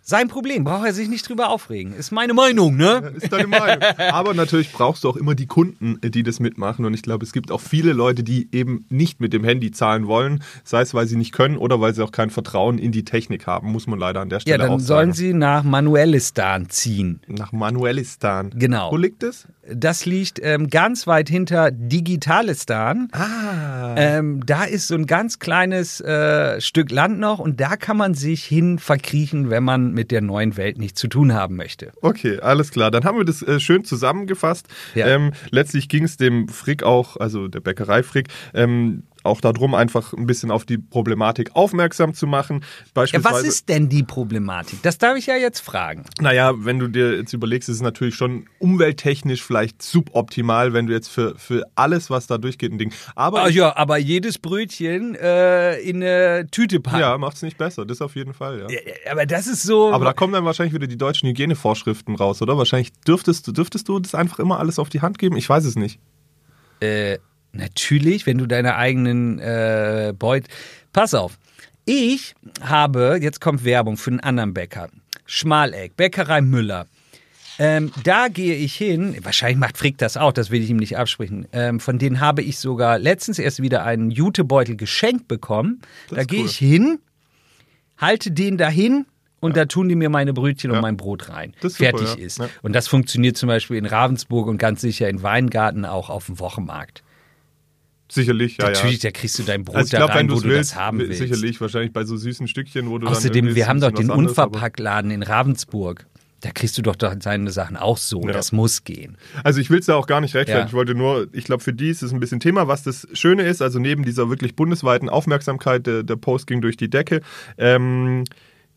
sein 0.07 0.27
Problem, 0.27 0.63
braucht 0.63 0.85
er 0.85 0.93
sich 0.93 1.09
nicht 1.09 1.27
drüber 1.27 1.49
aufregen. 1.49 1.93
Ist 1.95 2.11
meine 2.11 2.35
Meinung, 2.35 2.75
ne? 2.77 3.11
Ist 3.15 3.33
deine 3.33 3.47
Meinung. 3.47 3.81
Aber 4.11 4.35
natürlich 4.35 4.71
brauchst 4.71 5.03
du 5.03 5.09
auch 5.09 5.15
immer 5.15 5.33
die 5.33 5.47
Kunden, 5.47 5.99
die 6.03 6.21
das 6.21 6.39
mitmachen. 6.39 6.85
Und 6.85 6.93
ich 6.93 7.01
glaube, 7.01 7.25
es 7.25 7.33
gibt 7.33 7.51
auch 7.51 7.59
viele 7.59 7.91
Leute, 7.91 8.21
die 8.23 8.47
eben 8.51 8.85
nicht 8.89 9.19
mit 9.19 9.33
dem 9.33 9.43
Handy 9.43 9.71
zahlen 9.71 10.05
wollen. 10.05 10.43
Sei 10.63 10.81
es, 10.81 10.93
weil 10.93 11.07
sie 11.07 11.15
nicht 11.15 11.31
können 11.31 11.57
oder 11.57 11.81
weil 11.81 11.95
sie 11.95 12.03
auch 12.03 12.11
kein 12.11 12.29
Vertrauen 12.29 12.77
in 12.77 12.91
die 12.91 13.03
Technik 13.03 13.47
haben, 13.47 13.71
muss 13.71 13.87
man 13.87 13.97
leider 13.97 14.21
an 14.21 14.29
der 14.29 14.37
Ja, 14.37 14.41
Stelle 14.41 14.57
dann 14.59 14.69
auch 14.73 14.79
sollen 14.79 15.13
sagen. 15.13 15.13
sie 15.13 15.33
nach 15.33 15.63
Manuelistan 15.63 16.69
ziehen. 16.69 17.19
Nach 17.27 17.51
Manuelistan. 17.51 18.51
Genau. 18.55 18.91
Wo 18.91 18.97
liegt 18.97 19.23
es? 19.23 19.47
Das 19.73 20.05
liegt 20.05 20.39
ähm, 20.43 20.69
ganz 20.69 21.07
weit 21.07 21.27
hinter 21.29 21.71
Digitalistan. 21.71 23.07
Ah. 23.11 23.95
Ähm, 23.97 24.45
da 24.45 24.63
ist 24.63 24.87
so 24.87 24.93
ein 24.95 25.07
ganz 25.07 25.39
kleines 25.39 26.01
äh, 26.01 26.61
Stück 26.61 26.91
Land 26.91 27.17
noch 27.19 27.39
und 27.39 27.59
da 27.59 27.75
kann 27.75 27.97
man 27.97 28.13
sich 28.13 28.43
hin 28.43 28.77
verkriechen, 28.77 29.49
wenn 29.49 29.63
man 29.63 29.94
mit 29.95 30.11
der 30.11 30.21
neuen 30.21 30.57
Welt 30.57 30.77
nichts 30.77 30.99
zu 30.99 31.07
tun 31.07 31.33
haben 31.33 31.55
möchte. 31.55 31.91
Okay, 32.01 32.39
alles 32.39 32.71
klar. 32.71 32.91
Dann 32.91 33.03
haben 33.05 33.17
wir 33.17 33.25
das 33.25 33.41
äh, 33.41 33.59
schön 33.59 33.83
zusammengefasst. 33.83 34.67
Ja. 34.93 35.07
Ähm, 35.07 35.31
letztlich 35.49 35.89
ging 35.89 36.03
es 36.03 36.17
dem 36.17 36.47
Frick 36.47 36.83
auch, 36.83 37.17
also 37.17 37.47
der 37.47 37.61
Bäckerei 37.61 38.03
Frick, 38.03 38.27
ähm, 38.53 39.03
auch 39.25 39.41
darum, 39.41 39.73
einfach 39.75 40.13
ein 40.13 40.25
bisschen 40.25 40.51
auf 40.51 40.65
die 40.65 40.77
Problematik 40.77 41.55
aufmerksam 41.55 42.13
zu 42.13 42.27
machen. 42.27 42.61
Ja, 42.61 42.91
Beispielsweise, 42.93 43.35
was 43.35 43.43
ist 43.43 43.69
denn 43.69 43.89
die 43.89 44.03
Problematik? 44.03 44.81
Das 44.83 44.97
darf 44.97 45.17
ich 45.17 45.25
ja 45.25 45.35
jetzt 45.35 45.59
fragen. 45.59 46.03
Naja, 46.19 46.53
wenn 46.57 46.79
du 46.79 46.87
dir 46.87 47.15
jetzt 47.17 47.33
überlegst, 47.33 47.69
ist 47.69 47.77
es 47.77 47.81
natürlich 47.81 48.15
schon 48.15 48.47
umwelttechnisch 48.59 49.43
vielleicht 49.43 49.81
suboptimal, 49.81 50.73
wenn 50.73 50.87
du 50.87 50.93
jetzt 50.93 51.09
für, 51.09 51.35
für 51.37 51.63
alles, 51.75 52.09
was 52.09 52.27
da 52.27 52.37
durchgeht, 52.37 52.71
ein 52.71 52.77
Ding. 52.77 52.93
Aber 53.15 53.43
Ah, 53.43 53.49
ja, 53.49 53.75
aber 53.75 53.97
jedes 53.97 54.37
Brötchen 54.37 55.15
äh, 55.15 55.77
in 55.79 55.97
eine 56.03 56.47
Tüte 56.51 56.79
packen. 56.79 56.99
ja, 56.99 57.17
macht 57.17 57.35
es 57.37 57.41
nicht 57.41 57.57
besser. 57.57 57.85
Das 57.85 58.01
auf 58.01 58.15
jeden 58.15 58.33
Fall, 58.33 58.59
ja. 58.59 58.67
Ja, 58.69 58.79
Aber 59.11 59.25
das 59.25 59.47
ist 59.47 59.63
so. 59.63 59.91
Aber 59.93 60.05
da 60.05 60.13
kommen 60.13 60.33
dann 60.33 60.45
wahrscheinlich 60.45 60.73
wieder 60.73 60.87
die 60.87 60.97
deutschen 60.97 61.27
Hygienevorschriften 61.29 62.15
raus, 62.15 62.41
oder? 62.41 62.57
Wahrscheinlich 62.57 62.91
dürftest 63.07 63.47
du, 63.47 63.51
dürftest 63.51 63.87
du 63.87 63.99
das 63.99 64.15
einfach 64.15 64.39
immer 64.39 64.59
alles 64.59 64.79
auf 64.79 64.89
die 64.89 65.01
Hand 65.01 65.17
geben? 65.19 65.37
Ich 65.37 65.47
weiß 65.49 65.65
es 65.65 65.75
nicht. 65.75 65.99
Äh, 66.79 67.17
natürlich, 67.55 68.25
wenn 68.25 68.37
du 68.37 68.45
deine 68.45 68.75
eigenen 68.75 69.39
äh, 69.39 70.13
Beut. 70.17 70.43
Pass 70.93 71.13
auf. 71.13 71.37
Ich 71.85 72.33
habe, 72.61 73.19
jetzt 73.21 73.41
kommt 73.41 73.63
Werbung 73.63 73.97
für 73.97 74.11
einen 74.11 74.19
anderen 74.19 74.53
Bäcker. 74.53 74.89
Schmaleck, 75.25 75.95
Bäckerei 75.95 76.41
Müller. 76.41 76.87
Ähm, 77.57 77.91
da 78.03 78.27
gehe 78.27 78.55
ich 78.55 78.75
hin, 78.75 79.15
wahrscheinlich 79.21 79.57
macht 79.57 79.77
Frick 79.77 79.97
das 79.97 80.17
auch, 80.17 80.33
das 80.33 80.51
will 80.51 80.61
ich 80.61 80.69
ihm 80.69 80.77
nicht 80.77 80.97
absprechen. 80.97 81.47
Ähm, 81.53 81.79
von 81.79 81.97
denen 81.99 82.19
habe 82.19 82.41
ich 82.41 82.59
sogar 82.59 82.99
letztens 82.99 83.39
erst 83.39 83.61
wieder 83.61 83.85
einen 83.85 84.11
Jutebeutel 84.11 84.75
geschenkt 84.75 85.27
bekommen. 85.27 85.81
Das 86.09 86.17
da 86.17 86.23
gehe 86.25 86.41
cool. 86.41 86.47
ich 86.47 86.57
hin, 86.57 86.99
halte 87.97 88.31
den 88.31 88.57
dahin 88.57 89.05
und 89.39 89.55
da 89.55 89.65
tun 89.65 89.87
die 89.87 89.95
mir 89.95 90.09
meine 90.09 90.33
Brötchen 90.33 90.71
Ja. 90.71 90.77
und 90.77 90.81
mein 90.81 90.97
Brot 90.97 91.29
rein. 91.29 91.53
Das 91.61 91.73
ist 91.73 91.77
super, 91.77 91.91
Fertig 91.91 92.15
ja. 92.19 92.25
ist. 92.25 92.39
Ja. 92.39 92.49
Und 92.61 92.73
das 92.73 92.87
funktioniert 92.89 93.37
zum 93.37 93.47
Beispiel 93.47 93.77
in 93.77 93.85
Ravensburg 93.85 94.47
und 94.47 94.57
ganz 94.57 94.81
sicher 94.81 95.07
in 95.07 95.23
Weingarten 95.23 95.85
auch 95.85 96.09
auf 96.09 96.25
dem 96.25 96.39
Wochenmarkt. 96.39 97.03
Sicherlich, 98.07 98.57
ja, 98.57 98.69
Natürlich, 98.69 99.01
ja. 99.01 99.09
da 99.09 99.19
kriegst 99.19 99.39
du 99.39 99.43
dein 99.43 99.63
Brot 99.63 99.77
Also 99.77 99.87
ich 99.87 99.91
da 99.91 99.97
glaube, 99.97 100.13
rein, 100.13 100.19
wenn 100.19 100.27
du 100.27 100.35
wo 100.35 100.39
du 100.41 100.49
willst, 100.49 100.71
das 100.71 100.79
haben 100.79 100.99
willst. 100.99 101.17
sicherlich, 101.17 101.59
wahrscheinlich 101.59 101.91
bei 101.91 102.03
so 102.03 102.15
süßen 102.15 102.47
Stückchen, 102.47 102.89
wo 102.89 102.99
du 102.99 103.05
dann 103.05 103.15
Außerdem, 103.15 103.45
irgendwie 103.45 103.55
wir 103.55 103.67
haben 103.67 103.81
doch 103.81 103.91
den 103.91 104.11
Unverpacktladen 104.11 105.11
in 105.11 105.23
Ravensburg. 105.23 106.05
Da 106.41 106.51
kriegst 106.51 106.77
du 106.77 106.83
doch 106.83 106.95
seine 107.19 107.49
Sachen 107.49 107.75
auch 107.75 107.97
so. 107.97 108.21
Ja. 108.21 108.31
Das 108.33 108.51
muss 108.51 108.83
gehen. 108.83 109.17
Also 109.43 109.59
ich 109.59 109.71
will 109.71 109.79
es 109.79 109.87
ja 109.87 109.95
auch 109.95 110.05
gar 110.05 110.21
nicht 110.21 110.35
rechtfertigen. 110.35 110.65
Ja. 110.65 110.67
Ich 110.67 110.73
wollte 110.73 110.93
nur, 110.93 111.27
ich 111.33 111.45
glaube, 111.45 111.63
für 111.63 111.73
die 111.73 111.89
ist 111.89 112.03
es 112.03 112.13
ein 112.13 112.19
bisschen 112.19 112.39
Thema, 112.39 112.67
was 112.67 112.83
das 112.83 113.07
Schöne 113.13 113.43
ist. 113.43 113.63
Also 113.63 113.79
neben 113.79 114.05
dieser 114.05 114.29
wirklich 114.29 114.55
bundesweiten 114.55 115.09
Aufmerksamkeit, 115.09 115.87
der, 115.87 116.03
der 116.03 116.17
Post 116.17 116.45
ging 116.45 116.61
durch 116.61 116.77
die 116.77 116.89
Decke, 116.89 117.21
ähm, 117.57 118.25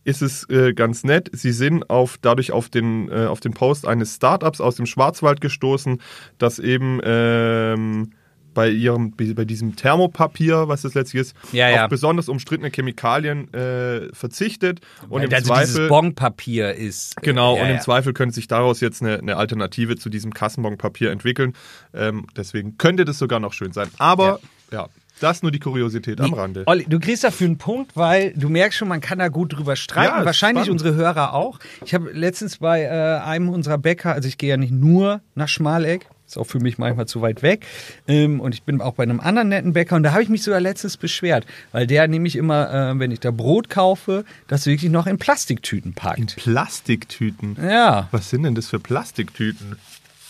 ist 0.04 0.22
es 0.22 0.48
äh, 0.48 0.72
ganz 0.72 1.04
nett. 1.04 1.28
Sie 1.34 1.52
sind 1.52 1.90
auf, 1.90 2.16
dadurch 2.22 2.52
auf 2.52 2.70
den, 2.70 3.10
äh, 3.10 3.26
auf 3.26 3.40
den 3.40 3.52
Post 3.52 3.86
eines 3.86 4.14
Startups 4.14 4.62
aus 4.62 4.76
dem 4.76 4.86
Schwarzwald 4.86 5.42
gestoßen, 5.42 6.00
das 6.38 6.58
eben 6.58 7.00
ähm, 7.04 8.12
bei 8.54 8.68
ihrem, 8.68 9.12
bei 9.12 9.44
diesem 9.44 9.76
Thermopapier, 9.76 10.68
was 10.68 10.82
das 10.82 10.94
letztlich 10.94 11.22
ist, 11.22 11.36
Ja, 11.52 11.68
auf 11.68 11.74
ja. 11.74 11.86
besonders 11.86 12.28
umstrittene 12.28 12.70
Chemikalien 12.70 13.52
äh, 13.54 14.12
verzichtet. 14.12 14.80
Und 15.08 15.22
im 15.22 15.32
also 15.32 15.46
Zweifel, 15.46 15.66
dieses 15.66 15.88
Bonpapier 15.88 16.74
ist. 16.74 17.16
Genau, 17.22 17.56
ja, 17.56 17.62
und 17.62 17.70
im. 17.70 17.80
Zweifel 17.80 18.12
könnte 18.12 18.34
sich 18.34 18.48
daraus 18.48 18.80
jetzt 18.80 19.02
eine, 19.02 19.18
eine 19.18 19.36
Alternative 19.36 19.96
zu 19.96 20.08
diesem 20.08 20.34
Kassenbonpapier 20.34 21.10
entwickeln. 21.10 21.54
Ähm, 21.94 22.26
deswegen 22.36 22.78
könnte 22.78 23.04
das 23.04 23.18
sogar 23.18 23.40
noch 23.40 23.52
schön 23.52 23.72
sein. 23.72 23.88
Aber 23.98 24.40
ja, 24.72 24.88
das 25.20 25.42
nur 25.42 25.50
die 25.50 25.58
Kuriosität 25.58 26.20
am 26.20 26.32
Rande. 26.34 26.62
Olli, 26.66 26.84
du 26.88 27.00
kriegst 27.00 27.24
dafür 27.24 27.46
einen 27.46 27.58
Punkt, 27.58 27.96
weil 27.96 28.32
du 28.34 28.48
merkst 28.48 28.78
schon, 28.78 28.88
man 28.88 29.00
kann 29.00 29.18
da 29.18 29.28
gut 29.28 29.56
drüber 29.56 29.76
streiten. 29.76 30.18
Ja, 30.18 30.24
Wahrscheinlich 30.24 30.66
spannend. 30.66 30.82
unsere 30.82 30.94
Hörer 30.96 31.34
auch. 31.34 31.58
Ich 31.84 31.94
habe 31.94 32.10
letztens 32.12 32.58
bei 32.58 32.82
äh, 32.82 33.20
einem 33.20 33.48
unserer 33.48 33.78
Bäcker, 33.78 34.12
also 34.12 34.28
ich 34.28 34.38
gehe 34.38 34.50
ja 34.50 34.56
nicht 34.56 34.72
nur 34.72 35.20
nach 35.34 35.48
Schmaleck, 35.48 36.06
ist 36.28 36.38
auch 36.38 36.44
für 36.44 36.60
mich 36.60 36.78
manchmal 36.78 37.06
zu 37.06 37.22
weit 37.22 37.42
weg. 37.42 37.66
Ähm, 38.06 38.40
und 38.40 38.54
ich 38.54 38.62
bin 38.62 38.80
auch 38.80 38.94
bei 38.94 39.02
einem 39.02 39.20
anderen 39.20 39.48
netten 39.48 39.72
Bäcker 39.72 39.96
und 39.96 40.02
da 40.02 40.12
habe 40.12 40.22
ich 40.22 40.28
mich 40.28 40.42
sogar 40.42 40.60
letztens 40.60 40.96
beschwert, 40.96 41.46
weil 41.72 41.86
der 41.86 42.06
nämlich 42.06 42.36
immer, 42.36 42.92
äh, 42.92 42.98
wenn 42.98 43.10
ich 43.10 43.20
da 43.20 43.30
Brot 43.30 43.70
kaufe, 43.70 44.24
das 44.46 44.66
wirklich 44.66 44.90
noch 44.90 45.06
in 45.06 45.18
Plastiktüten 45.18 45.94
packt. 45.94 46.36
Plastiktüten. 46.36 47.56
Ja. 47.60 48.08
Was 48.10 48.30
sind 48.30 48.42
denn 48.42 48.54
das 48.54 48.68
für 48.68 48.78
Plastiktüten? 48.78 49.76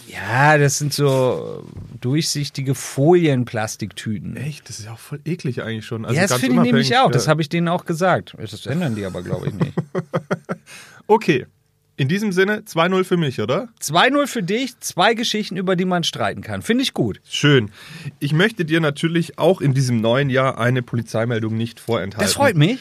Ja, 0.06 0.56
das 0.56 0.78
sind 0.78 0.94
so 0.94 1.66
durchsichtige 2.00 2.74
Folienplastiktüten. 2.74 4.36
Echt, 4.36 4.68
das 4.68 4.78
ist 4.78 4.86
ja 4.86 4.92
auch 4.92 4.98
voll 4.98 5.20
eklig 5.26 5.62
eigentlich 5.62 5.84
schon. 5.84 6.06
Also 6.06 6.16
ja, 6.16 6.26
das 6.26 6.40
finde 6.40 6.56
ich 6.56 6.62
nämlich 6.62 6.96
auch. 6.96 7.10
Das 7.10 7.26
ja. 7.26 7.30
habe 7.30 7.42
ich 7.42 7.50
denen 7.50 7.68
auch 7.68 7.84
gesagt. 7.84 8.34
Das 8.38 8.64
ändern 8.64 8.94
die 8.94 9.04
aber, 9.04 9.22
glaube 9.22 9.48
ich, 9.48 9.54
nicht. 9.54 9.74
Okay, 11.10 11.46
in 11.98 12.08
diesem 12.08 12.32
Sinne 12.32 12.60
2-0 12.60 13.04
für 13.04 13.16
mich, 13.16 13.40
oder? 13.40 13.68
2-0 13.82 14.26
für 14.28 14.42
dich, 14.42 14.78
zwei 14.78 15.14
Geschichten, 15.14 15.56
über 15.56 15.74
die 15.74 15.84
man 15.84 16.04
streiten 16.04 16.42
kann. 16.42 16.62
Finde 16.62 16.82
ich 16.82 16.94
gut. 16.94 17.20
Schön. 17.28 17.70
Ich 18.20 18.32
möchte 18.32 18.64
dir 18.64 18.80
natürlich 18.80 19.38
auch 19.38 19.60
in 19.60 19.74
diesem 19.74 20.00
neuen 20.00 20.30
Jahr 20.30 20.58
eine 20.58 20.82
Polizeimeldung 20.82 21.56
nicht 21.56 21.80
vorenthalten. 21.80 22.24
Das 22.24 22.34
freut 22.34 22.56
mich. 22.56 22.78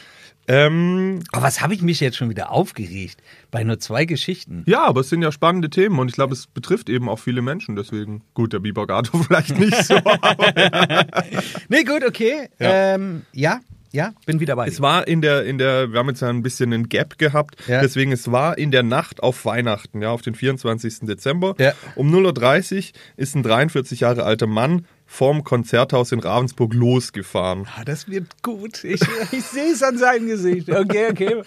Ähm, 0.49 1.19
Aber 1.33 1.43
was 1.43 1.61
habe 1.61 1.73
ich 1.73 1.81
mich 1.81 1.99
jetzt 1.99 2.15
schon 2.15 2.29
wieder 2.29 2.51
aufgeregt? 2.51 3.21
Bei 3.51 3.63
nur 3.63 3.79
zwei 3.79 4.05
Geschichten. 4.05 4.63
Ja, 4.65 4.85
aber 4.85 5.01
es 5.01 5.09
sind 5.09 5.21
ja 5.21 5.31
spannende 5.31 5.69
Themen 5.69 5.99
und 5.99 6.07
ich 6.07 6.13
glaube, 6.13 6.33
es 6.33 6.47
betrifft 6.47 6.87
eben 6.87 7.09
auch 7.09 7.19
viele 7.19 7.41
Menschen. 7.41 7.75
Deswegen, 7.75 8.21
gut, 8.33 8.53
der 8.53 8.59
Biber 8.59 8.87
Gato 8.87 9.17
vielleicht 9.23 9.59
nicht 9.59 9.83
so. 9.83 9.95
Nee, 11.69 11.83
gut, 11.83 12.05
okay. 12.07 12.47
Ja. 12.59 12.95
Ähm, 12.95 13.23
ja, 13.33 13.59
ja, 13.91 14.13
bin 14.25 14.39
wieder 14.39 14.55
bei 14.55 14.67
es 14.67 14.77
dir. 14.77 14.81
war 14.81 15.07
in 15.07 15.21
der, 15.21 15.45
in 15.45 15.57
der, 15.57 15.91
wir 15.91 15.99
haben 15.99 16.09
jetzt 16.09 16.21
ja 16.21 16.29
ein 16.29 16.43
bisschen 16.43 16.73
einen 16.73 16.89
Gap 16.89 17.17
gehabt. 17.17 17.55
Ja. 17.67 17.81
Deswegen, 17.81 18.11
es 18.11 18.31
war 18.31 18.57
in 18.57 18.71
der 18.71 18.83
Nacht 18.83 19.23
auf 19.23 19.45
Weihnachten, 19.45 20.01
ja, 20.01 20.11
auf 20.11 20.21
den 20.21 20.35
24. 20.35 20.99
Dezember. 21.01 21.55
Ja. 21.59 21.73
Um 21.95 22.13
0.30 22.13 22.75
Uhr 22.75 22.83
ist 23.17 23.35
ein 23.35 23.43
43 23.43 24.01
Jahre 24.01 24.23
alter 24.23 24.47
Mann 24.47 24.85
vorm 25.07 25.45
Konzerthaus 25.45 26.11
in 26.11 26.19
Ravensburg 26.19 26.73
losgefahren. 26.73 27.65
Ah, 27.77 27.85
das 27.85 28.09
wird 28.09 28.43
gut. 28.43 28.83
Ich, 28.83 28.99
ich 29.31 29.43
sehe 29.43 29.71
es 29.71 29.81
an 29.81 29.97
seinem 29.97 30.27
Gesicht. 30.27 30.69
Okay, 30.69 31.07
okay. 31.09 31.41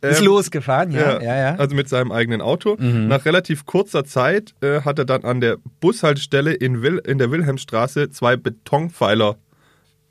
Ist 0.00 0.22
losgefahren, 0.22 0.90
ja, 0.90 1.22
ja, 1.22 1.36
ja. 1.36 1.54
Also 1.54 1.76
mit 1.76 1.88
seinem 1.88 2.10
eigenen 2.10 2.40
Auto. 2.40 2.76
Nach 2.78 3.24
relativ 3.24 3.64
kurzer 3.64 4.04
Zeit 4.04 4.54
äh, 4.60 4.80
hat 4.80 4.98
er 4.98 5.04
dann 5.04 5.24
an 5.24 5.40
der 5.40 5.58
Bushaltestelle 5.80 6.52
in, 6.52 6.82
Wil 6.82 7.00
in 7.06 7.18
der 7.18 7.30
Wilhelmstraße 7.30 8.10
zwei 8.10 8.36
Betonpfeiler 8.36 9.36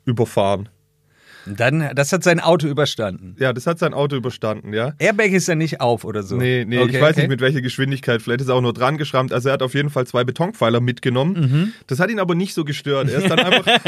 überfahren. 0.06 0.70
Dann, 1.46 1.90
das 1.94 2.12
hat 2.12 2.24
sein 2.24 2.40
Auto 2.40 2.66
überstanden. 2.66 3.36
Ja, 3.38 3.52
das 3.52 3.66
hat 3.66 3.78
sein 3.78 3.94
Auto 3.94 4.16
überstanden, 4.16 4.72
ja. 4.72 4.94
Airbag 4.98 5.30
ist 5.30 5.48
ja 5.48 5.54
nicht 5.54 5.80
auf 5.80 6.04
oder 6.04 6.22
so. 6.22 6.36
Nee, 6.36 6.64
nee, 6.66 6.78
Okay, 6.78 6.96
ich 6.96 7.00
weiß 7.00 7.12
okay. 7.12 7.20
nicht 7.20 7.28
mit 7.30 7.40
welcher 7.40 7.60
Geschwindigkeit. 7.60 8.22
Vielleicht 8.22 8.40
ist 8.40 8.48
er 8.48 8.54
auch 8.54 8.60
nur 8.60 8.72
dran 8.72 8.98
geschrammt. 8.98 9.32
Also 9.32 9.48
er 9.48 9.54
hat 9.54 9.62
auf 9.62 9.74
jeden 9.74 9.90
Fall 9.90 10.06
zwei 10.06 10.24
Betonpfeiler 10.24 10.80
mitgenommen. 10.80 11.32
Mhm. 11.34 11.72
Das 11.86 12.00
hat 12.00 12.10
ihn 12.10 12.18
aber 12.18 12.34
nicht 12.34 12.54
so 12.54 12.64
gestört. 12.64 13.08
Er 13.08 13.18
ist 13.18 13.30
dann 13.30 13.38
einfach, 13.38 13.66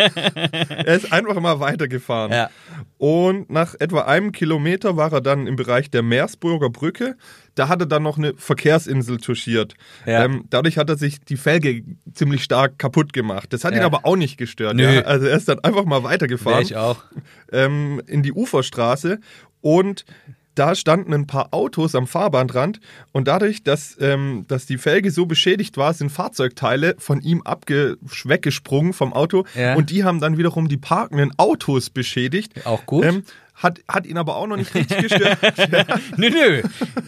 er 0.68 0.94
ist 0.94 1.12
einfach 1.12 1.40
mal 1.40 1.61
weitergefahren. 1.61 2.33
Ja. 2.33 2.51
Und 2.97 3.51
nach 3.51 3.75
etwa 3.79 4.03
einem 4.03 4.33
Kilometer 4.33 4.97
war 4.97 5.12
er 5.12 5.21
dann 5.21 5.47
im 5.47 5.57
Bereich 5.57 5.90
der 5.90 6.03
Meersburger 6.03 6.71
Brücke. 6.71 7.16
Da 7.59 7.68
hat 7.68 7.81
er 7.81 7.87
dann 7.87 8.03
noch 8.03 8.18
eine 8.18 8.35
Verkehrsinsel 8.37 9.18
touchiert. 9.18 9.75
Ja. 10.07 10.25
Ähm, 10.25 10.44
dadurch 10.51 10.79
hat 10.79 10.88
er 10.90 10.97
sich 10.97 11.21
die 11.21 11.37
Felge 11.37 11.83
ziemlich 12.14 12.44
stark 12.44 12.79
kaputt 12.79 13.12
gemacht. 13.12 13.53
Das 13.53 13.64
hat 13.64 13.73
ihn 13.73 13.79
Ja. 13.81 13.87
aber 13.87 14.05
auch 14.05 14.16
nicht 14.16 14.37
gestört. 14.37 14.77
Nö. 14.77 14.83
Ja? 14.97 15.01
Also 15.03 15.27
er 15.27 15.37
ist 15.37 15.49
dann 15.49 15.59
einfach 15.61 15.85
mal 15.85 16.03
Wär 16.03 16.11
weitergefahren 16.11 16.62
ich 16.62 16.77
auch. 16.77 17.03
ähm, 17.53 18.01
in 18.07 18.23
die 18.23 18.33
Uferstraße 18.33 19.18
und 19.61 20.05
da 20.55 20.75
standen 20.75 21.14
ein 21.14 21.29
paar 21.29 21.49
Autos 21.53 21.94
am 21.94 22.09
Fahrbahnrand 22.09 22.81
und 23.12 23.29
dadurch, 23.29 23.62
dass, 23.62 23.97
ähm, 24.01 24.44
dass 24.49 24.66
die 24.66 24.77
Felge 24.77 25.12
so 25.12 25.25
beschädigt 25.25 25.77
war, 25.77 25.94
sind 25.94 26.11
Fahrzeugteile 26.11 26.97
von 26.99 27.21
ihm 27.21 27.42
abge 27.42 27.97
weggesprungen 28.25 28.92
vom 28.92 29.12
Auto 29.12 29.44
Ja. 29.55 29.75
und 29.77 29.90
die 29.90 30.03
haben 30.03 30.18
dann 30.21 30.37
wiederum 30.37 30.68
die 30.68 30.77
parkenden 30.77 31.31
Autos 31.37 31.90
beschädigt. 31.90 32.66
Auch 32.66 32.85
gut. 32.87 33.05
Ähm, 33.05 33.23
hat, 33.59 33.81
hat 33.88 34.07
ihn 34.07 34.16
aber 34.18 34.37
auch 34.37 34.47
noch 34.47 34.57
nicht 34.57 34.75
richtig 34.75 34.99
gestört. 34.99 35.38
Nö, 36.16 36.31
nö. 36.31 36.62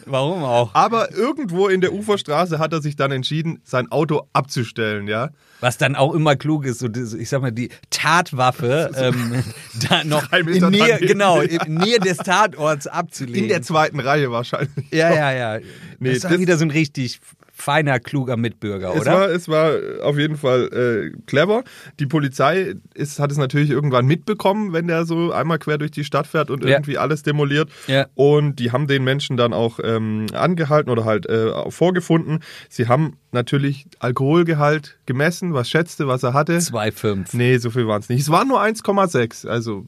Warum 0.06 0.42
auch? 0.42 0.74
Aber 0.74 1.12
irgendwo 1.14 1.68
in 1.68 1.80
der 1.80 1.92
Uferstraße 1.92 2.58
hat 2.58 2.72
er 2.72 2.82
sich 2.82 2.96
dann 2.96 3.12
entschieden, 3.12 3.60
sein 3.64 3.90
Auto 3.90 4.22
abzustellen, 4.32 5.06
ja. 5.08 5.30
Was 5.60 5.76
dann 5.78 5.94
auch 5.94 6.14
immer 6.14 6.36
klug 6.36 6.64
ist, 6.64 6.78
so 6.78 6.88
ich 6.88 7.28
sag 7.28 7.42
mal, 7.42 7.52
die 7.52 7.68
Tatwaffe 7.90 8.90
ähm, 8.96 9.42
da 9.88 10.04
noch 10.04 10.32
in 10.32 10.46
Nähe, 10.70 10.98
genau, 11.00 11.40
in 11.40 11.74
Nähe 11.74 11.98
des 12.00 12.16
Tatorts 12.18 12.86
abzulegen. 12.86 13.42
In 13.42 13.48
der 13.48 13.62
zweiten 13.62 14.00
Reihe 14.00 14.30
wahrscheinlich. 14.30 14.86
ja, 14.90 15.12
ja, 15.14 15.32
ja. 15.32 15.58
Nee, 15.98 16.14
das 16.14 16.24
war 16.24 16.30
das- 16.30 16.40
wieder 16.40 16.56
so 16.56 16.64
ein 16.64 16.70
richtig 16.70 17.20
feiner, 17.60 17.98
kluger 18.00 18.36
Mitbürger, 18.36 18.94
Es 18.94 19.00
oder? 19.02 19.12
war, 19.12 19.28
es 19.30 19.48
war 19.48 19.72
auf 20.02 20.18
jeden 20.18 20.36
Fall 20.36 21.12
äh, 21.14 21.20
clever. 21.26 21.62
Die 21.98 22.06
Polizei 22.06 22.74
ist, 22.94 23.18
hat 23.18 23.30
es 23.30 23.38
natürlich 23.38 23.70
irgendwann 23.70 24.06
mitbekommen, 24.06 24.72
wenn 24.72 24.86
der 24.88 25.04
so 25.04 25.32
einmal 25.32 25.58
quer 25.58 25.78
durch 25.78 25.90
die 25.90 26.04
Stadt 26.04 26.26
fährt 26.26 26.50
und 26.50 26.64
Ja. 26.64 26.70
irgendwie 26.70 26.98
alles 26.98 27.22
demoliert. 27.22 27.70
Ja. 27.86 28.06
Und 28.14 28.56
die 28.58 28.72
haben 28.72 28.86
den 28.86 29.04
Menschen 29.04 29.36
dann 29.36 29.52
auch 29.52 29.78
ähm, 29.82 30.26
angehalten 30.32 30.90
oder 30.90 31.04
halt 31.04 31.26
äh, 31.26 31.70
vorgefunden. 31.70 32.40
Sie 32.68 32.88
haben 32.88 33.16
natürlich 33.32 33.86
Alkoholgehalt 33.98 34.98
gemessen. 35.06 35.54
Was 35.54 35.68
schätzte, 35.70 36.06
was 36.06 36.22
er 36.22 36.34
hatte? 36.34 36.56
2,5. 36.58 37.28
Nee, 37.36 37.58
so 37.58 37.70
viel 37.70 37.86
waren 37.86 38.00
es 38.00 38.08
nicht. 38.08 38.20
Es 38.20 38.30
waren 38.30 38.48
nur 38.48 38.60
1,6. 38.62 39.46
Also 39.48 39.86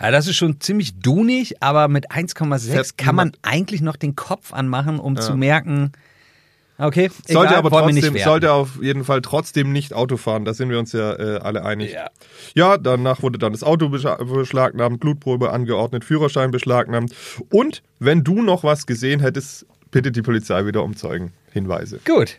Ja, 0.00 0.10
das 0.10 0.26
ist 0.26 0.36
schon 0.36 0.60
ziemlich 0.60 0.98
dunig, 0.98 1.62
aber 1.62 1.88
mit 1.88 2.10
1,6 2.10 2.70
Fährt 2.70 2.98
kann 2.98 3.14
man 3.14 3.32
eigentlich 3.42 3.80
noch 3.82 3.96
den 3.96 4.16
Kopf 4.16 4.52
anmachen, 4.52 4.98
um 4.98 5.16
zu 5.16 5.36
merken, 5.36 5.92
okay, 6.78 7.10
sollte 7.26 7.48
egal, 7.48 7.58
aber 7.58 7.70
wollen 7.70 7.86
wir 7.88 7.94
nicht 7.94 8.06
trotzdem, 8.06 8.24
sollte 8.24 8.52
auf 8.52 8.82
jeden 8.82 9.04
Fall 9.04 9.22
trotzdem 9.22 9.72
nicht 9.72 9.94
Auto 9.94 10.16
fahren. 10.16 10.44
Da 10.44 10.54
sind 10.54 10.70
wir 10.70 10.78
uns 10.78 10.92
ja 10.92 11.12
äh, 11.12 11.38
alle 11.38 11.64
einig. 11.64 11.92
Ja. 11.92 12.10
Ja, 12.54 12.78
danach 12.78 13.22
wurde 13.22 13.38
dann 13.38 13.52
das 13.52 13.62
Auto 13.62 13.88
beschlagnahmt, 13.88 15.00
Blutprobe 15.00 15.50
angeordnet, 15.50 16.04
Führerschein 16.04 16.50
beschlagnahmt. 16.50 17.14
Und 17.50 17.82
wenn 17.98 18.24
du 18.24 18.42
noch 18.42 18.64
was 18.64 18.86
gesehen 18.86 19.20
hättest, 19.20 19.66
bittet 19.90 20.16
die 20.16 20.22
Polizei 20.22 20.66
wieder 20.66 20.82
um 20.82 20.96
Zeugenhinweise. 20.96 22.00
Gut. 22.04 22.38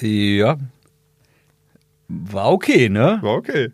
Ja. 0.00 0.58
War 2.08 2.52
okay, 2.52 2.88
ne? 2.88 3.18
War 3.22 3.34
okay. 3.34 3.72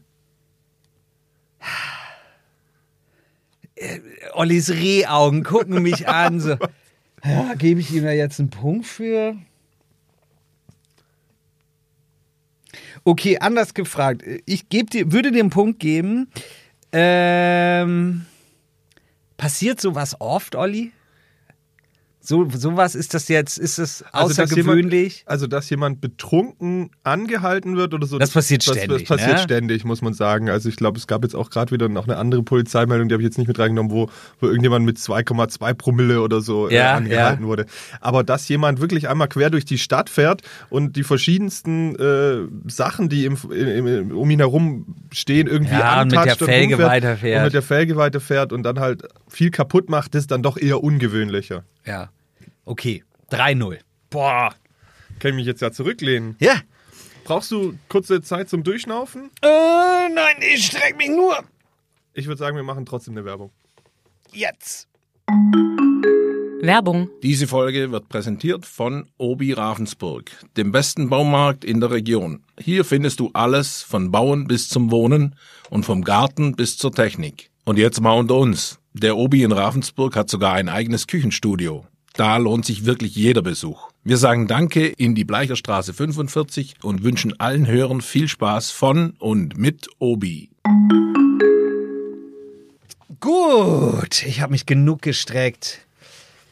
Ollis 4.33 4.71
Rehaugen 4.71 5.45
gucken 5.45 5.83
mich 5.83 6.09
an. 6.09 6.41
So. 6.41 6.57
Ja, 7.25 7.55
gebe 7.55 7.81
ich 7.81 7.91
ihm 7.93 8.05
da 8.05 8.11
jetzt 8.11 8.39
einen 8.39 8.51
Punkt 8.51 8.87
für? 8.87 9.37
Okay, 13.05 13.39
anders 13.39 13.75
gefragt. 13.75 14.23
Ich 14.47 14.69
geb 14.69 14.91
dir, 14.91 15.11
würde 15.13 15.33
dir 15.33 15.41
einen 15.41 15.51
Punkt 15.51 15.79
geben. 15.81 16.29
Ähm, 16.93 18.27
passiert 19.37 19.81
sowas 19.81 20.21
oft, 20.21 20.55
Olli? 20.55 20.93
So, 22.27 22.49
sowas 22.49 22.95
ist 22.95 23.13
das 23.13 23.29
jetzt, 23.29 23.59
ist 23.59 23.79
das 23.79 24.03
Also, 24.11 24.29
dass 24.29 24.51
außergewöhnlich? 24.51 25.19
Jemand, 25.19 25.31
also, 25.31 25.47
dass 25.47 25.69
jemand 25.69 26.01
betrunken 26.01 26.91
angehalten 27.03 27.77
wird 27.77 27.93
oder 27.93 28.07
so. 28.07 28.19
Das 28.19 28.31
passiert 28.31 28.67
das, 28.67 28.79
ständig, 28.79 29.01
Das 29.01 29.09
passiert 29.19 29.37
ne? 29.37 29.43
ständig, 29.43 29.85
muss 29.85 30.01
man 30.01 30.15
sagen. 30.15 30.49
Also, 30.49 30.71
ich 30.71 30.77
glaube, 30.77 30.97
es 30.97 31.07
gab 31.07 31.23
jetzt 31.23 31.35
auch 31.37 31.51
gerade 31.51 31.71
wieder 31.71 31.91
noch 31.91 32.05
eine 32.09 32.17
andere 32.17 32.43
Polizeimeldung, 32.43 33.11
die 33.11 33.13
habe 33.15 33.23
ich 33.23 33.27
jetzt 33.27 33.37
nicht 33.37 33.49
mit 33.49 33.59
reingenommen, 33.59 33.93
wo, 33.93 34.09
wo 34.41 34.47
irgendjemand 34.47 34.87
mit 34.87 34.97
2,2 34.97 35.75
Promille 35.75 36.23
oder 36.23 36.41
so 36.41 36.69
äh, 36.71 36.77
Ja, 36.77 36.95
angehalten 36.95 37.43
ja. 37.43 37.49
wurde. 37.49 37.67
Aber 38.01 38.25
dass 38.25 38.49
jemand 38.49 38.81
wirklich 38.81 39.07
einmal 39.07 39.29
quer 39.29 39.51
durch 39.51 39.67
die 39.67 39.77
Stadt 39.77 40.09
fährt 40.09 40.41
und 40.71 40.97
die 40.97 41.05
verschiedensten 41.05 41.95
äh, 41.97 42.71
Sachen, 42.71 43.11
die 43.11 43.27
im, 43.27 43.37
im, 43.51 43.87
im, 43.87 44.17
um 44.17 44.31
ihn 44.31 44.39
herum 44.39 44.87
stehen, 45.13 45.47
irgendwie 45.47 45.75
Ja, 45.75 46.01
und 46.01 46.11
mit 46.11 46.19
antatscht 46.19 46.41
der 46.41 46.49
und 46.49 46.55
Felge 46.55 46.75
rumfährt 46.77 46.91
weiterfährt. 46.91 47.39
Und 47.39 47.45
mit 47.45 47.53
der 47.53 47.63
Felge 47.63 47.97
weiterfährt 47.97 48.53
und 48.55 48.63
dann 48.63 48.81
halt 48.81 49.03
viel 49.29 49.51
kaputt 49.51 49.91
macht, 49.91 50.15
ist 50.15 50.31
dann 50.31 50.43
doch 50.43 50.57
eher 50.57 50.83
ungewöhnlicher. 50.83 51.65
Ja. 51.85 52.09
Okay, 52.65 53.05
3-0. 53.31 53.79
Boah, 54.11 54.55
kann 55.19 55.31
ich 55.31 55.35
mich 55.35 55.47
jetzt 55.47 55.61
ja 55.61 55.71
zurücklehnen. 55.71 56.37
Ja. 56.41 56.61
Brauchst 57.25 57.51
du 57.51 57.79
kurze 57.89 58.23
Zeit 58.23 58.49
zum 58.49 58.65
Durchschnaufen? 58.65 59.31
Äh, 59.43 60.09
nein, 60.11 60.37
ich 60.41 60.67
streck 60.67 60.97
mich 60.97 61.09
nur. 61.09 61.37
Ich 62.13 62.27
würde 62.27 62.39
sagen, 62.39 62.57
wir 62.57 62.63
machen 62.63 62.87
trotzdem 62.87 63.15
eine 63.15 63.25
Werbung. 63.25 63.51
Jetzt. 64.33 64.89
Werbung. 66.61 67.11
Diese 67.23 67.47
Folge 67.47 67.91
wird 67.93 68.09
präsentiert 68.09 68.65
von 68.65 69.07
Obi 69.19 69.53
Ravensburg, 69.53 70.31
dem 70.57 70.73
besten 70.73 71.09
Baumarkt 71.11 71.65
in 71.65 71.81
der 71.81 71.91
Region. 71.91 72.45
Hier 72.59 72.85
findest 72.85 73.21
du 73.21 73.31
alles 73.33 73.83
von 73.83 74.11
Bauen 74.11 74.47
bis 74.47 74.69
zum 74.69 74.91
Wohnen 74.91 75.37
und 75.71 75.85
vom 75.85 76.05
Garten 76.05 76.57
bis 76.57 76.77
zur 76.79 76.93
Technik. 76.93 77.51
Und 77.65 77.79
jetzt 77.79 78.01
mal 78.01 78.13
unter 78.13 78.37
uns. 78.37 78.79
Der 78.93 79.17
Obi 79.17 79.43
in 79.43 79.53
Ravensburg 79.53 80.17
hat 80.17 80.31
sogar 80.31 80.55
ein 80.55 80.69
eigenes 80.69 81.07
Küchenstudio. 81.07 81.87
Da 82.17 82.37
lohnt 82.37 82.65
sich 82.65 82.87
wirklich 82.87 83.17
jeder 83.17 83.43
Besuch. 83.43 83.89
Wir 84.05 84.19
sagen 84.19 84.47
Danke 84.47 84.87
in 84.87 85.17
die 85.17 85.25
Bleicherstraße 85.25 85.93
45 85.93 86.77
und 86.85 87.03
wünschen 87.03 87.41
allen 87.41 87.67
Hörern 87.67 88.03
viel 88.03 88.29
Spaß 88.29 88.71
von 88.71 89.15
und 89.19 89.59
mit 89.59 89.89
Obi. 89.99 90.49
Gut, 93.19 94.25
ich 94.25 94.41
habe 94.41 94.53
mich 94.53 94.65
genug 94.65 95.03
gestreckt. 95.03 95.81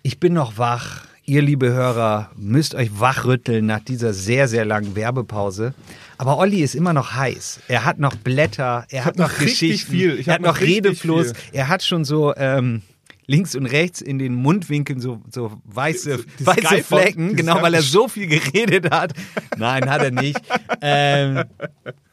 Ich 0.03 0.19
bin 0.19 0.33
noch 0.33 0.59
wach. 0.59 1.03
Ihr, 1.25 1.43
liebe 1.43 1.71
Hörer, 1.71 2.33
müsst 2.35 2.75
euch 2.75 2.99
wachrütteln 2.99 3.65
nach 3.65 3.79
dieser 3.79 4.13
sehr, 4.13 4.49
sehr 4.49 4.65
langen 4.65 4.97
Werbepause. 4.97 5.75
Aber 6.19 6.39
Olli 6.39 6.63
ist 6.63 6.75
immer 6.75 6.93
noch 6.93 7.15
heiß. 7.15 7.61
Er 7.69 7.85
hat 7.85 8.01
noch 8.01 8.17
Blätter, 8.17 8.85
er 8.91 9.05
hat 9.05 9.17
noch 9.17 9.39
Geschichten, 9.39 9.93
viel. 9.93 10.19
Ich 10.19 10.27
er 10.27 10.35
hat 10.35 10.41
noch 10.41 10.61
Redefluss, 10.61 11.29
viel. 11.29 11.37
er 11.53 11.69
hat 11.69 11.85
schon 11.85 12.05
so 12.05 12.35
ähm, 12.35 12.83
links 13.27 13.55
und 13.55 13.67
rechts 13.67 14.01
in 14.01 14.19
den 14.19 14.35
Mundwinkeln 14.35 15.01
so, 15.01 15.21
so 15.31 15.61
weiße, 15.65 16.25
Die 16.39 16.47
weiße 16.47 16.83
Flecken, 16.83 17.37
genau, 17.37 17.63
weil 17.63 17.75
er 17.75 17.83
so 17.83 18.09
viel 18.09 18.27
geredet 18.27 18.91
hat. 18.91 19.13
Nein, 19.57 19.89
hat 19.89 20.03
er 20.03 20.11
nicht. 20.11 20.41
ähm, 20.81 21.45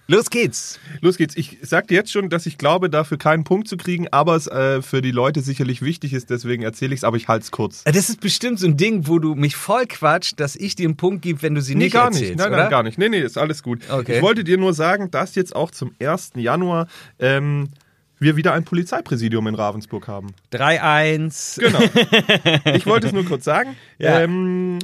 los 0.07 0.29
geht's. 0.29 0.79
Los 1.01 1.17
geht's. 1.17 1.35
Ich 1.35 1.57
sag 1.61 1.87
dir 1.87 1.95
jetzt 1.95 2.11
schon, 2.11 2.29
dass 2.29 2.45
ich 2.45 2.57
glaube, 2.57 2.89
dafür 2.89 3.17
keinen 3.17 3.43
Punkt 3.43 3.67
zu 3.67 3.77
kriegen, 3.77 4.07
aber 4.11 4.35
es 4.35 4.47
äh, 4.47 4.81
für 4.81 5.01
die 5.01 5.11
Leute 5.11 5.41
sicherlich 5.41 5.81
wichtig 5.81 6.13
ist, 6.13 6.29
deswegen 6.29 6.63
erzähle 6.63 6.93
ich 6.93 6.99
es, 6.99 7.03
aber 7.03 7.17
ich 7.17 7.27
halte 7.27 7.43
es 7.43 7.51
kurz. 7.51 7.83
Das 7.85 8.09
ist 8.09 8.21
bestimmt 8.21 8.59
so 8.59 8.67
ein 8.67 8.77
Ding, 8.77 9.07
wo 9.07 9.19
du 9.19 9.35
mich 9.35 9.55
voll 9.55 9.85
quatscht, 9.87 10.39
dass 10.39 10.55
ich 10.55 10.75
dir 10.75 10.85
einen 10.87 10.97
Punkt 10.97 11.21
gebe, 11.23 11.41
wenn 11.41 11.55
du 11.55 11.61
sie 11.61 11.75
Nee, 11.75 11.85
nicht 11.85 11.93
gar 11.93 12.05
erzählst, 12.05 12.31
nicht. 12.31 12.37
Nein, 12.39 12.47
oder? 12.49 12.57
nein, 12.63 12.69
gar 12.69 12.83
nicht. 12.83 12.97
Nee, 12.97 13.09
nee, 13.09 13.19
ist 13.21 13.37
alles 13.37 13.63
gut. 13.63 13.81
Okay. 13.89 14.17
Ich 14.17 14.21
wollte 14.21 14.43
dir 14.43 14.57
nur 14.57 14.73
sagen, 14.73 15.09
dass 15.11 15.35
jetzt 15.35 15.55
auch 15.55 15.71
zum 15.71 15.91
1. 15.99 16.31
Januar 16.35 16.87
ähm, 17.19 17.69
wir 18.19 18.35
wieder 18.35 18.53
ein 18.53 18.63
Polizeipräsidium 18.63 19.47
in 19.47 19.55
Ravensburg 19.55 20.07
haben. 20.07 20.27
3-1. 20.53 21.59
Genau. 21.59 21.79
ich 22.75 22.85
wollte 22.85 23.07
es 23.07 23.13
nur 23.13 23.25
kurz 23.25 23.45
sagen. 23.45 23.75
Ja. 23.97 24.21
Ähm, 24.21 24.79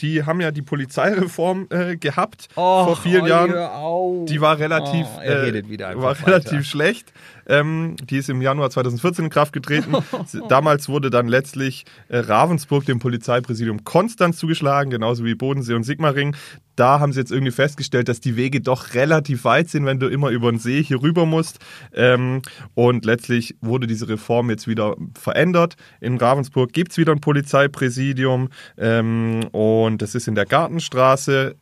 die 0.00 0.24
haben 0.24 0.40
ja 0.40 0.50
die 0.50 0.62
Polizeireform 0.62 1.66
äh, 1.70 1.96
gehabt 1.96 2.48
Och, 2.56 2.86
vor 2.86 2.96
vielen 2.96 3.22
Olli, 3.22 3.30
Jahren. 3.30 3.54
auf. 3.54 4.26
Die 4.26 4.40
war 4.40 4.58
relativ, 4.58 5.06
Oh, 5.16 5.20
äh, 5.20 5.96
war 5.96 6.02
weiter. 6.12 6.26
relativ 6.26 6.66
schlecht. 6.66 7.12
Ähm, 7.46 7.96
die 8.08 8.18
ist 8.18 8.28
im 8.28 8.40
Januar 8.40 8.70
2014 8.70 9.24
in 9.24 9.30
Kraft 9.30 9.52
getreten. 9.52 9.92
Damals 10.48 10.88
wurde 10.88 11.10
dann 11.10 11.26
letztlich 11.26 11.84
äh, 12.08 12.18
Ravensburg 12.18 12.84
dem 12.84 12.98
Polizeipräsidium 13.00 13.84
Konstanz 13.84 14.38
zugeschlagen, 14.38 14.90
genauso 14.90 15.24
wie 15.24 15.34
Bodensee 15.34 15.74
und 15.74 15.82
Sigmaringen. 15.82 16.36
Da 16.78 17.00
haben 17.00 17.12
sie 17.12 17.20
jetzt 17.20 17.32
irgendwie 17.32 17.52
festgestellt, 17.52 18.08
dass 18.08 18.20
die 18.20 18.36
Wege 18.36 18.60
doch 18.60 18.94
relativ 18.94 19.44
weit 19.44 19.68
sind, 19.68 19.84
wenn 19.86 19.98
du 19.98 20.08
immer 20.08 20.30
über 20.30 20.50
den 20.50 20.58
See 20.58 20.82
hier 20.82 21.02
rüber 21.02 21.26
musst. 21.26 21.58
Ähm, 21.92 22.42
und 22.74 23.04
letztlich 23.04 23.56
wurde 23.60 23.86
diese 23.86 24.08
Reform 24.08 24.50
jetzt 24.50 24.68
wieder 24.68 24.96
verändert. 25.18 25.76
In 26.00 26.16
Ravensburg 26.18 26.72
gibt 26.72 26.92
es 26.92 26.98
wieder 26.98 27.12
ein 27.12 27.20
Polizeipräsidium 27.20 28.48
ähm, 28.76 29.44
und 29.52 30.02
das 30.02 30.14
ist 30.14 30.28
in 30.28 30.34
der 30.34 30.46
Gartenstraße. 30.46 31.56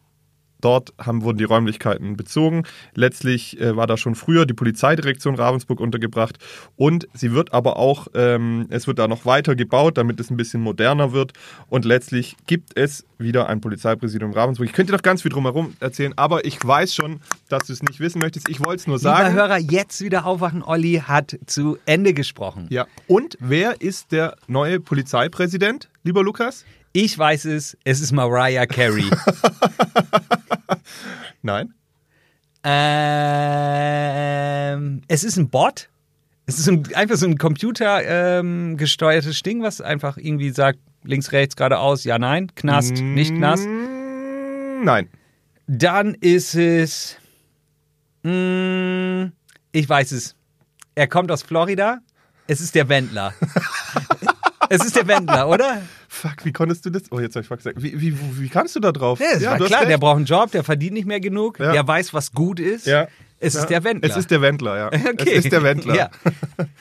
Dort 0.60 0.92
haben, 0.98 1.22
wurden 1.22 1.38
die 1.38 1.44
Räumlichkeiten 1.44 2.16
bezogen. 2.16 2.64
Letztlich 2.94 3.60
äh, 3.60 3.76
war 3.76 3.86
da 3.86 3.96
schon 3.96 4.14
früher 4.14 4.46
die 4.46 4.54
Polizeidirektion 4.54 5.34
Ravensburg 5.34 5.80
untergebracht 5.80 6.38
und 6.76 7.08
sie 7.14 7.32
wird 7.32 7.52
aber 7.52 7.76
auch, 7.76 8.08
ähm, 8.14 8.66
es 8.70 8.86
wird 8.86 8.98
da 8.98 9.08
noch 9.08 9.26
weiter 9.26 9.54
gebaut, 9.54 9.98
damit 9.98 10.18
es 10.20 10.30
ein 10.30 10.36
bisschen 10.36 10.60
moderner 10.60 11.12
wird 11.12 11.32
und 11.68 11.84
letztlich 11.84 12.36
gibt 12.46 12.76
es 12.76 13.04
wieder 13.18 13.48
ein 13.48 13.60
Polizeipräsidium 13.60 14.32
Ravensburg. 14.32 14.68
Ich 14.68 14.74
könnte 14.74 14.92
noch 14.92 15.02
ganz 15.02 15.22
viel 15.22 15.30
drumherum 15.30 15.74
erzählen, 15.80 16.12
aber 16.16 16.44
ich 16.44 16.62
weiß 16.64 16.94
schon, 16.94 17.20
dass 17.48 17.66
du 17.66 17.72
es 17.72 17.82
nicht 17.82 18.00
wissen 18.00 18.18
möchtest. 18.18 18.48
Ich 18.48 18.60
wollte 18.60 18.76
es 18.76 18.86
nur 18.86 18.98
sagen. 18.98 19.28
Lieber 19.30 19.42
Hörer, 19.42 19.58
jetzt 19.58 20.00
wieder 20.02 20.26
aufwachen. 20.26 20.62
Olli 20.62 21.02
hat 21.06 21.38
zu 21.46 21.78
Ende 21.86 22.14
gesprochen. 22.14 22.66
Ja. 22.70 22.86
Und 23.06 23.36
wer 23.40 23.80
ist 23.80 24.12
der 24.12 24.36
neue 24.46 24.80
Polizeipräsident, 24.80 25.88
lieber 26.02 26.22
Lukas? 26.22 26.64
Ich 26.98 27.18
weiß 27.18 27.44
es, 27.44 27.76
es 27.84 28.00
ist 28.00 28.12
Mariah 28.12 28.64
Carey. 28.64 29.04
Nein. 31.42 31.74
ähm, 32.64 33.42
es 35.06 35.22
ist 35.22 35.36
ein 35.36 35.50
Bot. 35.50 35.90
Es 36.46 36.58
ist 36.58 36.70
ein, 36.70 36.88
einfach 36.94 37.16
so 37.16 37.26
ein 37.26 37.36
computergesteuertes 37.36 39.42
Ding, 39.42 39.62
was 39.62 39.82
einfach 39.82 40.16
irgendwie 40.16 40.48
sagt, 40.48 40.78
links, 41.02 41.32
rechts, 41.32 41.54
geradeaus, 41.54 42.04
ja, 42.04 42.18
nein, 42.18 42.50
Knast, 42.54 43.02
nicht 43.02 43.34
Knast. 43.34 43.66
Mm, 43.66 44.84
Nein. 44.84 45.10
Dann 45.66 46.14
ist 46.14 46.54
es. 46.54 47.18
Mh, 48.22 49.32
ich 49.72 49.86
weiß 49.86 50.12
es. 50.12 50.34
Er 50.94 51.08
kommt 51.08 51.30
aus 51.30 51.42
Florida. 51.42 51.98
Es 52.46 52.62
ist 52.62 52.74
der 52.74 52.88
Wendler. 52.88 53.34
es 54.70 54.82
ist 54.82 54.96
der 54.96 55.06
Wendler, 55.06 55.46
oder? 55.46 55.82
Fuck, 56.16 56.44
wie 56.44 56.52
konntest 56.52 56.84
du 56.86 56.90
das? 56.90 57.02
Oh, 57.10 57.20
jetzt 57.20 57.36
habe 57.36 57.42
ich 57.42 57.48
fuck 57.48 57.58
gesagt. 57.58 57.82
Wie, 57.82 58.00
wie, 58.00 58.16
wie 58.40 58.48
kamst 58.48 58.74
du 58.74 58.80
da 58.80 58.90
drauf? 58.92 59.20
Ja, 59.20 59.38
du 59.56 59.64
hast 59.64 59.66
klar, 59.68 59.84
der 59.84 59.98
braucht 59.98 60.16
einen 60.16 60.24
Job, 60.24 60.50
der 60.50 60.64
verdient 60.64 60.94
nicht 60.94 61.06
mehr 61.06 61.20
genug, 61.20 61.58
Ja. 61.58 61.72
der 61.72 61.86
weiß, 61.86 62.14
was 62.14 62.32
gut 62.32 62.58
ist. 62.58 62.86
Ja. 62.86 63.08
Es 63.38 63.54
Ja. 63.54 63.60
ist 63.60 63.66
der 63.70 63.84
Wendler. 63.84 64.10
Es 64.10 64.16
ist 64.16 64.30
der 64.30 64.40
Wendler, 64.40 64.76
ja. 64.78 64.86
okay. 65.12 65.30
Es 65.34 65.44
ist 65.44 65.52
der 65.52 65.62
Wendler. 65.62 65.94
Ja. 65.94 66.10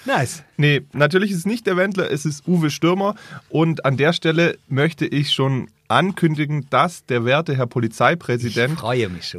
Nice. 0.05 0.43
Nee, 0.57 0.83
natürlich 0.93 1.31
ist 1.31 1.39
es 1.39 1.45
nicht 1.45 1.67
der 1.67 1.75
Wendler, 1.75 2.09
es 2.09 2.23
ist 2.25 2.47
Uwe 2.47 2.69
Stürmer. 2.69 3.15
Und 3.49 3.83
an 3.83 3.97
der 3.97 4.13
Stelle 4.13 4.57
möchte 4.69 5.05
ich 5.05 5.33
schon 5.33 5.67
ankündigen, 5.89 6.65
dass 6.69 7.05
der 7.05 7.25
werte 7.25 7.57
Herr 7.57 7.67
Polizeipräsident 7.67 8.79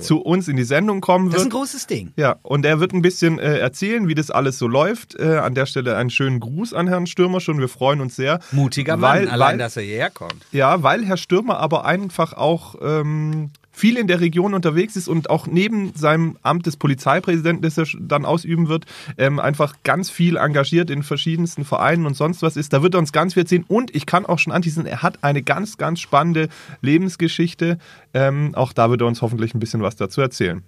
zu 0.01 0.21
uns 0.21 0.47
in 0.49 0.57
die 0.57 0.65
Sendung 0.65 1.01
kommen 1.01 1.31
das 1.31 1.37
ist 1.37 1.41
ein 1.41 1.45
wird. 1.47 1.55
großes 1.55 1.87
Ding. 1.87 2.13
Ja, 2.17 2.37
und 2.43 2.67
er 2.67 2.81
wird 2.81 2.93
ein 2.93 3.01
bisschen 3.03 3.39
äh, 3.39 3.59
erzählen, 3.59 4.09
wie 4.09 4.15
das 4.15 4.31
alles 4.31 4.59
so 4.59 4.69
läuft. 4.69 5.19
Äh, 5.19 5.39
an 5.39 5.55
der 5.55 5.65
Stelle 5.67 5.97
einen 5.97 6.11
schönen 6.11 6.39
Gruß 6.39 6.75
an 6.75 6.87
Herrn 6.87 7.07
Stürmer 7.07 7.41
schon. 7.41 7.59
Wir 7.59 7.69
freuen 7.69 8.01
uns 8.03 8.15
sehr. 8.15 8.41
Mutiger 8.53 9.01
weil, 9.01 9.25
Mann, 9.25 9.33
allein, 9.33 9.51
weil, 9.53 9.59
dass 9.59 9.77
er 9.79 9.83
hierher 9.85 10.11
kommt. 10.11 10.45
Ja, 10.53 10.83
weil 10.83 11.05
Herr 11.05 11.17
Stürmer 11.17 11.59
aber 11.59 11.87
einfach 11.87 12.35
auch 12.35 12.75
ähm, 12.83 13.51
viel 13.77 13.99
in 13.99 14.07
der 14.07 14.21
Region 14.21 14.55
unterwegs 14.55 14.97
ist 14.97 15.07
und 15.07 15.29
auch 15.29 15.47
neben 15.47 15.95
seinem 15.95 16.39
Amt 16.43 16.65
des 16.65 16.79
Polizeipräsidenten, 16.79 17.61
das 17.61 17.77
er 17.77 17.85
dann 18.01 18.25
ausüben 18.25 18.69
wird, 18.69 18.87
ähm, 19.19 19.39
einfach 19.39 19.75
ganz 19.85 20.09
viel 20.09 20.39
engagiert 20.39 20.89
in 20.89 21.03
verschiedensten 21.03 21.67
Vereinen 21.67 22.07
und 22.07 22.17
sonst 22.17 22.41
was 22.41 22.57
ist. 22.57 22.73
Da 22.73 22.83
wird 22.83 22.95
er 22.95 23.01
uns 23.01 23.13
ganz 23.13 23.35
viel 23.35 23.43
erzählen. 23.43 23.67
Und 23.69 23.95
ich 23.95 24.07
kann 24.07 24.25
auch 24.25 24.39
schon 24.39 24.55
anteasen, 24.55 24.87
er 24.87 25.03
hat 25.03 25.23
eine 25.23 25.43
ganz, 25.43 25.77
ganz 25.77 26.01
spannende 26.01 26.49
Lebensgeschichte. 26.81 27.77
Ähm, 28.15 28.55
auch 28.55 28.73
da 28.73 28.89
wird 28.89 29.03
er 29.03 29.09
uns 29.09 29.21
hoffentlich 29.21 29.55
ein 29.55 29.61
bisschen 29.61 29.83
was 29.83 29.95
dazu 29.95 30.23
erzählen. 30.23 30.63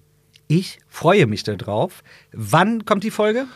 Ich 0.46 0.78
freue 0.86 1.26
mich 1.26 1.44
darauf. 1.44 2.02
Wann 2.32 2.84
kommt 2.84 3.04
die 3.04 3.10
Folge? 3.10 3.46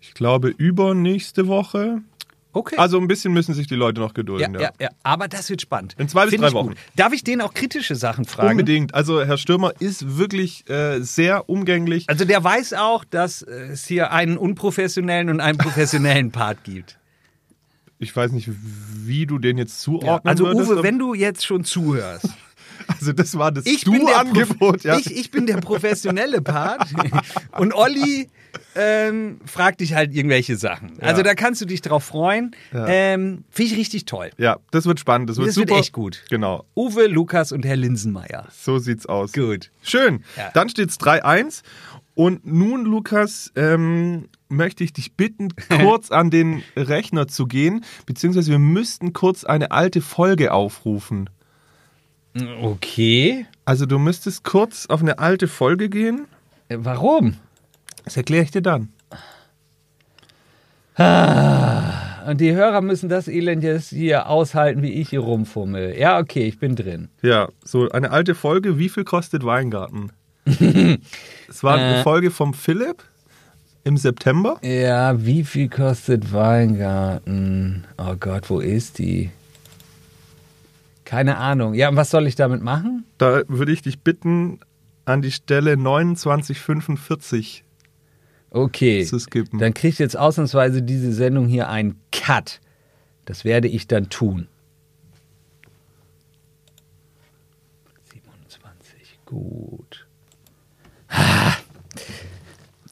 Ich 0.00 0.14
glaube, 0.14 0.48
übernächste 0.48 1.48
Woche. 1.48 2.00
Okay. 2.52 2.76
Also 2.76 2.98
ein 2.98 3.06
bisschen 3.08 3.32
müssen 3.32 3.54
sich 3.54 3.66
die 3.66 3.74
Leute 3.74 4.00
noch 4.00 4.10
ja, 4.10 4.14
gedulden. 4.14 4.58
ja, 4.58 4.70
ja, 4.80 4.88
aber 5.02 5.28
das 5.28 5.50
wird 5.50 5.60
spannend. 5.60 5.94
In 5.98 6.08
zwei 6.08 6.24
bis 6.24 6.30
Find 6.30 6.44
drei 6.44 6.52
Wochen. 6.52 6.68
Gut. 6.68 6.78
Darf 6.96 7.12
ich 7.12 7.22
den 7.22 7.40
auch 7.40 7.52
kritische 7.52 7.94
Sachen 7.94 8.24
fragen? 8.24 8.52
Unbedingt. 8.52 8.94
Also 8.94 9.22
Herr 9.22 9.36
Stürmer 9.36 9.72
ist 9.78 10.16
wirklich 10.16 10.68
äh, 10.68 11.00
sehr 11.00 11.48
umgänglich. 11.48 12.08
Also 12.08 12.24
der 12.24 12.42
weiß 12.42 12.72
auch, 12.74 13.04
dass 13.04 13.42
äh, 13.42 13.52
es 13.72 13.86
hier 13.86 14.12
einen 14.12 14.38
unprofessionellen 14.38 15.28
und 15.28 15.40
einen 15.40 15.58
professionellen 15.58 16.30
Part 16.32 16.64
gibt. 16.64 16.98
Ich 17.98 18.14
weiß 18.14 18.32
nicht, 18.32 18.48
wie 18.50 19.26
du 19.26 19.38
den 19.38 19.58
jetzt 19.58 19.78
Ja, 19.78 19.84
zuordnen 19.84 20.30
also 20.30 20.44
würdest. 20.46 20.70
Uwe, 20.70 20.82
wenn 20.82 20.98
du 20.98 21.14
jetzt 21.14 21.44
schon 21.44 21.64
zuhörst, 21.64 22.28
also 22.86 23.12
das 23.12 23.36
war 23.36 23.52
das 23.52 23.64
Du-Angebot. 23.64 24.84
Ja. 24.84 24.96
ich, 24.96 25.14
ich 25.14 25.30
bin 25.30 25.46
der 25.46 25.58
professionelle 25.58 26.40
Part 26.40 26.88
und 27.58 27.74
Olli 27.74 28.28
ähm, 28.74 29.40
fragt 29.44 29.80
dich 29.80 29.94
halt 29.94 30.14
irgendwelche 30.14 30.56
Sachen. 30.56 30.92
Also 31.00 31.18
Ja. 31.22 31.24
da 31.24 31.34
kannst 31.34 31.60
du 31.60 31.64
dich 31.66 31.80
drauf 31.82 32.04
freuen. 32.04 32.54
Ja. 32.72 32.86
Ähm, 32.86 33.44
Finde 33.50 33.72
ich 33.72 33.78
richtig 33.78 34.04
toll. 34.04 34.30
ja, 34.38 34.58
das 34.70 34.86
wird 34.86 35.00
spannend. 35.00 35.28
Das 35.30 35.36
wird 35.36 35.48
Das 35.48 35.56
wird 35.56 35.68
super. 35.68 35.80
echt 35.80 35.92
gut. 35.92 36.24
Genau, 36.30 36.64
Uwe, 36.76 37.06
Lukas 37.06 37.52
und 37.52 37.64
Herr 37.64 37.76
Linsenmeier. 37.76 38.46
so 38.52 38.78
sieht's 38.78 39.06
aus. 39.06 39.32
Gut. 39.32 39.70
Schön. 39.82 40.22
Ja. 40.36 40.50
Dann 40.54 40.68
steht's 40.68 40.98
3-1. 40.98 41.62
Und 42.14 42.44
nun, 42.46 42.84
Lukas, 42.84 43.52
ähm, 43.54 44.28
möchte 44.48 44.82
ich 44.82 44.92
dich 44.92 45.12
bitten, 45.14 45.48
kurz 45.80 46.10
an 46.10 46.30
den 46.30 46.62
Rechner 46.76 47.28
zu 47.28 47.46
gehen, 47.46 47.84
beziehungsweise 48.06 48.50
wir 48.50 48.58
müssten 48.58 49.12
kurz 49.12 49.44
eine 49.44 49.70
alte 49.70 50.00
Folge 50.00 50.52
aufrufen. 50.52 51.30
Okay. 52.60 53.46
Also 53.64 53.86
du 53.86 53.98
müsstest 53.98 54.44
kurz 54.44 54.86
auf 54.86 55.00
eine 55.00 55.18
alte 55.18 55.48
Folge 55.48 55.88
gehen. 55.88 56.26
Äh, 56.68 56.76
Warum? 56.80 57.36
Das 58.04 58.16
erkläre 58.16 58.44
ich 58.44 58.50
dir 58.50 58.62
dann. 58.62 58.88
Und 62.26 62.40
die 62.40 62.52
Hörer 62.52 62.80
müssen 62.80 63.08
das 63.08 63.28
Elend 63.28 63.62
jetzt 63.62 63.90
hier 63.90 64.28
aushalten, 64.28 64.82
wie 64.82 64.92
ich 64.92 65.10
hier 65.10 65.20
rumfummel. 65.20 65.96
Ja, 65.98 66.18
okay, 66.18 66.46
ich 66.46 66.58
bin 66.58 66.74
drin. 66.76 67.08
Ja, 67.22 67.48
so 67.64 67.88
eine 67.90 68.10
alte 68.10 68.34
Folge. 68.34 68.78
Wie 68.78 68.88
viel 68.88 69.04
kostet 69.04 69.44
Weingarten? 69.44 70.10
es 70.44 71.62
war 71.62 71.74
eine 71.76 71.98
Äh. 71.98 72.02
Folge 72.02 72.30
vom 72.30 72.52
Philipp 72.54 73.02
im 73.84 73.96
September. 73.96 74.58
Ja, 74.62 75.24
wie 75.24 75.44
viel 75.44 75.68
kostet 75.68 76.32
Weingarten? 76.32 77.84
Oh 77.96 78.14
Gott, 78.18 78.50
wo 78.50 78.58
ist 78.60 78.98
die? 78.98 79.30
Keine 81.04 81.38
Ahnung. 81.38 81.74
Ja, 81.74 81.88
und 81.88 81.96
was 81.96 82.10
soll 82.10 82.26
ich 82.26 82.34
damit 82.34 82.62
machen? 82.62 83.04
Da 83.18 83.42
würde 83.48 83.72
ich 83.72 83.82
dich 83.82 84.00
bitten, 84.00 84.58
an 85.06 85.22
die 85.22 85.32
Stelle 85.32 85.76
2945 85.78 87.64
Okay. 88.50 89.04
zu 89.04 89.18
skippen. 89.18 89.58
Dann 89.58 89.74
kriegt 89.74 89.98
jetzt 89.98 90.16
ausnahmsweise 90.16 90.82
diese 90.82 91.12
Sendung 91.12 91.46
hier 91.46 91.68
einen 91.68 92.00
Cut. 92.12 92.60
Das 93.24 93.44
werde 93.44 93.68
ich 93.68 93.86
dann 93.86 94.08
tun. 94.08 94.48
27, 98.12 99.18
gut. 99.26 100.06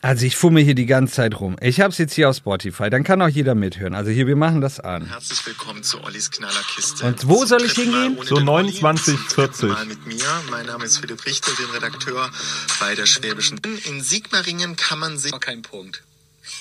Also 0.07 0.25
ich 0.25 0.37
fummel 0.37 0.63
hier 0.63 0.77
die 0.77 0.87
ganze 0.87 1.15
Zeit 1.15 1.41
rum. 1.41 1.57
Ich 1.61 1.81
habe 1.81 1.91
es 1.91 1.99
jetzt 1.99 2.15
hier 2.15 2.31
auf 2.31 2.37
Spotify, 2.37 2.91
dann 2.91 3.03
kann 3.03 3.21
auch 3.21 3.29
jeder 3.29 3.57
mithören. 3.57 3.93
Also 3.97 4.13
hier, 4.13 4.29
wir 4.29 4.37
machen 4.37 4.61
das 4.61 4.79
an. 4.79 5.09
Herzlich 5.09 5.45
willkommen 5.45 5.83
zu 5.83 6.01
Ollis 6.05 6.31
Knallerkiste. 6.31 7.05
Und 7.05 7.27
wo 7.27 7.39
Zum 7.39 7.49
soll 7.49 7.65
ich 7.65 7.73
hingehen? 7.73 8.17
So 8.23 8.37
den 8.37 8.49
Olli, 8.49 8.71
29, 8.71 9.05
zum 9.05 9.27
dritten 9.27 9.55
40. 9.55 9.69
Mal 9.69 9.87
mit 9.87 10.07
mir. 10.07 10.43
Mein 10.49 10.67
Name 10.67 10.85
ist 10.85 10.99
Philipp 10.99 11.27
Richter, 11.27 11.51
bin 11.57 11.67
Redakteur 11.71 12.31
bei 12.79 12.95
der 12.95 13.07
Schwäbischen. 13.07 13.61
In 13.87 14.01
Sigmaringen 14.01 14.77
kann 14.77 15.01
man 15.01 15.19
sich... 15.19 15.33
kein 15.41 15.63
Punkt. 15.63 16.05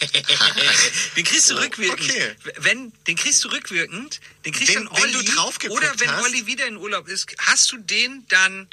den 1.15 1.23
kriegst 1.23 1.51
du 1.51 1.53
rückwirkend. 1.53 2.09
Okay. 2.09 2.35
Wenn, 2.57 2.93
den 3.05 3.15
kriegst 3.15 3.43
du 3.43 3.49
rückwirkend, 3.49 4.21
den 4.43 4.53
kriegst 4.53 4.73
Wenn- 4.73 4.85
dann 4.85 4.87
Olli. 4.87 5.03
wenn 5.03 5.23
du 5.23 5.31
drauf 5.33 5.59
geguckt 5.59 5.79
oder 5.79 5.91
wenn 5.99 6.09
hast. 6.09 6.25
Olli 6.25 6.47
wieder 6.47 6.65
in 6.65 6.77
Urlaub 6.77 7.07
ist, 7.07 7.27
hast 7.37 7.71
du 7.71 7.77
den 7.77 8.25
dann 8.27 8.67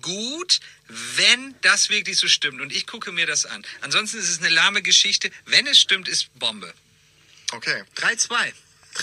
gut, 0.00 0.60
wenn 1.16 1.54
das 1.62 1.90
wirklich 1.90 2.16
so 2.18 2.26
stimmt. 2.28 2.60
Und 2.60 2.72
ich 2.72 2.86
gucke 2.86 3.12
mir 3.12 3.26
das 3.26 3.44
an. 3.46 3.62
Ansonsten 3.82 4.18
ist 4.18 4.30
es 4.30 4.38
eine 4.40 4.48
lahme 4.48 4.82
Geschichte. 4.82 5.30
Wenn 5.46 5.66
es 5.66 5.78
stimmt, 5.78 6.08
ist 6.08 6.36
Bombe. 6.38 6.72
Okay. 7.52 7.82
3-2. 7.96 8.28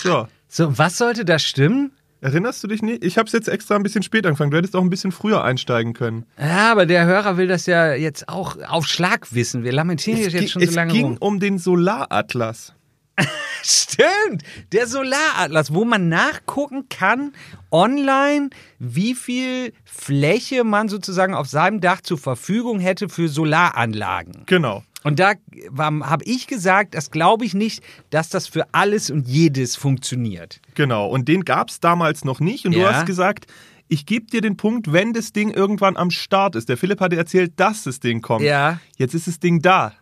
So, 0.02 0.28
So, 0.48 0.76
was 0.78 0.98
sollte 0.98 1.24
da 1.24 1.38
stimmen? 1.38 1.92
erinnerst 2.22 2.62
du 2.62 2.68
dich 2.68 2.82
nicht? 2.82 3.02
Ich 3.02 3.16
habe 3.16 3.26
es 3.28 3.32
jetzt 3.32 3.48
extra 3.48 3.76
ein 3.76 3.82
bisschen 3.82 4.02
spät 4.02 4.26
angefangen. 4.26 4.50
Du 4.50 4.58
hättest 4.58 4.76
auch 4.76 4.82
ein 4.82 4.90
bisschen 4.90 5.10
früher 5.10 5.42
einsteigen 5.42 5.94
können. 5.94 6.26
Ja, 6.38 6.70
aber 6.70 6.84
der 6.84 7.06
Hörer 7.06 7.38
will 7.38 7.46
das 7.48 7.64
ja 7.64 7.94
jetzt 7.94 8.28
auch 8.28 8.58
auf 8.60 8.86
Schlag 8.86 9.32
wissen. 9.32 9.64
Wir 9.64 9.72
lamentieren 9.72 10.18
es 10.18 10.26
jetzt 10.26 10.38
ging, 10.38 10.48
schon 10.48 10.62
so 10.62 10.68
es 10.68 10.74
lange 10.74 10.92
ging 10.92 11.04
rum. 11.06 11.16
um 11.18 11.40
den 11.40 11.58
Solaratlas. 11.58 12.74
Stimmt, 13.62 14.42
der 14.72 14.86
Solaratlas, 14.86 15.74
wo 15.74 15.84
man 15.84 16.08
nachgucken 16.08 16.88
kann 16.88 17.32
online, 17.70 18.50
wie 18.78 19.14
viel 19.14 19.72
Fläche 19.84 20.64
man 20.64 20.88
sozusagen 20.88 21.34
auf 21.34 21.46
seinem 21.48 21.80
Dach 21.80 22.00
zur 22.00 22.18
Verfügung 22.18 22.80
hätte 22.80 23.08
für 23.08 23.28
Solaranlagen. 23.28 24.44
Genau. 24.46 24.82
Und 25.02 25.18
da 25.18 25.32
habe 25.78 26.24
ich 26.24 26.46
gesagt, 26.46 26.94
das 26.94 27.10
glaube 27.10 27.44
ich 27.44 27.54
nicht, 27.54 27.82
dass 28.10 28.28
das 28.28 28.46
für 28.46 28.66
alles 28.72 29.10
und 29.10 29.26
jedes 29.28 29.76
funktioniert. 29.76 30.60
Genau. 30.74 31.06
Und 31.08 31.28
den 31.28 31.44
gab 31.44 31.70
es 31.70 31.80
damals 31.80 32.24
noch 32.24 32.40
nicht. 32.40 32.66
Und 32.66 32.72
du 32.74 32.80
Ja. 32.80 32.92
hast 32.94 33.06
gesagt, 33.06 33.46
ich 33.88 34.04
gebe 34.06 34.26
dir 34.26 34.40
den 34.42 34.56
Punkt, 34.56 34.92
wenn 34.92 35.12
das 35.12 35.32
Ding 35.32 35.50
irgendwann 35.50 35.96
am 35.96 36.10
Start 36.10 36.54
ist. 36.54 36.68
Der 36.68 36.76
Philipp 36.76 37.00
hatte 37.00 37.16
erzählt, 37.16 37.52
dass 37.56 37.82
das 37.84 38.00
Ding 38.00 38.20
kommt. 38.20 38.44
Ja. 38.44 38.78
Jetzt 38.98 39.14
ist 39.14 39.26
das 39.26 39.40
Ding 39.40 39.62
da. 39.62 39.92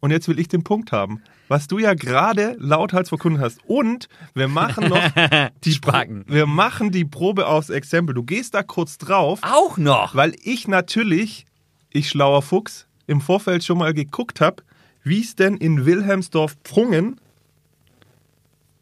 Und 0.00 0.10
jetzt 0.10 0.26
will 0.26 0.38
ich 0.38 0.48
den 0.48 0.64
Punkt 0.64 0.90
haben. 0.90 1.22
Was 1.50 1.66
du 1.66 1.80
ja 1.80 1.94
gerade 1.94 2.54
lauthals 2.60 3.08
verkündet 3.08 3.42
hast. 3.42 3.58
Und 3.66 4.08
wir 4.34 4.46
machen 4.46 4.88
noch 4.88 5.02
die 5.64 5.72
Spacken. 5.72 6.24
Wir 6.28 6.46
machen 6.46 6.92
die 6.92 7.04
Probe 7.04 7.48
aufs 7.48 7.70
Exempel. 7.70 8.14
Du 8.14 8.22
gehst 8.22 8.54
da 8.54 8.62
kurz 8.62 8.98
drauf, 8.98 9.40
Auch 9.42 9.76
noch. 9.76 10.14
weil 10.14 10.36
ich 10.44 10.68
natürlich, 10.68 11.46
ich 11.92 12.08
schlauer 12.08 12.42
Fuchs, 12.42 12.86
im 13.08 13.20
Vorfeld 13.20 13.64
schon 13.64 13.78
mal 13.78 13.92
geguckt 13.92 14.40
habe, 14.40 14.62
wie 15.02 15.20
es 15.22 15.34
denn 15.34 15.56
in 15.56 15.84
Wilhelmsdorf 15.86 16.54
Prungen 16.62 17.20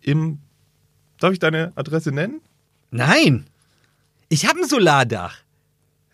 im. 0.03 0.39
Darf 1.21 1.33
ich 1.33 1.39
deine 1.39 1.73
Adresse 1.75 2.13
nennen? 2.13 2.43
Nein. 2.91 3.47
Ich 4.29 4.45
habe 4.47 4.61
ein 4.61 4.69
Solardach. 4.69 5.39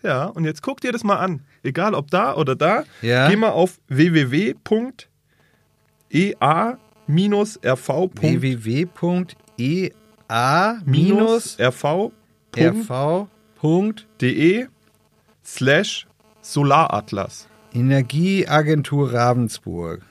Ja, 0.04 0.26
und 0.26 0.44
jetzt 0.44 0.62
guck 0.62 0.80
dir 0.80 0.92
das 0.92 1.02
mal 1.02 1.16
an. 1.16 1.42
Egal 1.64 1.94
ob 1.94 2.12
da 2.12 2.36
oder 2.36 2.54
da. 2.54 2.84
Ja. 3.02 3.28
Geh 3.28 3.34
mal 3.34 3.50
auf 3.50 3.80
E 3.90 4.54
www.ea-rv.de 6.14 6.84
www.ea-rv.de 13.18 14.68
slash 15.42 16.06
Solaratlas. 16.40 17.48
Energieagentur 17.72 19.12
Ravensburg. 19.12 20.02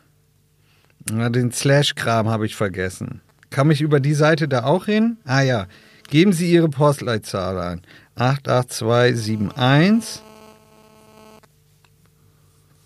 Na, 1.11 1.29
den 1.29 1.51
Slash-Kram 1.51 2.29
habe 2.29 2.45
ich 2.45 2.55
vergessen. 2.55 3.19
Kann 3.49 3.69
ich 3.71 3.81
über 3.81 3.99
die 3.99 4.13
Seite 4.13 4.47
da 4.47 4.63
auch 4.63 4.85
hin? 4.85 5.17
Ah 5.25 5.41
ja. 5.41 5.67
Geben 6.09 6.31
Sie 6.33 6.51
Ihre 6.51 6.69
Postleitzahl 6.69 7.59
ein. 7.59 7.81
88271. 8.15 10.21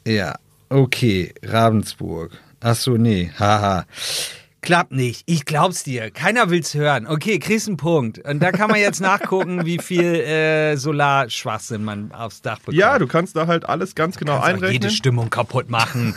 Ja, 0.06 0.36
okay. 0.70 1.34
Ravensburg. 1.44 2.32
Ach 2.68 2.76
so, 2.76 2.98
nee. 2.98 3.32
Haha. 3.40 3.86
Klappt 4.62 4.92
nicht. 4.92 5.22
Ich 5.28 5.46
glaub's 5.46 5.84
dir. 5.84 6.10
Keiner 6.12 6.50
will's 6.50 6.74
hören. 6.74 7.06
Okay, 7.08 7.38
kriegst 7.40 7.68
einen 7.68 7.78
Punkt. 7.78 8.20
Und 8.28 8.40
da 8.42 8.52
kann 8.52 8.70
man 8.72 8.80
jetzt 8.80 9.00
nachgucken, 9.00 9.66
wie 9.66 9.78
viel 9.78 10.04
äh, 10.04 10.76
Solarschwachsinn 10.78 11.84
man 11.84 12.12
aufs 12.12 12.42
Dach 12.42 12.60
bekommt. 12.60 12.76
Ja, 12.78 12.98
du 13.00 13.08
kannst 13.08 13.36
da 13.36 13.48
halt 13.48 13.70
alles 13.70 13.94
ganz 13.96 14.18
genau 14.18 14.34
auch 14.38 14.46
jede 14.48 14.66
einrechnen. 14.66 14.90
Stimmung 14.90 15.30
kaputt 15.30 15.70
machen. 15.70 16.16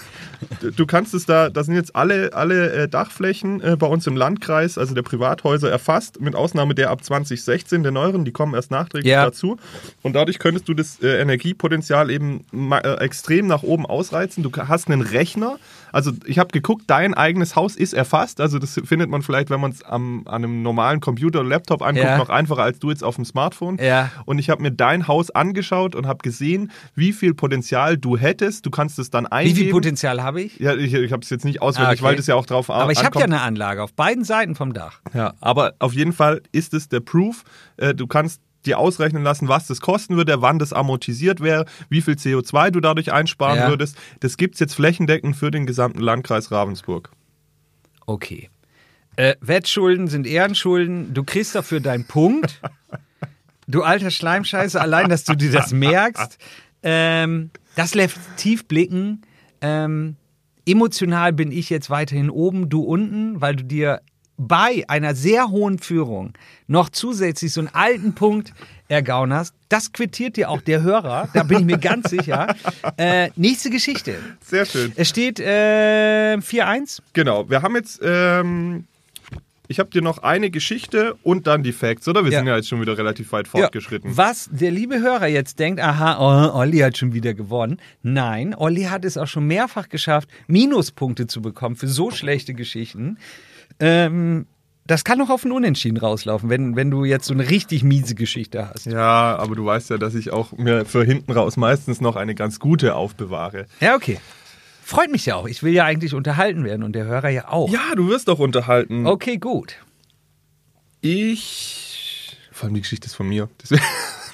Du 0.77 0.87
kannst 0.87 1.13
es 1.13 1.27
da, 1.27 1.51
das 1.51 1.67
sind 1.67 1.75
jetzt 1.75 1.95
alle, 1.95 2.33
alle 2.33 2.73
äh, 2.73 2.89
Dachflächen 2.89 3.61
äh, 3.61 3.77
bei 3.77 3.87
uns 3.87 4.07
im 4.07 4.17
Landkreis, 4.17 4.79
also 4.79 4.95
der 4.95 5.03
Privathäuser 5.03 5.71
erfasst, 5.71 6.21
mit 6.21 6.35
Ausnahme 6.35 6.75
der 6.75 6.89
ab 6.91 7.05
2016, 7.05 7.83
der 7.83 7.93
neueren, 7.93 8.25
die 8.25 8.33
kommen 8.33 8.55
erst 8.55 8.71
nachträglich 8.71 9.11
Ja. 9.11 9.27
dazu. 9.27 9.59
Und 10.03 10.15
dadurch 10.15 10.39
könntest 10.39 10.67
du 10.67 10.73
das 10.75 10.99
äh, 11.03 11.21
Energiepotenzial 11.21 12.11
eben 12.11 12.45
äh, 12.73 12.95
extrem 13.05 13.49
nach 13.49 13.63
oben 13.63 13.85
ausreizen. 13.85 14.43
Du 14.43 14.51
hast 14.57 14.89
einen 14.89 15.03
Rechner, 15.03 15.59
also 15.93 16.13
ich 16.25 16.39
habe 16.39 16.51
geguckt, 16.53 16.85
dein 16.87 17.13
eigenes 17.13 17.55
Haus 17.55 17.77
ist 17.77 17.93
erfasst, 17.93 18.30
also 18.39 18.59
das 18.59 18.79
findet 18.85 19.09
man 19.09 19.23
vielleicht, 19.23 19.49
wenn 19.49 19.61
man 19.61 19.71
es 19.71 19.83
an 19.83 20.27
einem 20.27 20.61
normalen 20.61 21.01
Computer 21.01 21.41
oder 21.41 21.49
Laptop 21.49 21.81
anguckt, 21.81 22.05
Ja. 22.05 22.19
noch 22.19 22.29
einfacher 22.29 22.63
als 22.63 22.79
du 22.79 22.91
jetzt 22.91 23.03
auf 23.03 23.17
dem 23.17 23.25
Smartphone. 23.25 23.79
Ja. 23.81 24.11
Und 24.27 24.39
ich 24.39 24.51
habe 24.51 24.61
mir 24.61 24.71
dein 24.73 25.09
Haus 25.09 25.31
angeschaut 25.31 25.95
und 25.95 26.07
habe 26.07 26.19
gesehen, 26.19 26.71
wie 26.95 27.15
viel 27.15 27.33
Potenzial 27.33 27.97
du 27.97 28.19
hättest. 28.19 28.67
Du 28.67 28.71
kannst 28.71 28.99
es 28.99 29.09
dann 29.09 29.25
Wie 29.25 29.31
eingeben. 29.33 29.57
viel 29.57 29.71
Potenzial 29.73 30.23
habe 30.23 30.43
ich? 30.43 30.59
Ja, 30.61 30.75
ich, 30.75 30.93
ich 30.93 31.13
habe 31.13 31.23
es 31.23 31.31
jetzt 31.31 31.47
nicht 31.47 31.63
auswendig, 31.63 31.89
Ah, 31.89 31.93
okay. 31.93 32.03
weil 32.03 32.17
das 32.17 32.27
ja 32.27 32.35
auch 32.35 32.45
drauf 32.45 32.69
Aber 32.69 32.93
ich 32.93 33.03
habe 33.03 33.19
ja 33.19 33.25
eine 33.25 33.41
Anlage 33.41 33.83
auf 33.83 33.95
beiden 33.95 34.25
Seiten 34.25 34.55
vom 34.55 34.75
Dach. 34.75 35.01
Ja, 35.15 35.33
aber 35.41 35.73
auf 35.79 35.95
jeden 35.95 36.13
Fall 36.13 36.43
ist 36.53 36.75
es 36.75 36.89
der 36.91 37.01
Proof. 37.01 37.45
Äh, 37.79 37.95
du 37.95 38.07
kannst 38.07 38.43
dir 38.67 38.79
ausrechnen 38.79 39.23
lassen, 39.23 39.49
was 39.49 39.67
das 39.69 39.81
kosten 39.81 40.17
würde, 40.19 40.43
wann 40.43 40.59
das 40.59 40.75
amortisiert 40.75 41.41
wäre, 41.41 41.65
wie 41.89 42.03
viel 42.03 42.13
CO2 42.17 42.71
du 42.71 42.81
dadurch 42.81 43.11
einsparen 43.11 43.57
Ja. 43.59 43.69
würdest. 43.71 43.97
Das 44.21 44.37
gibt 44.37 44.53
es 44.57 44.61
jetzt 44.61 44.75
flächendeckend 44.75 45.35
für 45.35 45.51
den 45.51 45.65
gesamten 45.65 46.01
Landkreis 46.01 46.53
Ravensburg. 46.53 47.09
Okay. 48.11 48.51
Äh, 49.15 49.37
Wettschulden 49.41 50.09
sind 50.09 50.27
Ehrenschulden. 50.27 51.15
Du 51.15 51.23
kriegst 51.23 51.55
dafür 51.55 51.79
deinen 51.79 52.05
Punkt. 52.05 52.61
Du 53.69 53.85
alter 53.85 54.11
Schleimscheiße, 54.11 54.81
allein, 54.81 55.09
dass 55.09 55.23
du 55.23 55.37
dir 55.37 55.53
das 55.53 55.71
merkst. 55.73 56.39
Ähm, 56.83 57.51
das 57.77 57.95
lässt 57.95 58.19
tief 58.37 58.67
blicken. 58.67 59.23
Ähm, 59.61 60.17
emotional 60.67 61.33
bin 61.33 61.53
ich 61.53 61.71
jetzt 61.71 61.89
weiterhin 61.89 62.31
oben, 62.31 62.69
du 62.69 62.83
unten, 62.83 63.41
weil 63.41 63.55
du 63.55 63.63
dir 63.63 64.01
bei 64.49 64.85
einer 64.89 65.15
sehr 65.15 65.51
hohen 65.51 65.79
Führung 65.79 66.33
noch 66.67 66.89
zusätzlich 66.89 67.53
so 67.53 67.61
einen 67.61 67.69
alten 67.75 68.15
Punkt 68.15 68.53
ergaunerst. 68.89 69.55
Das 69.69 69.93
quittiert 69.93 70.37
dir 70.37 70.49
auch 70.51 70.63
der 70.63 70.83
Hörer, 70.83 71.29
da 71.35 71.43
bin 71.43 71.61
ich 71.61 71.65
mir 71.67 71.79
ganz 71.79 72.09
sicher. 72.11 72.55
Äh, 72.97 73.31
nächste 73.37 73.71
Geschichte. 73.71 74.17
Sehr 74.41 74.65
schön. 74.65 74.93
Es 74.97 75.09
steht 75.11 75.39
äh, 75.41 76.37
4-1. 76.39 77.01
Genau, 77.13 77.49
wir 77.51 77.61
haben 77.63 77.77
jetzt, 77.77 78.01
ähm, 78.03 78.85
ich 79.69 79.79
habe 79.79 79.91
dir 79.91 80.01
noch 80.03 80.19
eine 80.23 80.51
Geschichte 80.51 81.17
und 81.23 81.47
dann 81.47 81.63
die 81.63 81.73
Facts, 81.73 82.09
oder? 82.09 82.25
Wir 82.25 82.33
Ja. 82.33 82.39
sind 82.39 82.49
ja 82.49 82.57
jetzt 82.57 82.69
schon 82.69 82.81
wieder 82.81 82.97
relativ 82.97 83.31
weit 83.33 83.47
fortgeschritten. 83.47 84.11
Ja, 84.11 84.17
was 84.17 84.49
der 84.51 84.71
liebe 84.71 85.01
Hörer 85.01 85.27
jetzt 85.27 85.59
denkt, 85.59 85.81
aha, 85.81 86.17
oh, 86.19 86.59
Olli 86.59 86.79
hat 86.79 86.97
schon 86.97 87.13
wieder 87.13 87.35
gewonnen. 87.35 87.79
Nein, 88.03 88.55
Olli 88.57 88.85
hat 88.85 89.05
es 89.05 89.17
auch 89.19 89.29
schon 89.29 89.47
mehrfach 89.47 89.89
geschafft, 89.89 90.29
Minuspunkte 90.49 91.27
zu 91.27 91.43
bekommen 91.43 91.77
für 91.77 91.89
so 91.89 92.11
schlechte 92.11 92.55
Geschichten. 92.55 93.19
Ähm, 93.81 94.47
das 94.87 95.05
kann 95.05 95.19
noch 95.19 95.31
auf 95.31 95.45
ein 95.45 95.53
Unentschieden 95.53 95.99
rauslaufen, 95.99 96.49
wenn, 96.51 96.75
wenn 96.77 96.91
du 96.91 97.05
jetzt 97.05 97.27
so 97.27 97.35
eine 97.35 97.49
richtig 97.49 97.83
miese 97.85 98.15
Geschichte 98.15 98.69
hast. 98.69 98.87
Ja, 98.87 99.37
aber 99.37 99.55
du 99.55 99.65
weißt 99.65 99.91
ja, 99.91 99.99
dass 99.99 100.15
ich 100.15 100.33
auch 100.33 100.53
mir 100.53 100.85
für 100.85 101.05
hinten 101.05 101.31
raus 101.33 101.57
meistens 101.57 102.01
noch 102.01 102.17
eine 102.17 102.35
ganz 102.35 102.59
gute 102.59 102.95
aufbewahre. 102.95 103.67
Ja, 103.81 103.95
okay. 103.95 104.19
Freut 104.83 105.13
mich 105.13 105.27
ja 105.27 105.37
auch. 105.37 105.47
Ich 105.47 105.63
will 105.63 105.73
ja 105.73 105.85
eigentlich 105.85 106.15
unterhalten 106.15 106.65
werden 106.65 106.83
und 106.83 106.93
der 106.95 107.05
Hörer 107.05 107.29
ja 107.29 107.49
auch. 107.49 107.71
Ja, 107.71 107.95
du 107.95 108.09
wirst 108.09 108.27
doch 108.27 108.41
unterhalten. 108.41 109.07
Okay, 109.07 109.37
gut. 109.37 109.77
Ich. 111.01 112.37
Vor 112.53 112.67
allem 112.67 112.75
die 112.75 112.81
Geschichte 112.81 113.07
ist 113.07 113.15
von 113.15 113.29
mir. 113.29 113.49
Deswegen 113.63 113.83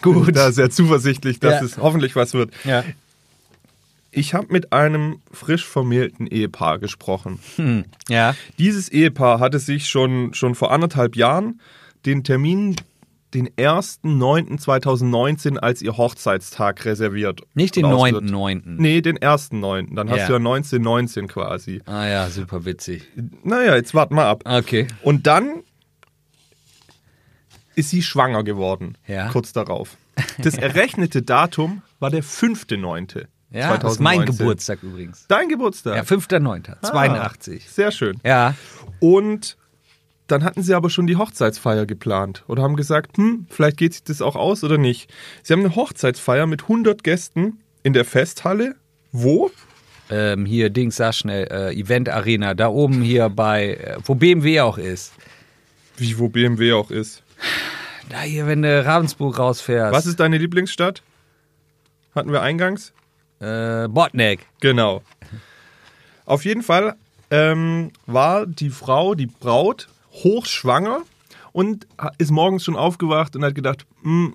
Gut. 0.02 0.36
Da 0.36 0.52
sehr 0.52 0.70
zuversichtlich, 0.70 1.40
dass 1.40 1.60
Ja. 1.60 1.62
es 1.66 1.78
hoffentlich 1.78 2.14
was 2.16 2.32
wird. 2.34 2.52
Ja. 2.64 2.84
Ich 4.16 4.32
habe 4.32 4.46
mit 4.50 4.72
einem 4.72 5.20
frisch 5.30 5.66
vermählten 5.66 6.26
Ehepaar 6.26 6.78
gesprochen. 6.78 7.38
Hm. 7.56 7.84
Ja. 8.08 8.34
Dieses 8.58 8.88
Ehepaar 8.88 9.40
hatte 9.40 9.58
sich 9.58 9.90
schon, 9.90 10.32
schon 10.32 10.54
vor 10.54 10.72
anderthalb 10.72 11.16
Jahren 11.16 11.60
den 12.06 12.24
Termin, 12.24 12.76
den 13.34 13.50
1.9.2019 13.50 15.58
als 15.58 15.82
ihr 15.82 15.98
Hochzeitstag 15.98 16.86
reserviert. 16.86 17.42
Nicht 17.52 17.76
den 17.76 17.84
Und 17.84 17.92
auswirkt. 17.92 18.30
9.9. 18.30 18.62
Nee, 18.64 19.02
den 19.02 19.18
1.9. 19.18 19.94
Dann 19.94 20.08
hast 20.08 20.20
Ja. 20.20 20.26
du 20.28 20.32
ja 20.32 20.38
1919 20.38 21.28
quasi. 21.28 21.82
Ah 21.84 22.06
ja, 22.06 22.30
super 22.30 22.64
witzig. 22.64 23.02
Naja, 23.42 23.74
jetzt 23.76 23.92
wart 23.94 24.12
mal 24.12 24.24
ab. 24.26 24.44
Okay. 24.46 24.86
Und 25.02 25.26
dann 25.26 25.62
ist 27.74 27.90
sie 27.90 28.00
schwanger 28.00 28.44
geworden, 28.44 28.96
Ja. 29.06 29.28
kurz 29.28 29.52
darauf. 29.52 29.98
Das 30.38 30.54
errechnete 30.56 31.20
Datum 31.20 31.82
war 31.98 32.08
der 32.08 32.24
5.9. 32.24 33.26
Ja, 33.50 33.76
das 33.78 33.92
ist 33.92 34.00
mein 34.00 34.26
Geburtstag 34.26 34.82
übrigens. 34.82 35.26
Dein 35.28 35.48
Geburtstag. 35.48 35.96
Ja, 35.96 36.02
5.9. 36.02 36.82
82. 36.82 37.70
Sehr 37.70 37.90
schön. 37.90 38.18
Ja. 38.24 38.54
Und 39.00 39.56
dann 40.26 40.42
hatten 40.42 40.62
sie 40.62 40.74
aber 40.74 40.90
schon 40.90 41.06
die 41.06 41.16
Hochzeitsfeier 41.16 41.86
geplant 41.86 42.44
oder 42.48 42.62
haben 42.62 42.76
gesagt, 42.76 43.16
hm, 43.16 43.46
vielleicht 43.48 43.76
geht 43.76 43.92
sich 43.94 44.02
das 44.02 44.20
auch 44.20 44.34
aus 44.34 44.64
oder 44.64 44.78
nicht. 44.78 45.12
Sie 45.42 45.52
haben 45.52 45.60
eine 45.60 45.76
Hochzeitsfeier 45.76 46.46
mit 46.46 46.62
100 46.62 47.04
Gästen 47.04 47.60
in 47.84 47.92
der 47.92 48.04
Festhalle. 48.04 48.74
Wo? 49.12 49.50
ähm, 50.10 50.46
hier, 50.46 50.70
Dings, 50.70 50.96
sag 50.96 51.14
schnell, 51.14 51.48
äh, 51.50 51.74
Event 51.74 52.08
Arena, 52.08 52.54
da 52.54 52.68
oben 52.68 53.02
hier 53.02 53.28
bei, 53.28 53.74
äh, 53.74 53.96
wo 54.04 54.14
BMW 54.14 54.60
auch 54.60 54.78
ist. 54.78 55.12
Wie, 55.96 56.18
wo 56.18 56.28
BMW 56.28 56.72
auch 56.72 56.90
ist. 56.90 57.22
Da 58.08 58.20
hier, 58.20 58.46
wenn 58.46 58.62
du 58.62 58.84
Ravensburg 58.84 59.38
rausfährst. 59.38 59.92
Was 59.92 60.06
ist 60.06 60.20
deine 60.20 60.38
Lieblingsstadt? 60.38 61.02
Hatten 62.14 62.32
wir 62.32 62.42
eingangs? 62.42 62.92
Äh, 63.40 63.88
Botneck. 63.88 64.46
Genau. 64.60 65.02
Auf 66.24 66.44
jeden 66.44 66.62
Fall 66.62 66.96
ähm, 67.30 67.92
war 68.06 68.46
die 68.46 68.70
Frau, 68.70 69.14
die 69.14 69.26
Braut, 69.26 69.88
hochschwanger 70.12 71.02
und 71.52 71.86
ist 72.18 72.30
morgens 72.30 72.64
schon 72.64 72.76
aufgewacht 72.76 73.36
und 73.36 73.44
hat 73.44 73.54
gedacht, 73.54 73.86
hm, 74.02 74.34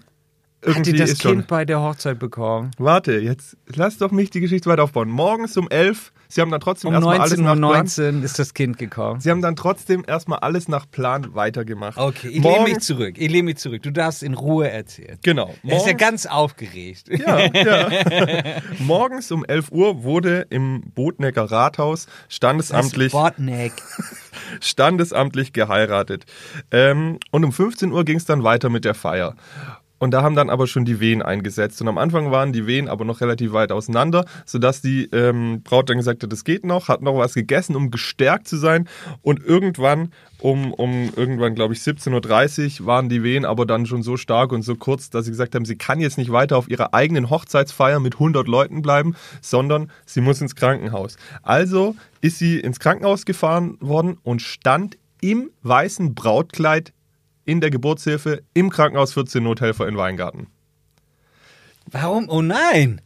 irgendwie 0.64 0.92
Hat 0.92 0.98
die 0.98 1.00
das 1.00 1.10
Kind 1.18 1.22
schon. 1.22 1.46
bei 1.48 1.66
der 1.66 1.82
Hochzeit 1.82 2.20
bekommen? 2.20 2.72
Warte, 2.78 3.14
jetzt 3.14 3.58
lass 3.68 3.98
doch 3.98 4.12
mich 4.12 4.30
die 4.30 4.42
Geschichte 4.42 4.70
weiter 4.70 4.84
aufbauen. 4.84 5.10
Morgens 5.10 5.58
um 5.58 5.68
11, 5.68 6.14
sie 6.28 6.40
haben 6.40 6.52
dann 6.52 6.62
trotzdem 6.62 6.90
Um 6.90 6.94
erstmal 6.94 7.20
alles 7.20 7.40
nach 7.40 7.56
Plan. 7.56 7.88
19.19 7.88 8.18
Uhr 8.20 8.24
ist 8.24 8.40
das 8.40 8.54
Kind 8.54 8.78
gekommen. 8.78 9.20
Sie 9.20 9.32
haben 9.32 9.42
dann 9.42 9.56
trotzdem 9.56 10.04
erstmal 10.08 10.40
alles 10.40 10.68
nach 10.68 10.86
Plan 10.90 11.34
weitergemacht. 11.34 11.98
Okay, 11.98 12.28
ich 12.28 12.44
lehne 12.44 12.64
mich 12.64 12.80
zurück. 12.80 13.16
Ich 13.18 13.32
lehne 13.32 13.44
mich 13.44 13.58
zurück. 13.58 13.82
Du 13.82 13.92
darfst 13.92 14.22
in 14.22 14.36
Ruhe 14.36 14.70
erzählen. 14.70 15.18
Genau. 15.24 15.54
Er 15.64 15.78
ist 15.78 15.88
ja 15.88 15.94
ganz 15.94 16.28
aufgeregt. 16.28 17.10
Ja, 17.10 17.40
ja. 17.40 17.90
Morgens 18.80 19.32
um 19.32 19.44
11 19.44 19.72
Uhr 19.72 20.04
wurde 20.04 20.46
im 20.52 20.82
Botnecker 20.94 21.46
Rathaus 21.46 22.06
standesamtlich, 22.30 23.12
Botneck. 23.14 23.74
standesamtlich 24.62 25.54
geheiratet. 25.54 26.26
Ähm, 26.70 27.18
und 27.32 27.44
um 27.44 27.52
15 27.52 27.92
Uhr 27.92 28.06
ging 28.06 28.18
es 28.18 28.26
dann 28.26 28.44
weiter 28.44 28.70
mit 28.70 28.86
der 28.86 28.94
Feier. 28.94 29.36
Und 30.02 30.16
da 30.16 30.24
haben 30.24 30.34
dann 30.34 30.50
aber 30.50 30.66
schon 30.66 30.84
die 30.84 31.00
Wehen 31.00 31.22
eingesetzt. 31.22 31.80
Und 31.80 31.88
am 31.88 32.00
Anfang 32.00 32.32
waren 32.32 32.52
die 32.52 32.66
Wehen 32.66 32.88
aber 32.88 33.06
noch 33.06 33.22
relativ 33.22 33.54
weit 33.54 33.72
auseinander, 33.72 34.26
sodass 34.48 34.82
die 34.82 35.04
ähm, 35.12 35.62
Braut 35.62 35.92
dann 35.92 35.98
gesagt 35.98 36.24
hat, 36.24 36.32
das 36.32 36.44
geht 36.44 36.66
noch, 36.66 36.88
hat 36.88 37.04
noch 37.04 37.16
was 37.20 37.36
gegessen, 37.36 37.76
um 37.76 37.92
gestärkt 37.92 38.48
zu 38.48 38.58
sein. 38.58 38.90
Und 39.22 39.46
irgendwann, 39.46 40.12
um, 40.40 40.74
um 40.74 41.12
irgendwann, 41.16 41.54
glaube 41.54 41.76
ich, 41.76 41.82
17.30 41.82 42.82
Uhr, 42.82 42.88
waren 42.88 43.10
die 43.10 43.22
Wehen 43.22 43.46
aber 43.46 43.68
dann 43.68 43.86
schon 43.86 44.02
so 44.02 44.18
stark 44.18 44.52
und 44.54 44.64
so 44.64 44.74
kurz, 44.74 45.12
dass 45.12 45.26
sie 45.26 45.32
gesagt 45.32 45.54
haben, 45.54 45.66
sie 45.66 45.78
kann 45.78 46.00
jetzt 46.00 46.18
nicht 46.18 46.32
weiter 46.32 46.58
auf 46.58 46.68
ihrer 46.68 46.96
eigenen 46.96 47.30
Hochzeitsfeier 47.30 48.00
mit 48.00 48.16
100 48.16 48.48
Leuten 48.48 48.82
bleiben, 48.82 49.16
sondern 49.40 49.92
sie 50.08 50.22
muss 50.22 50.42
ins 50.42 50.56
Krankenhaus. 50.56 51.18
Also 51.44 51.96
ist 52.22 52.40
sie 52.40 52.60
ins 52.60 52.80
Krankenhaus 52.80 53.24
gefahren 53.24 53.78
worden 53.82 54.18
und 54.24 54.42
stand 54.42 54.98
im 55.22 55.52
weißen 55.62 56.16
Brautkleid 56.16 56.92
in 57.46 57.62
der 57.62 57.70
Geburtshilfe 57.70 58.44
im 58.54 58.70
Krankenhaus 58.70 59.14
14 59.14 59.44
Nothelfer 59.44 59.88
in 59.88 59.98
Weingarten. 59.98 60.48
Warum? 61.90 62.30
Oh 62.30 62.42
nein. 62.42 63.02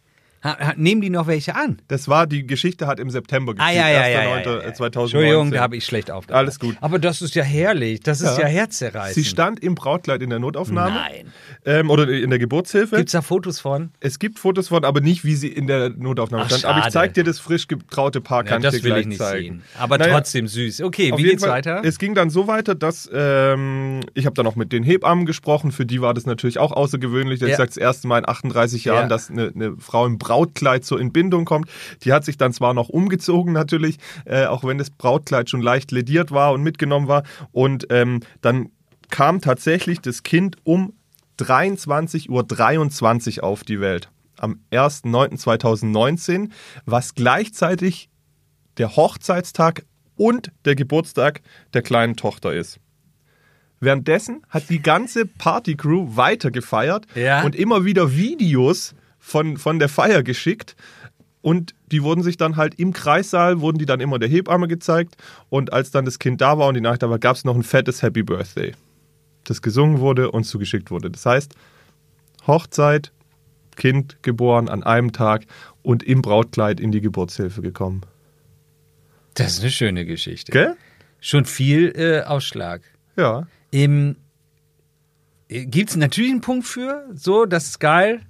Ha, 0.45 0.73
nehmen 0.77 1.01
die 1.01 1.09
noch 1.09 1.25
welche 1.27 1.55
an? 1.55 1.81
Das 1.87 2.07
war, 2.07 2.27
die 2.27 2.45
Geschichte 2.45 2.85
hat 2.87 2.99
im 2.99 3.09
September 3.09 3.53
Ah, 3.57 3.65
gespielt, 3.65 3.77
ja, 3.77 3.89
ja, 3.89 4.07
ja, 4.07 4.19
1.9., 4.19 4.21
ja, 4.21 4.23
ja, 4.23 4.59
äh, 4.61 4.65
ja. 4.67 4.73
2019. 4.75 5.01
Entschuldigung, 5.19 5.51
da 5.51 5.59
habe 5.61 5.75
ich 5.75 5.85
schlecht 5.85 6.11
aufgepasst. 6.11 6.37
Alles 6.37 6.59
gut. 6.59 6.77
Aber 6.81 6.99
das 6.99 7.21
ist 7.23 7.33
ja 7.35 7.43
herrlich. 7.43 8.01
Das 8.01 8.21
ist 8.21 8.37
ja, 8.37 8.43
Ja. 8.43 8.47
herzzerreißend. 8.47 9.15
Sie 9.15 9.25
stand 9.27 9.59
im 9.63 9.73
Brautkleid 9.75 10.21
in 10.21 10.29
der 10.29 10.37
Notaufnahme. 10.39 10.93
Nein. 10.95 11.33
Ähm, 11.65 11.89
oder 11.89 12.07
in 12.07 12.29
der 12.29 12.37
Geburtshilfe. 12.37 12.95
Gibt 12.97 13.09
es 13.09 13.13
da 13.13 13.21
Fotos 13.23 13.59
von? 13.59 13.89
es 13.99 14.19
gibt 14.19 14.37
Fotos 14.37 14.67
von, 14.67 14.85
aber 14.85 15.01
nicht, 15.01 15.25
wie 15.25 15.33
sie 15.35 15.47
in 15.47 15.65
der 15.65 15.89
Notaufnahme 15.89 16.43
Ach, 16.43 16.49
stand. 16.49 16.65
Aber 16.65 16.77
ich 16.77 16.83
schade. 16.83 16.93
zeig 16.93 17.13
dir 17.15 17.23
das 17.23 17.39
frisch 17.39 17.67
getraute 17.67 18.21
Paar, 18.21 18.43
Ja, 18.43 18.49
kann 18.51 18.61
das 18.61 18.75
ich 18.75 18.81
dir 18.81 18.85
will 18.85 18.91
gleich 18.91 19.01
ich 19.01 19.07
nicht 19.07 19.17
zeigen. 19.17 19.41
sehen. 19.43 19.63
Aber 19.79 19.97
Naja, 19.97 20.13
trotzdem 20.13 20.47
süß. 20.47 20.81
Okay, 20.81 21.11
wie 21.17 21.23
geht's 21.23 21.41
Fall, 21.43 21.53
weiter? 21.53 21.81
Es 21.83 21.97
ging 21.97 22.13
dann 22.13 22.29
so 22.29 22.45
weiter, 22.47 22.75
dass 22.75 23.09
ähm, 23.11 24.01
ich 24.13 24.27
habe 24.27 24.35
dann 24.35 24.45
auch 24.45 24.55
mit 24.55 24.71
den 24.71 24.83
Hebammen 24.83 25.25
gesprochen. 25.25 25.71
Für 25.71 25.87
die 25.87 26.01
war 26.01 26.13
das 26.13 26.27
natürlich 26.27 26.59
auch 26.59 26.71
außergewöhnlich. 26.71 27.39
Ja. 27.41 27.47
Ich 27.47 27.55
sage 27.55 27.67
das 27.69 27.77
erste 27.77 28.07
Mal 28.07 28.19
in 28.19 28.29
38 28.29 28.85
Jahren, 28.85 29.03
Ja. 29.03 29.07
dass 29.07 29.31
eine, 29.31 29.51
eine 29.55 29.75
Frau 29.77 30.05
im 30.05 30.19
Brautkleid 30.19 30.34
zur 30.83 30.99
Entbindung 30.99 31.45
kommt. 31.45 31.69
Die 32.03 32.11
hat 32.13 32.25
sich 32.25 32.37
dann 32.37 32.53
zwar 32.53 32.73
noch 32.73 32.89
umgezogen 32.89 33.53
natürlich, 33.53 33.97
äh, 34.25 34.45
auch 34.45 34.63
wenn 34.63 34.77
das 34.77 34.89
Brautkleid 34.89 35.49
schon 35.49 35.61
leicht 35.61 35.91
lediert 35.91 36.31
war 36.31 36.53
und 36.53 36.61
mitgenommen 36.63 37.07
war. 37.07 37.23
Und 37.51 37.87
ähm, 37.89 38.21
dann 38.41 38.69
kam 39.09 39.41
tatsächlich 39.41 39.99
das 40.01 40.23
Kind 40.23 40.57
um 40.63 40.93
23.23 41.39 43.37
Uhr 43.39 43.43
auf 43.43 43.63
die 43.63 43.79
Welt. 43.79 44.09
Am 44.37 44.59
1.9.2019, 44.71 46.49
was 46.85 47.15
gleichzeitig 47.15 48.09
der 48.77 48.95
Hochzeitstag 48.95 49.85
und 50.17 50.51
der 50.65 50.75
Geburtstag 50.75 51.41
der 51.73 51.81
kleinen 51.81 52.15
Tochter 52.15 52.53
ist. 52.53 52.79
Währenddessen 53.79 54.41
hat 54.49 54.69
die 54.69 54.81
ganze 54.81 55.25
Partycrew 55.25 56.15
weiter 56.15 56.51
gefeiert 56.51 57.05
Ja. 57.15 57.43
und 57.43 57.55
immer 57.55 57.85
wieder 57.85 58.15
Videos 58.15 58.95
von, 59.25 59.57
von 59.57 59.79
der 59.79 59.89
Feier 59.89 60.21
geschickt. 60.21 60.75
Und 61.41 61.73
die 61.91 62.03
wurden 62.03 62.23
sich 62.23 62.37
dann 62.37 62.57
halt 62.57 62.75
im 62.75 62.93
Kreissaal, 62.93 63.59
wurden 63.59 63.77
die 63.77 63.85
dann 63.85 63.99
immer 63.99 64.19
der 64.19 64.29
Hebamme 64.29 64.67
gezeigt. 64.67 65.15
Und 65.49 65.73
als 65.73 65.91
dann 65.91 66.05
das 66.05 66.19
Kind 66.19 66.41
da 66.41 66.57
war 66.57 66.67
und 66.67 66.75
die 66.75 66.81
Nacht 66.81 67.01
da 67.03 67.09
war, 67.09 67.19
gab 67.19 67.35
es 67.35 67.43
noch 67.43 67.55
ein 67.55 67.63
fettes 67.63 68.01
Happy 68.01 68.23
Birthday, 68.23 68.73
das 69.43 69.61
gesungen 69.61 69.99
wurde 69.99 70.31
und 70.31 70.43
zugeschickt 70.43 70.91
wurde. 70.91 71.09
Das 71.09 71.25
heißt, 71.25 71.53
Hochzeit, 72.47 73.11
Kind 73.75 74.17
geboren 74.21 74.69
an 74.69 74.83
einem 74.83 75.11
Tag 75.11 75.45
und 75.81 76.03
im 76.03 76.21
Brautkleid 76.21 76.79
in 76.79 76.91
die 76.91 77.01
Geburtshilfe 77.01 77.61
gekommen. 77.61 78.01
Das 79.33 79.53
ist 79.53 79.61
eine 79.61 79.71
schöne 79.71 80.05
Geschichte. 80.05 80.51
Gell? 80.51 80.75
Schon 81.19 81.45
viel 81.45 81.91
äh, 81.95 82.21
Ausschlag. 82.21 82.81
Ja. 83.17 83.47
Im, 83.71 84.15
Gibt 85.47 85.89
es 85.89 85.95
natürlich 85.95 86.31
einen 86.31 86.41
Punkt 86.41 86.65
für, 86.65 87.09
so, 87.13 87.45
das 87.45 87.65
ist 87.65 87.79
geil. 87.79 88.21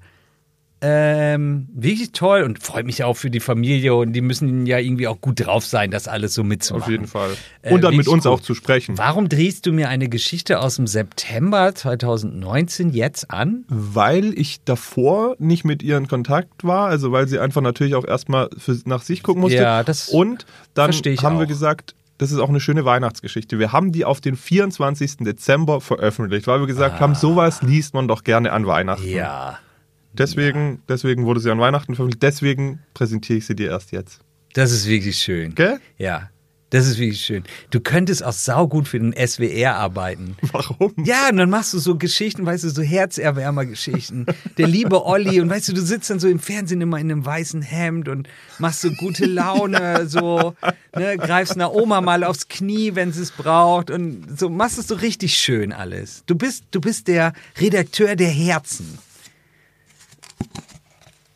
Ähm, 0.87 1.67
wirklich 1.73 2.11
toll 2.11 2.43
und 2.43 2.61
freut 2.61 2.85
mich 2.85 3.03
auch 3.03 3.15
für 3.17 3.31
die 3.31 3.39
Familie 3.39 3.95
und 3.95 4.13
die 4.13 4.21
müssen 4.21 4.67
ja 4.67 4.77
irgendwie 4.77 5.07
auch 5.07 5.19
gut 5.19 5.43
drauf 5.43 5.65
sein, 5.65 5.89
das 5.89 6.07
alles 6.07 6.35
so 6.35 6.43
mitzumachen. 6.43 6.83
Auf 6.83 6.89
jeden 6.91 7.07
Fall. 7.07 7.31
Äh, 7.63 7.73
Und 7.73 7.81
dann 7.83 7.95
mit 7.95 8.07
uns 8.07 8.25
cool. 8.25 8.33
auch 8.33 8.39
zu 8.39 8.53
sprechen. 8.53 8.95
Warum 8.95 9.27
drehst 9.27 9.65
du 9.65 9.73
mir 9.73 9.89
eine 9.89 10.09
Geschichte 10.09 10.59
aus 10.59 10.75
dem 10.75 10.85
September 10.85 11.73
2019 11.73 12.91
jetzt 12.91 13.31
an? 13.31 13.65
Weil 13.67 14.37
ich 14.37 14.63
davor 14.63 15.35
nicht 15.39 15.65
mit 15.65 15.81
ihr 15.81 15.97
in 15.97 16.07
Kontakt 16.07 16.63
war, 16.63 16.87
also 16.87 17.11
weil 17.11 17.27
sie 17.27 17.39
einfach 17.39 17.61
natürlich 17.61 17.95
auch 17.95 18.05
erstmal 18.05 18.49
für, 18.55 18.77
nach 18.85 19.01
sich 19.01 19.23
gucken 19.23 19.41
musste. 19.41 19.57
Ja, 19.57 19.83
das 19.83 20.09
Und 20.09 20.45
dann 20.75 20.91
haben 20.91 21.37
wir 21.39 21.45
auch. 21.45 21.47
gesagt, 21.47 21.95
das 22.19 22.31
ist 22.31 22.37
auch 22.37 22.49
eine 22.49 22.59
schöne 22.59 22.85
Weihnachtsgeschichte. 22.85 23.57
Wir 23.57 23.71
haben 23.71 23.91
die 23.91 24.05
auf 24.05 24.21
den 24.21 24.35
24. 24.35 25.17
Dezember 25.21 25.81
veröffentlicht, 25.81 26.45
weil 26.45 26.59
wir 26.59 26.67
gesagt 26.67 26.99
haben, 26.99 27.15
sowas 27.15 27.63
liest 27.63 27.95
man 27.95 28.07
doch 28.07 28.23
gerne 28.23 28.51
an 28.51 28.67
Weihnachten. 28.67 29.03
Ah. 29.03 29.09
Ja, 29.09 29.59
Deswegen, 30.15 30.81
deswegen 30.87 31.25
wurde 31.25 31.39
sie 31.39 31.51
an 31.51 31.59
Weihnachten 31.59 31.95
veröffentlicht, 31.95 32.23
deswegen 32.23 32.79
präsentiere 32.93 33.39
ich 33.39 33.45
sie 33.45 33.55
dir 33.55 33.69
erst 33.69 33.91
jetzt. 33.91 34.19
das 34.53 34.71
ist 34.71 34.87
wirklich 34.87 35.17
schön. 35.17 35.55
Gell? 35.55 35.79
Ja, 35.97 36.29
das 36.71 36.87
ist 36.87 36.97
wirklich 36.97 37.21
schön. 37.21 37.43
Du 37.69 37.79
könntest 37.79 38.23
auch 38.23 38.33
saugut 38.33 38.87
für 38.87 38.99
den 38.99 39.13
SWR 39.13 39.75
arbeiten. 39.75 40.35
Warum? 40.51 40.93
Ja, 41.05 41.29
und 41.29 41.37
dann 41.37 41.49
machst 41.49 41.73
du 41.73 41.79
so 41.79 41.97
Geschichten, 41.97 42.45
weißt 42.45 42.63
du, 42.63 42.69
so 42.69 42.81
Herzerwärmer-Geschichten. 42.81 44.25
Der 44.57 44.67
liebe 44.67 45.05
Olli 45.05 45.39
und 45.39 45.49
weißt 45.49 45.69
du, 45.69 45.73
du 45.73 45.81
sitzt 45.81 46.09
dann 46.09 46.19
so 46.19 46.27
im 46.27 46.39
Fernsehen 46.39 46.81
immer 46.81 46.99
in 46.99 47.11
einem 47.11 47.25
weißen 47.25 47.61
Hemd 47.61 48.09
und 48.09 48.27
machst 48.57 48.81
so 48.81 48.91
gute 48.91 49.25
Laune, 49.25 50.07
so, 50.07 50.55
ne, 50.95 51.17
greifst 51.17 51.53
einer 51.53 51.73
Oma 51.73 52.01
mal 52.01 52.23
aufs 52.23 52.47
Knie, 52.47 52.95
wenn 52.95 53.13
sie 53.13 53.21
es 53.21 53.31
braucht 53.31 53.91
und 53.91 54.37
so 54.37 54.49
machst 54.49 54.79
es 54.79 54.87
so 54.87 54.95
richtig 54.95 55.37
schön 55.37 55.71
alles. 55.71 56.23
Du 56.25 56.35
bist, 56.35 56.65
du 56.71 56.81
bist 56.81 57.07
der 57.07 57.33
Redakteur 57.59 58.15
der 58.15 58.29
Herzen. 58.29 58.97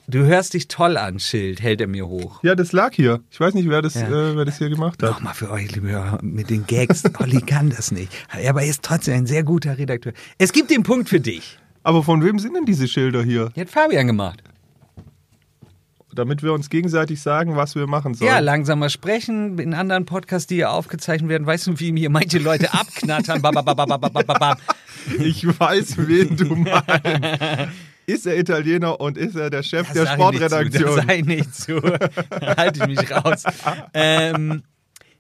Du 0.10 0.26
hörst 0.26 0.56
dich 0.56 0.68
toll 0.68 0.98
an, 0.98 1.20
Schild, 1.20 1.62
hält 1.62 1.82
er 1.82 1.88
mir 1.88 2.08
hoch. 2.08 2.42
Ja, 2.44 2.56
das 2.56 2.72
lag 2.72 2.94
hier. 2.94 3.20
Ich 3.30 3.40
weiß 3.40 3.54
nicht, 3.54 3.70
wer 3.70 3.84
das, 3.84 3.94
ja. 3.94 4.08
äh, 4.08 4.36
wer 4.36 4.44
das 4.44 4.58
hier 4.58 4.70
gemacht 4.70 5.04
hat. 5.04 5.12
Nochmal 5.12 5.36
für 5.36 5.52
euch, 5.52 5.72
liebe 5.76 5.90
Hörer, 5.90 6.18
mit 6.24 6.50
den 6.50 6.66
Gags. 6.66 7.04
Olli 7.20 7.42
kann 7.42 7.70
das 7.70 7.92
nicht. 7.92 8.12
Aber 8.48 8.64
er 8.64 8.70
ist 8.72 8.82
trotzdem 8.82 9.14
ein 9.14 9.26
sehr 9.28 9.44
guter 9.44 9.78
Redakteur. 9.78 10.14
Es 10.40 10.52
gibt 10.52 10.72
den 10.72 10.82
Punkt 10.82 11.10
für 11.10 11.20
dich. 11.20 11.60
Aber 11.84 12.02
von 12.02 12.24
wem 12.24 12.40
sind 12.40 12.56
denn 12.56 12.66
diese 12.66 12.88
Schilder 12.88 13.22
hier? 13.22 13.52
Die 13.56 13.62
hat 13.62 13.70
Fabian 13.70 14.08
gemacht. 14.08 14.42
Damit 16.12 16.42
wir 16.42 16.54
uns 16.54 16.72
gegenseitig 16.72 17.22
sagen, 17.22 17.56
was 17.56 17.76
wir 17.76 17.86
machen 17.86 18.16
sollen. 18.16 18.32
Ja, 18.32 18.40
langsamer 18.40 18.90
sprechen. 18.90 19.60
In 19.60 19.76
anderen 19.76 20.06
Podcasts, 20.06 20.48
die 20.48 20.56
hier 20.56 20.72
aufgezeichnet 20.72 21.30
werden, 21.30 21.46
weißt 21.46 21.68
du, 21.68 21.80
wie 21.80 21.92
mir 21.92 22.10
manche 22.10 22.40
Leute 22.40 22.74
abknattern. 22.74 23.44
Ba, 23.44 24.58
ich 25.20 25.46
weiß, 25.46 25.98
wen 26.00 26.36
du 26.36 26.56
meinst. 26.56 27.70
Ist 28.10 28.26
er 28.26 28.38
Italiener 28.38 29.00
und 29.00 29.18
ist 29.18 29.36
er 29.36 29.50
der 29.50 29.64
Chef 29.64 29.88
Das 29.88 29.94
der 29.94 30.06
zu, 30.06 30.14
Sportredaktion? 30.14 30.84
Das 30.84 30.96
sag 30.96 31.16
ich 31.18 31.26
nicht 31.26 31.56
zu. 31.56 31.80
Da 31.82 32.58
halte 32.58 32.80
ich 32.82 32.88
mich 33.00 33.12
raus. 33.12 33.44
Ähm, 33.94 34.64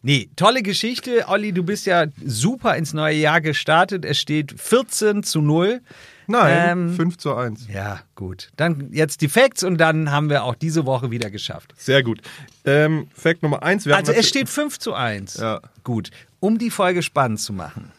nee, 0.01 0.29
tolle 0.35 0.63
Geschichte. 0.63 1.25
Olli, 1.27 1.51
du 1.53 1.63
bist 1.63 1.85
ja 1.85 2.05
super 2.25 2.75
ins 2.75 2.93
neue 2.93 3.15
Jahr 3.15 3.41
gestartet. 3.41 4.05
Es 4.05 4.19
steht 4.19 4.59
14 4.59 5.23
zu 5.23 5.41
0. 5.41 5.81
Nein, 6.27 6.69
Ähm, 6.89 6.95
5 6.95 7.17
zu 7.17 7.35
1. 7.35 7.67
Ja, 7.73 8.01
gut. 8.13 8.49
Dann 8.55 8.89
jetzt 8.91 9.21
die 9.21 9.29
Facts 9.29 9.63
und 9.63 9.77
dann 9.79 10.11
haben 10.11 10.29
wir 10.29 10.43
auch 10.43 10.53
diese 10.55 10.85
Woche 10.85 11.09
wieder 11.09 11.31
geschafft. 11.31 11.73
Sehr 11.75 12.03
gut. 12.03 12.21
Ähm, 12.65 13.07
Fact 13.15 13.41
Nummer 13.41 13.63
1. 13.63 13.87
Also 13.87 14.11
es 14.11 14.29
steht 14.29 14.47
5 14.47 14.77
zu 14.77 14.93
1. 14.93 15.37
Ja. 15.37 15.59
Gut. 15.83 16.11
Um 16.39 16.57
die 16.59 16.69
Folge 16.69 17.01
spannend 17.01 17.39
zu 17.39 17.51
machen. 17.51 17.91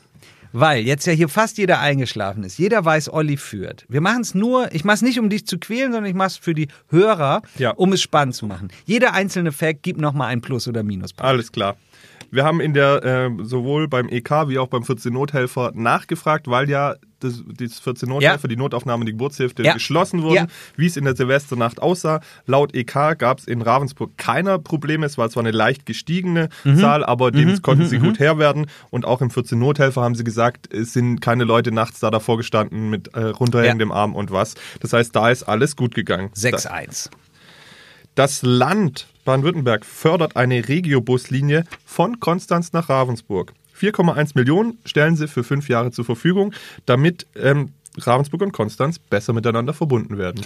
Weil 0.52 0.84
jetzt 0.84 1.06
ja 1.06 1.12
hier 1.12 1.28
fast 1.28 1.58
jeder 1.58 1.80
eingeschlafen 1.80 2.42
ist. 2.44 2.58
Jeder 2.58 2.84
weiß, 2.84 3.12
Olli 3.12 3.36
führt. 3.36 3.84
Wir 3.88 4.00
machen 4.00 4.22
es 4.22 4.34
nur, 4.34 4.72
ich 4.74 4.84
mache 4.84 4.96
es 4.96 5.02
nicht, 5.02 5.18
um 5.20 5.28
dich 5.30 5.46
zu 5.46 5.58
quälen, 5.58 5.92
sondern 5.92 6.10
ich 6.10 6.14
mache 6.16 6.28
es 6.28 6.36
für 6.36 6.54
die 6.54 6.68
Hörer, 6.90 7.42
Ja. 7.58 7.70
um 7.70 7.92
es 7.92 8.02
spannend 8.02 8.34
zu 8.34 8.46
machen. 8.46 8.68
Jeder 8.84 9.12
einzelne 9.14 9.52
Fact 9.52 9.82
gibt 9.82 10.00
nochmal 10.00 10.28
ein 10.28 10.40
Plus- 10.40 10.66
oder 10.68 10.82
Minuspunkt. 10.82 11.22
Alles 11.28 11.52
klar. 11.52 11.76
Wir 12.32 12.44
haben 12.44 12.60
in 12.60 12.74
der 12.74 13.04
äh, 13.04 13.30
sowohl 13.44 13.88
beim 13.88 14.08
EK 14.08 14.48
wie 14.48 14.58
auch 14.58 14.68
beim 14.68 14.84
14 14.84 15.12
Nothelfer 15.12 15.72
nachgefragt, 15.74 16.48
weil 16.48 16.70
ja 16.70 16.94
das, 17.18 17.42
das 17.58 17.80
14 17.80 18.08
Nothelfer, 18.08 18.44
Ja. 18.44 18.48
die 18.48 18.56
Notaufnahme, 18.56 19.04
die 19.04 19.12
Geburtshilfe 19.12 19.62
Ja. 19.62 19.74
geschlossen 19.74 20.22
wurden, 20.22 20.34
Ja. 20.36 20.46
wie 20.76 20.86
es 20.86 20.96
in 20.96 21.04
der 21.04 21.14
Silvesternacht 21.16 21.82
aussah. 21.82 22.20
Laut 22.46 22.74
EK 22.74 23.14
gab 23.18 23.40
es 23.40 23.46
in 23.46 23.60
Ravensburg 23.62 24.16
keiner 24.16 24.58
Probleme. 24.58 25.04
Es 25.04 25.18
war 25.18 25.28
zwar 25.28 25.42
eine 25.42 25.50
leicht 25.50 25.84
gestiegene 25.86 26.48
Mhm. 26.64 26.78
Zahl, 26.78 27.04
aber 27.04 27.30
dem 27.30 27.60
konnten 27.62 27.86
sie 27.86 27.98
gut 27.98 28.18
Herr 28.20 28.38
werden. 28.38 28.66
Und 28.90 29.04
auch 29.04 29.20
im 29.20 29.30
14 29.30 29.58
Nothelfer 29.58 30.00
haben 30.00 30.14
sie 30.14 30.24
gesagt, 30.24 30.72
es 30.72 30.92
sind 30.94 31.20
keine 31.20 31.44
Leute 31.44 31.72
nachts 31.72 32.00
da 32.00 32.10
davor 32.10 32.36
gestanden 32.38 32.88
mit 32.90 33.08
äh, 33.14 33.24
runterhängendem 33.24 33.92
Arm 33.92 34.14
und 34.14 34.30
was. 34.30 34.54
Das 34.80 34.92
heißt, 34.92 35.14
da 35.14 35.28
ist 35.30 35.42
alles 35.42 35.76
gut 35.76 35.94
gegangen. 35.94 36.30
6-1. 36.34 37.10
Das 38.14 38.42
Land 38.42 39.06
Baden-Württemberg 39.30 39.86
fördert 39.86 40.34
eine 40.34 40.66
Regiobuslinie 40.68 41.62
von 41.86 42.18
Konstanz 42.18 42.72
nach 42.72 42.88
Ravensburg. 42.88 43.52
4,1 43.80 44.32
Millionen 44.34 44.78
stellen 44.84 45.14
sie 45.14 45.28
für 45.28 45.44
fünf 45.44 45.68
Jahre 45.68 45.92
zur 45.92 46.04
Verfügung, 46.04 46.52
damit 46.84 47.28
ähm, 47.36 47.68
Ravensburg 47.96 48.42
und 48.42 48.50
Konstanz 48.50 48.98
besser 48.98 49.32
miteinander 49.32 49.72
verbunden 49.72 50.18
werden. 50.18 50.44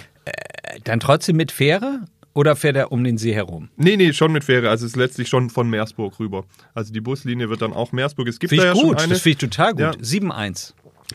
Dann 0.83 0.99
trotzdem 0.99 1.35
mit 1.35 1.51
Fähre 1.51 2.01
oder 2.35 2.55
fährt 2.55 2.75
er 2.75 2.91
um 2.91 3.03
den 3.03 3.17
See 3.17 3.33
herum? 3.33 3.69
Nee, 3.75 3.97
nee, 3.97 4.13
schon 4.13 4.31
mit 4.31 4.43
Fähre. 4.43 4.69
Also 4.69 4.85
es 4.85 4.91
ist 4.91 4.97
letztlich 4.97 5.29
schon 5.29 5.49
von 5.49 5.67
Meersburg 5.67 6.19
rüber. 6.19 6.45
Also 6.75 6.93
die 6.93 7.01
Buslinie 7.01 7.49
wird 7.49 7.63
dann 7.63 7.73
auch 7.73 7.91
Meersburg. 7.91 8.27
Es 8.27 8.37
gibt 8.37 8.49
Finde 8.51 8.65
da 8.65 8.71
ich 8.73 8.77
ja 8.77 8.83
gut. 8.83 8.91
schon 8.91 8.99
eine. 8.99 9.13
Das 9.13 9.23
finde 9.23 9.31
ich 9.31 9.49
total 9.49 9.71
gut. 9.71 9.81
Ja. 9.81 9.91
7-1. 9.93 10.73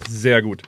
Sehr 0.09 0.43
gut. 0.43 0.63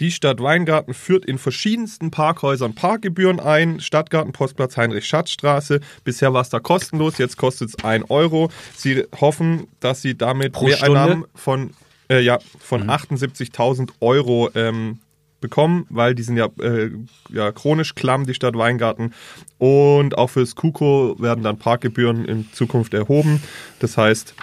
Die 0.00 0.10
Stadt 0.10 0.42
Weingarten 0.42 0.94
führt 0.94 1.26
in 1.26 1.36
verschiedensten 1.36 2.10
Parkhäusern 2.10 2.74
Parkgebühren 2.74 3.38
ein. 3.38 3.80
Stadtgarten, 3.80 4.32
Postplatz 4.32 4.78
Heinrich-Schatz-Straße. 4.78 5.80
Bisher 6.04 6.32
war 6.32 6.40
es 6.40 6.48
da 6.48 6.58
kostenlos, 6.58 7.18
jetzt 7.18 7.36
kostet 7.36 7.68
es 7.68 7.84
1 7.84 8.08
Euro. 8.08 8.50
Sie 8.74 9.04
hoffen, 9.20 9.68
dass 9.80 10.00
sie 10.00 10.16
damit 10.16 10.54
Pro 10.54 10.64
Mehreinnahmen 10.64 11.18
Stunde? 11.18 11.28
von, 11.34 11.70
äh, 12.08 12.20
ja, 12.20 12.38
von 12.58 12.88
78.000 12.88 13.90
Euro 14.00 14.48
ähm, 14.54 15.00
bekommen, 15.42 15.86
weil 15.90 16.14
die 16.14 16.22
sind 16.22 16.38
ja, 16.38 16.48
äh, 16.62 16.90
ja 17.28 17.52
chronisch 17.52 17.94
klamm, 17.94 18.26
die 18.26 18.34
Stadt 18.34 18.56
Weingarten. 18.56 19.12
Und 19.58 20.16
auch 20.16 20.28
fürs 20.28 20.54
KUKO 20.54 21.16
werden 21.18 21.44
dann 21.44 21.58
Parkgebühren 21.58 22.24
in 22.24 22.50
Zukunft 22.52 22.94
erhoben. 22.94 23.42
Das 23.80 23.98
heißt, 23.98 24.34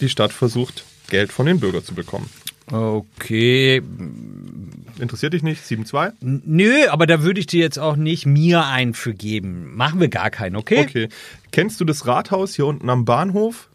die 0.00 0.08
Stadt 0.08 0.32
versucht, 0.32 0.86
Geld 1.10 1.32
von 1.32 1.44
den 1.44 1.60
Bürgern 1.60 1.84
zu 1.84 1.94
bekommen. 1.94 2.30
Okay. 2.70 3.82
Interessiert 4.98 5.32
dich 5.32 5.42
nicht? 5.42 5.62
7,2? 5.64 6.12
N- 6.22 6.42
Nö, 6.44 6.86
aber 6.88 7.06
da 7.06 7.22
würde 7.22 7.40
ich 7.40 7.46
dir 7.46 7.60
jetzt 7.60 7.78
auch 7.78 7.96
nicht 7.96 8.24
mir 8.26 8.64
einen 8.66 8.94
für 8.94 9.14
geben. 9.14 9.74
Machen 9.76 10.00
wir 10.00 10.08
gar 10.08 10.30
keinen, 10.30 10.56
okay? 10.56 10.80
Okay. 10.80 11.08
Kennst 11.50 11.80
du 11.80 11.84
das 11.84 12.06
Rathaus 12.06 12.54
hier 12.54 12.66
unten 12.66 12.88
am 12.88 13.04
Bahnhof? 13.04 13.68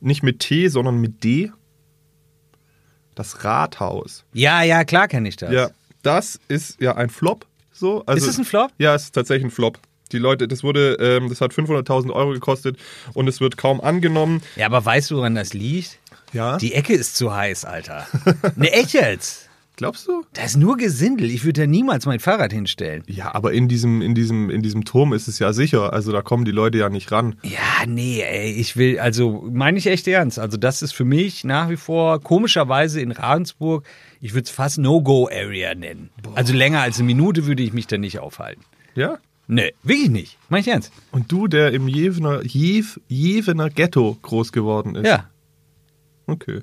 Nicht 0.00 0.22
mit 0.22 0.38
T, 0.40 0.68
sondern 0.68 1.00
mit 1.00 1.24
D? 1.24 1.50
Das 3.14 3.44
Rathaus. 3.44 4.24
Ja, 4.32 4.62
ja, 4.62 4.84
klar 4.84 5.08
kenne 5.08 5.28
ich 5.28 5.36
das. 5.36 5.52
Ja, 5.52 5.70
das 6.02 6.38
ist 6.48 6.80
ja 6.80 6.96
ein 6.96 7.10
Flop. 7.10 7.46
So. 7.72 8.04
Also, 8.06 8.24
Ist 8.26 8.32
es 8.32 8.38
ein 8.38 8.44
Flop? 8.44 8.70
Ja, 8.78 8.94
es 8.94 9.04
ist 9.04 9.12
tatsächlich 9.14 9.44
ein 9.46 9.50
Flop. 9.50 9.78
Die 10.12 10.18
Leute, 10.18 10.46
das 10.46 10.62
wurde, 10.62 10.96
ähm, 11.00 11.28
das 11.28 11.40
hat 11.40 11.52
500.000 11.52 12.12
Euro 12.12 12.30
gekostet 12.32 12.76
und 13.14 13.26
es 13.26 13.40
wird 13.40 13.56
kaum 13.56 13.80
angenommen. 13.80 14.42
Ja, 14.54 14.66
aber 14.66 14.84
weißt 14.84 15.10
du, 15.10 15.16
woran 15.16 15.34
das 15.34 15.54
liegt? 15.54 15.98
Ja. 16.34 16.58
Die 16.58 16.74
Ecke 16.74 16.92
ist 16.92 17.16
zu 17.16 17.34
heiß, 17.34 17.64
Alter. 17.64 18.06
ne, 18.56 18.72
echt 18.72 18.92
jetzt? 18.92 19.48
Glaubst 19.76 20.06
du? 20.06 20.24
Da 20.34 20.44
ist 20.44 20.56
nur 20.56 20.76
Gesindel. 20.76 21.30
Ich 21.30 21.44
würde 21.44 21.62
da 21.62 21.66
niemals 21.66 22.06
mein 22.06 22.20
Fahrrad 22.20 22.52
hinstellen. 22.52 23.02
Ja, 23.08 23.34
aber 23.34 23.52
in 23.52 23.66
diesem, 23.66 24.02
in 24.02 24.14
diesem, 24.14 24.48
in 24.48 24.62
diesem 24.62 24.84
Turm 24.84 25.12
ist 25.12 25.26
es 25.26 25.40
ja 25.40 25.52
sicher. 25.52 25.92
Also 25.92 26.12
da 26.12 26.22
kommen 26.22 26.44
die 26.44 26.52
Leute 26.52 26.78
ja 26.78 26.88
nicht 26.90 27.10
ran. 27.10 27.34
Ja, 27.42 27.84
nee, 27.86 28.22
ey, 28.22 28.52
ich 28.52 28.76
will, 28.76 29.00
also 29.00 29.44
meine 29.50 29.78
ich 29.78 29.88
echt 29.88 30.06
ernst. 30.06 30.38
Also 30.38 30.58
das 30.58 30.82
ist 30.82 30.92
für 30.92 31.04
mich 31.04 31.42
nach 31.42 31.70
wie 31.70 31.76
vor 31.76 32.20
komischerweise 32.20 33.00
in 33.00 33.10
Ravensburg, 33.10 33.84
ich 34.20 34.32
würde 34.32 34.44
es 34.44 34.50
fast 34.50 34.78
No-Go-Area 34.78 35.74
nennen. 35.74 36.10
Also 36.36 36.52
länger 36.52 36.80
als 36.80 36.98
eine 36.98 37.06
Minute 37.06 37.46
würde 37.46 37.64
ich 37.64 37.72
mich 37.72 37.88
da 37.88 37.98
nicht 37.98 38.20
aufhalten. 38.20 38.62
Ja? 38.94 39.18
Nee, 39.48 39.74
wirklich 39.82 40.10
nicht. 40.10 40.38
Meine 40.48 40.60
ich 40.60 40.68
ernst. 40.68 40.92
Und 41.10 41.32
du, 41.32 41.48
der 41.48 41.72
im 41.72 41.88
Jevener, 41.88 42.42
Jev, 42.44 43.00
Jevener 43.08 43.70
Ghetto 43.70 44.16
groß 44.22 44.52
geworden 44.52 44.94
ist. 44.94 45.06
Ja. 45.06 45.28
Okay. 46.26 46.62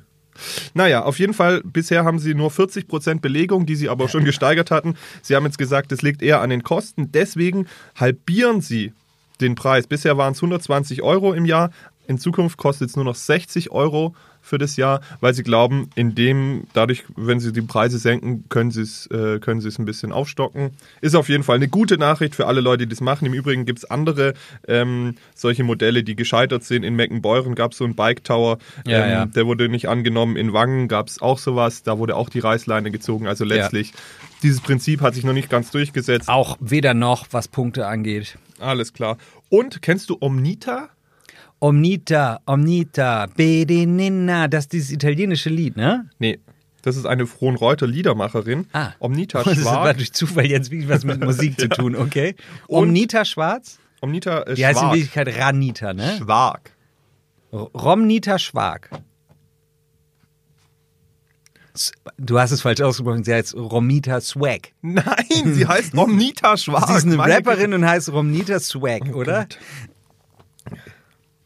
Naja, 0.74 1.04
auf 1.04 1.20
jeden 1.20 1.34
Fall, 1.34 1.62
bisher 1.64 2.06
haben 2.06 2.20
sie 2.20 2.34
nur 2.34 2.50
40% 2.50 3.20
Belegung, 3.20 3.66
die 3.66 3.76
sie 3.76 3.90
aber 3.90 4.08
schon 4.08 4.24
gesteigert 4.24 4.72
hatten. 4.72 4.96
Sie 5.22 5.36
haben 5.36 5.46
jetzt 5.46 5.58
gesagt, 5.58 5.92
es 5.92 6.02
liegt 6.02 6.22
eher 6.22 6.42
an 6.42 6.50
den 6.50 6.64
Kosten. 6.64 7.12
Deswegen 7.12 7.68
halbieren 7.96 8.62
sie 8.62 8.94
den 9.42 9.56
Preis. 9.56 9.88
Bisher 9.88 10.18
waren 10.18 10.34
es 10.34 10.40
120 10.40 11.02
Euro 11.02 11.34
im 11.34 11.46
Jahr. 11.46 11.72
In 12.08 12.18
Zukunft 12.18 12.58
kostet 12.58 12.90
es 12.90 12.96
nur 12.96 13.06
noch 13.06 13.16
60 13.16 13.72
Euro 13.72 14.16
für 14.42 14.58
das 14.58 14.76
Jahr, 14.76 15.02
weil 15.20 15.34
sie 15.34 15.44
glauben, 15.44 15.90
in 15.96 16.16
dem, 16.16 16.64
dadurch, 16.74 17.04
wenn 17.16 17.40
sie 17.40 17.54
die 17.54 17.62
Preise 17.62 18.00
senken, 18.00 18.46
können 18.50 18.72
sie 18.72 18.82
es, 18.82 19.08
äh, 19.08 19.40
können 19.40 19.62
sie 19.62 19.68
es 19.68 19.80
ein 19.80 19.86
bisschen 19.86 20.12
aufstocken. 20.12 20.72
Ist 21.02 21.16
auf 21.16 21.30
jeden 21.30 21.44
Fall 21.44 21.58
eine 21.58 21.68
gute 21.68 21.98
Nachricht 21.98 22.36
für 22.36 22.48
alle 22.48 22.62
Leute, 22.62 22.86
die 22.86 22.90
das 22.90 23.02
machen. 23.02 23.26
Im 23.26 23.34
Übrigen 23.34 23.66
gibt 23.66 23.80
es 23.80 23.86
andere 23.86 24.34
ähm, 24.68 25.16
solche 25.36 25.64
Modelle, 25.64 26.04
die 26.04 26.16
gescheitert 26.16 26.64
sind. 26.64 26.84
In 26.84 26.96
Meckenbeuren 26.96 27.56
gab 27.56 27.72
es 27.72 27.78
so 27.78 27.84
einen 27.86 27.96
Bike 27.96 28.24
Tower, 28.24 28.58
Ja, 28.86 29.04
ähm, 29.06 29.12
ja. 29.12 29.26
der 29.26 29.46
wurde 29.46 29.70
nicht 29.70 29.88
angenommen. 29.88 30.36
In 30.36 30.54
Wangen 30.54 30.88
gab 30.88 31.08
es 31.08 31.22
auch 31.22 31.38
sowas, 31.38 31.84
da 31.84 31.98
wurde 31.98 32.16
auch 32.16 32.30
die 32.30 32.40
Reißleine 32.40 32.92
gezogen. 32.92 33.28
Also 33.28 33.46
letztlich, 33.46 33.94
dieses 34.44 34.62
Prinzip 34.62 35.02
hat 35.02 35.14
sich 35.14 35.24
noch 35.24 35.34
nicht 35.34 35.50
ganz 35.50 35.72
durchgesetzt. 35.72 36.28
Auch 36.30 36.58
weder 36.60 36.94
noch, 36.94 37.28
was 37.32 37.48
Punkte 37.48 37.88
angeht. 37.88 38.38
Alles 38.60 38.94
klar. 38.94 39.18
Und 39.50 39.82
kennst 39.82 40.10
du 40.10 40.18
Omnita? 40.20 40.90
Omnita, 41.64 42.42
Omnita, 42.48 43.28
Bedinina, 43.38 44.48
das 44.48 44.64
ist 44.66 44.74
dieses 44.74 44.92
italienische 44.92 45.50
Lied, 45.52 45.78
ne? 45.78 46.10
Nee, 46.18 46.40
das 46.82 46.98
ist 46.98 47.06
eine 47.06 47.28
Frohnreuter 47.28 47.86
Liedermacherin. 47.86 48.66
Ah. 48.74 48.94
Omnita 49.00 49.44
Das 49.44 49.58
hat 49.58 49.62
Schwarz. 49.62 49.98
durch 49.98 50.12
Zufall 50.14 50.48
jetzt 50.48 50.72
wirklich 50.72 50.90
was 50.90 51.04
mit 51.04 51.24
Musik 51.24 51.60
zu 51.60 51.70
tun, 51.70 51.96
okay? 51.96 52.36
Und- 52.68 52.88
Omnita 52.90 53.26
Schwarz? 53.26 53.78
Omnita 54.02 54.42
äh, 54.42 54.56
Die 54.56 54.66
heißt 54.66 54.82
in. 54.82 54.88
Wirklichkeit 54.90 55.38
Ranita, 55.38 55.94
ne? 55.94 56.16
Schwark. 56.18 56.72
R- 57.52 57.70
Romnita 57.76 58.40
Schwark. 58.40 58.90
S- 61.76 61.92
Du 62.18 62.40
hast 62.40 62.52
es 62.52 62.62
falsch 62.62 62.82
ausgesprochen, 62.82 63.24
sie 63.24 63.34
heißt 63.34 63.54
Romita 63.56 64.20
Swag. 64.20 64.70
Nein, 64.82 65.06
sie 65.54 65.66
heißt 65.68 65.96
Omnita 65.96 66.58
Schwark. 66.58 66.88
Sie 66.90 66.96
ist 66.96 67.06
eine 67.06 67.18
Rapperin 67.20 67.74
und 67.76 67.86
heißt 67.88 68.12
Romnita 68.12 68.60
Swag, 68.60 69.14
oder? 69.16 69.48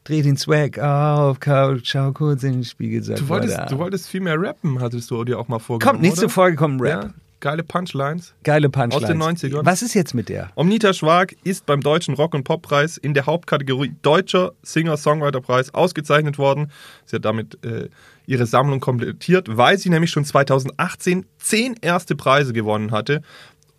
Dreh 0.05 0.21
den 0.21 0.37
Swag 0.37 0.79
auf, 0.79 1.37
schau 1.83 2.11
kurz 2.11 2.43
in 2.43 2.53
den 2.53 2.63
Spiegel, 2.63 3.03
sag 3.03 3.17
Du 3.17 3.27
wolltest, 3.27 3.57
weiter. 3.57 3.65
du 3.69 3.77
wolltest 3.79 4.07
viel 4.07 4.21
mehr 4.21 4.39
rappen, 4.39 4.79
hattest 4.79 5.09
du 5.11 5.23
dir 5.23 5.37
auch 5.39 5.47
mal 5.47 5.59
vorgenommen, 5.59 5.97
Kommt, 5.97 6.01
nächste? 6.03 6.29
Folge 6.29 6.55
kommt 6.57 6.79
Rap. 6.81 7.03
Ja, 7.05 7.09
geile 7.39 7.63
Punchlines. 7.63 8.35
Geile 8.43 8.69
Punchlines. 8.69 9.03
Aus 9.03 9.09
den 9.09 9.21
90ern. 9.51 9.65
Was 9.65 9.81
ist 9.81 9.95
jetzt 9.95 10.13
mit 10.13 10.29
der? 10.29 10.51
Omnita 10.55 10.93
Schwark 10.93 11.35
ist 11.43 11.65
beim 11.65 11.81
Deutschen 11.81 12.13
Rock- 12.13 12.35
und 12.35 12.43
Poppreis 12.43 12.97
in 12.97 13.15
der 13.15 13.25
Hauptkategorie 13.25 13.95
Deutscher 14.03 14.51
Singer-Songwriter-Preis 14.61 15.73
ausgezeichnet 15.73 16.37
worden. 16.37 16.71
Sie 17.05 17.15
hat 17.15 17.25
damit 17.25 17.57
äh, 17.65 17.89
ihre 18.27 18.45
Sammlung 18.45 18.79
komplettiert, 18.79 19.57
weil 19.57 19.79
sie 19.79 19.89
nämlich 19.89 20.11
schon 20.11 20.23
2018 20.23 21.25
zehn 21.39 21.75
erste 21.81 22.15
Preise 22.15 22.53
gewonnen 22.53 22.91
hatte. 22.91 23.21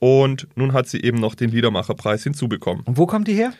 Und 0.00 0.48
nun 0.56 0.72
hat 0.72 0.88
sie 0.88 1.00
eben 1.02 1.18
noch 1.20 1.34
den 1.36 1.50
Liedermacherpreis 1.50 2.22
hinzubekommen. 2.24 2.82
Und 2.84 2.98
wo 2.98 3.06
kommt 3.06 3.28
die 3.28 3.34
her? 3.34 3.52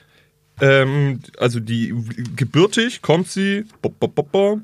Ähm, 0.61 1.21
also 1.39 1.61
die 1.61 1.95
gebürtig 2.35 3.03
kommt 3.03 3.29
sie 3.29 3.65
bo, 3.83 3.91
bo, 3.91 4.09
bo, 4.09 4.23
bo, 4.23 4.61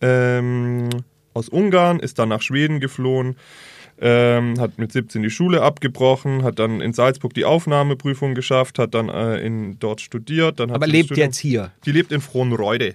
ähm, 0.00 0.88
aus 1.34 1.48
Ungarn, 1.48 2.00
ist 2.00 2.18
dann 2.18 2.28
nach 2.28 2.42
Schweden 2.42 2.80
geflohen, 2.80 3.36
ähm, 4.00 4.60
hat 4.60 4.78
mit 4.78 4.92
17 4.92 5.22
die 5.22 5.30
Schule 5.30 5.62
abgebrochen, 5.62 6.42
hat 6.42 6.58
dann 6.58 6.80
in 6.80 6.92
Salzburg 6.92 7.34
die 7.34 7.44
Aufnahmeprüfung 7.44 8.34
geschafft, 8.34 8.78
hat 8.78 8.94
dann 8.94 9.08
äh, 9.08 9.38
in, 9.40 9.78
dort 9.78 10.00
studiert. 10.00 10.60
Dann 10.60 10.70
hat 10.70 10.76
Aber 10.76 10.86
lebt 10.86 11.06
Studium- 11.06 11.26
jetzt 11.26 11.38
hier. 11.38 11.72
Die 11.84 11.92
lebt 11.92 12.12
in 12.12 12.20
Frohnreude. 12.20 12.94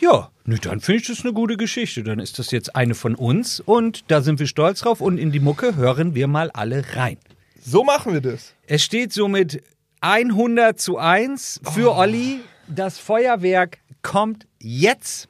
Ja, 0.00 0.30
ne, 0.44 0.58
dann 0.60 0.80
finde 0.80 1.00
ich 1.00 1.08
das 1.08 1.22
eine 1.24 1.32
gute 1.32 1.56
Geschichte. 1.56 2.04
Dann 2.04 2.20
ist 2.20 2.38
das 2.38 2.52
jetzt 2.52 2.76
eine 2.76 2.94
von 2.94 3.16
uns 3.16 3.58
und 3.58 4.04
da 4.08 4.20
sind 4.22 4.38
wir 4.38 4.46
stolz 4.46 4.80
drauf. 4.80 5.00
Und 5.00 5.18
in 5.18 5.32
die 5.32 5.40
Mucke 5.40 5.74
hören 5.74 6.14
wir 6.14 6.28
mal 6.28 6.50
alle 6.52 6.84
rein. 6.94 7.16
So 7.60 7.82
machen 7.82 8.12
wir 8.12 8.20
das. 8.20 8.54
Es 8.68 8.84
steht 8.84 9.12
somit 9.12 9.60
100 10.00 10.80
zu 10.80 10.98
1 10.98 11.60
für 11.74 11.94
Olli. 11.96 12.40
Das 12.68 12.98
Feuerwerk 12.98 13.78
kommt 14.02 14.46
jetzt. 14.58 15.28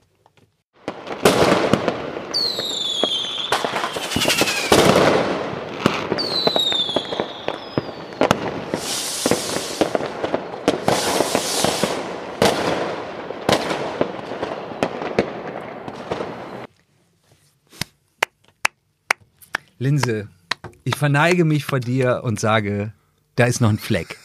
Linse, 19.80 20.28
ich 20.82 20.96
verneige 20.96 21.44
mich 21.44 21.64
vor 21.64 21.78
dir 21.78 22.22
und 22.24 22.40
sage, 22.40 22.92
da 23.38 23.44
ist 23.44 23.60
noch 23.60 23.68
ein 23.68 23.78
Fleck. 23.78 24.18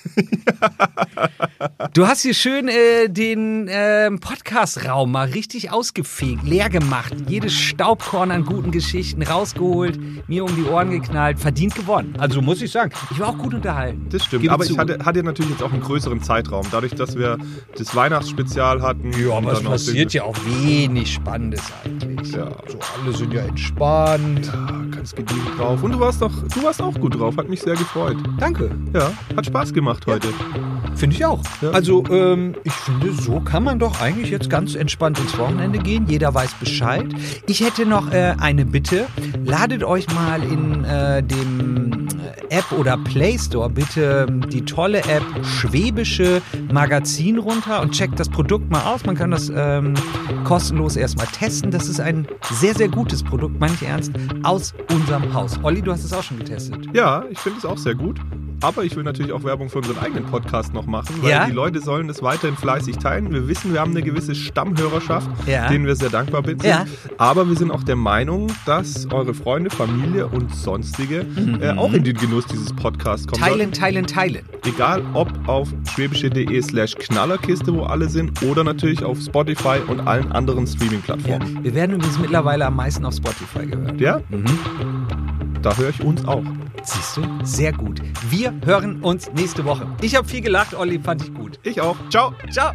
Du 1.93 2.07
hast 2.07 2.22
hier 2.22 2.34
schön 2.34 2.68
äh, 2.68 3.07
den 3.07 3.68
ähm, 3.70 4.20
Podcast-Raum 4.20 5.11
mal 5.11 5.28
richtig 5.28 5.72
ausgefegt, 5.72 6.43
leer 6.43 6.70
gemacht, 6.70 7.14
jedes 7.28 7.53
Staubkorn 7.53 8.32
an 8.32 8.45
guten 8.45 8.72
Geschichten 8.72 9.22
rausgeholt, 9.22 9.99
mir 10.28 10.43
um 10.43 10.55
die 10.55 10.64
Ohren 10.64 10.89
geknallt, 10.89 11.39
verdient 11.39 11.76
gewonnen. 11.76 12.16
Also 12.18 12.41
muss 12.41 12.61
ich 12.61 12.72
sagen, 12.72 12.91
ich 13.11 13.20
war 13.20 13.30
auch 13.30 13.38
gut 13.38 13.53
unterhalten. 13.53 14.07
Das 14.09 14.26
stimmt. 14.26 14.41
Gebe 14.41 14.53
aber 14.53 14.64
zu. 14.64 14.74
ich 14.74 14.80
hatte, 14.80 14.99
hatte 15.05 15.24
natürlich 15.24 15.51
jetzt 15.51 15.64
auch 15.64 15.72
einen 15.72 15.84
größeren 15.84 16.22
Zeitraum, 16.22 16.66
dadurch, 16.72 16.95
dass 16.95 17.16
wir 17.16 17.38
das 17.78 17.95
Weihnachtsspezial 17.95 18.82
hatten. 18.82 19.11
Ja, 19.14 19.36
aber 19.36 19.53
es 19.53 19.64
passiert 19.64 20.14
ja 20.14 20.24
auch 20.24 20.38
wenig 20.45 21.14
Spannendes 21.14 21.61
eigentlich. 21.86 22.32
Ja. 22.32 22.49
So, 22.68 22.80
alle 23.01 23.16
sind 23.16 23.34
ja 23.34 23.43
entspannt. 23.43 24.47
Ja, 24.47 24.84
ganz 24.91 25.14
gediegen 25.14 25.45
drauf. 25.57 25.84
Und 25.84 25.91
du 25.91 25.99
warst 25.99 26.22
doch, 26.22 26.32
du 26.32 26.64
warst 26.64 26.82
auch 26.82 26.93
gut 26.99 27.20
drauf, 27.20 27.38
hat 27.38 27.49
mich 27.49 27.61
sehr 27.61 27.76
gefreut. 27.76 28.18
Danke. 28.39 28.72
Ja, 28.93 29.03
hat 29.36 29.45
Spaß 29.45 29.74
gemacht 29.74 30.06
heute. 30.08 30.30
Finde 30.95 31.16
ich 31.16 31.26
auch. 31.26 31.41
Ja. 31.62 31.72
Also, 31.72 32.04
ähm, 32.12 32.56
ich 32.64 32.74
finde, 32.74 33.12
so 33.14 33.39
kann 33.39 33.64
man 33.64 33.80
doch 33.80 33.99
eigentlich 34.01 34.30
jetzt 34.30 34.49
ganz 34.49 34.76
entspannt 34.76 35.20
ins 35.20 35.38
Wochenende 35.38 35.80
gehen. 35.80 36.06
Jeder 36.08 36.34
weiß 36.34 36.54
Bescheid. 36.56 37.06
Ich 37.47 37.62
hätte 37.62 37.86
noch 37.86 38.12
äh, 38.12 38.36
eine 38.39 38.66
Bitte. 38.66 39.08
Ladet 39.43 39.84
euch 39.84 40.08
mal 40.14 40.43
in 40.43 40.84
äh, 40.84 41.24
dem 41.24 42.08
App 42.54 42.72
oder 42.72 42.97
Play 42.97 43.38
Store 43.39 43.70
bitte 43.70 44.28
ähm, 44.30 44.47
die 44.49 44.64
tolle 44.64 44.99
App 44.99 45.24
Schwäbische 45.43 46.41
Magazin 46.72 47.39
runter 47.39 47.82
und 47.82 47.91
checkt 47.91 48.20
das 48.20 48.30
Produkt 48.30 48.70
mal 48.70 48.84
aus. 48.84 49.06
Man 49.06 49.16
kann 49.16 49.32
das 49.32 49.51
ähm, 49.54 49.95
kostenlos 50.43 50.95
erstmal 50.95 51.28
testen. 51.28 51.72
Das 51.72 51.88
ist 51.88 51.99
ein 51.99 52.28
sehr, 52.51 52.76
sehr 52.76 52.89
gutes 52.89 53.24
Produkt, 53.24 53.60
meine 53.60 53.74
ich 53.74 53.88
ernst, 53.88 54.12
aus 54.43 54.74
unserem 54.93 55.34
Haus. 55.34 55.60
Olli, 55.64 55.82
du 55.82 55.91
hast 55.91 56.04
es 56.04 56.14
auch 56.14 56.24
schon 56.24 56.38
getestet. 56.38 56.88
Ja, 56.93 57.24
ich 57.30 57.39
finde 57.39 57.58
es 57.58 57.66
auch 57.66 57.78
sehr 57.78 57.95
gut. 57.95 58.20
Aber 58.62 58.84
ich 58.84 58.95
will 58.95 59.04
natürlich 59.04 59.32
auch 59.34 59.43
Werbung 59.43 59.70
für 59.70 59.80
unseren 59.80 59.97
eigenen 59.99 60.26
Podcast 60.26 60.74
noch 60.74 60.86
machen, 60.86 61.16
weil 61.22 61.32
Ja? 61.32 61.45
die 61.45 61.51
Leute 61.51 61.80
sollen 61.82 62.10
es 62.10 62.22
weiterhin 62.24 62.56
fleißig 62.56 62.97
teilen. 62.97 63.32
Wir 63.34 63.47
wissen, 63.47 63.74
wir 63.74 63.82
haben 63.82 63.91
eine 63.91 64.01
gewisse 64.01 64.36
Stammhörerschaft, 64.36 65.30
Ja. 65.47 65.68
denen 65.68 65.86
wir 65.86 65.95
sehr 65.95 66.10
dankbar 66.10 66.43
sind. 66.45 66.64
Ja. 66.64 66.86
Aber 67.18 67.47
wir 67.49 67.56
sind 67.58 67.72
auch 67.72 67.84
der 67.84 67.95
Meinung, 67.95 68.47
dass 68.66 69.08
eure 69.12 69.34
Freunde, 69.34 69.70
Familie 69.70 70.28
und 70.28 70.54
sonstige 70.56 71.26
äh, 71.62 71.72
auch 71.78 71.93
in 71.93 72.04
den 72.04 72.16
Genuss 72.16 72.45
dieses 72.45 72.72
Podcasts 72.74 73.28
kommen 73.28 73.41
Mhm. 73.41 73.45
Teilen, 73.45 73.72
teilen, 73.72 74.08
teilen. 74.08 74.43
sollten. 74.51 74.70
Egal 74.76 75.04
ob 75.14 75.30
auf 75.47 75.70
schwäbische.de 75.93 76.62
slash 76.62 76.95
Knallerkiste, 76.95 77.74
wo 77.74 77.84
alle 77.84 78.08
sind, 78.08 78.41
oder 78.43 78.64
natürlich 78.64 79.04
auf 79.04 79.20
Spotify 79.20 79.80
und 79.88 80.01
allen 80.01 80.32
anderen. 80.32 80.66
Streaming-Plattformen. 80.68 81.64
Wir 81.64 81.74
werden 81.76 81.95
übrigens 81.95 82.20
mittlerweile 82.20 82.66
am 82.66 82.76
meisten 82.76 83.06
auf 83.06 83.16
Spotify 83.16 83.66
gehört. 83.66 83.99
Ja? 83.99 84.22
Mhm. 84.30 84.45
Da 85.64 85.76
höre 85.78 85.89
ich 85.89 86.03
uns 86.03 86.26
auch. 86.26 86.43
Siehst 86.84 87.18
du? 87.18 87.22
Sehr 87.43 87.72
gut. 87.72 88.01
Wir 88.30 88.53
hören 88.66 89.01
uns 89.01 89.32
nächste 89.34 89.64
Woche. 89.64 89.88
Ich 90.01 90.16
habe 90.16 90.28
viel 90.28 90.41
gelacht, 90.41 90.76
Olli, 90.76 90.99
fand 90.99 91.24
ich 91.24 91.34
gut. 91.34 91.57
Ich 91.64 91.80
auch. 91.80 91.95
Ciao. 92.09 92.34
Ciao. 92.51 92.74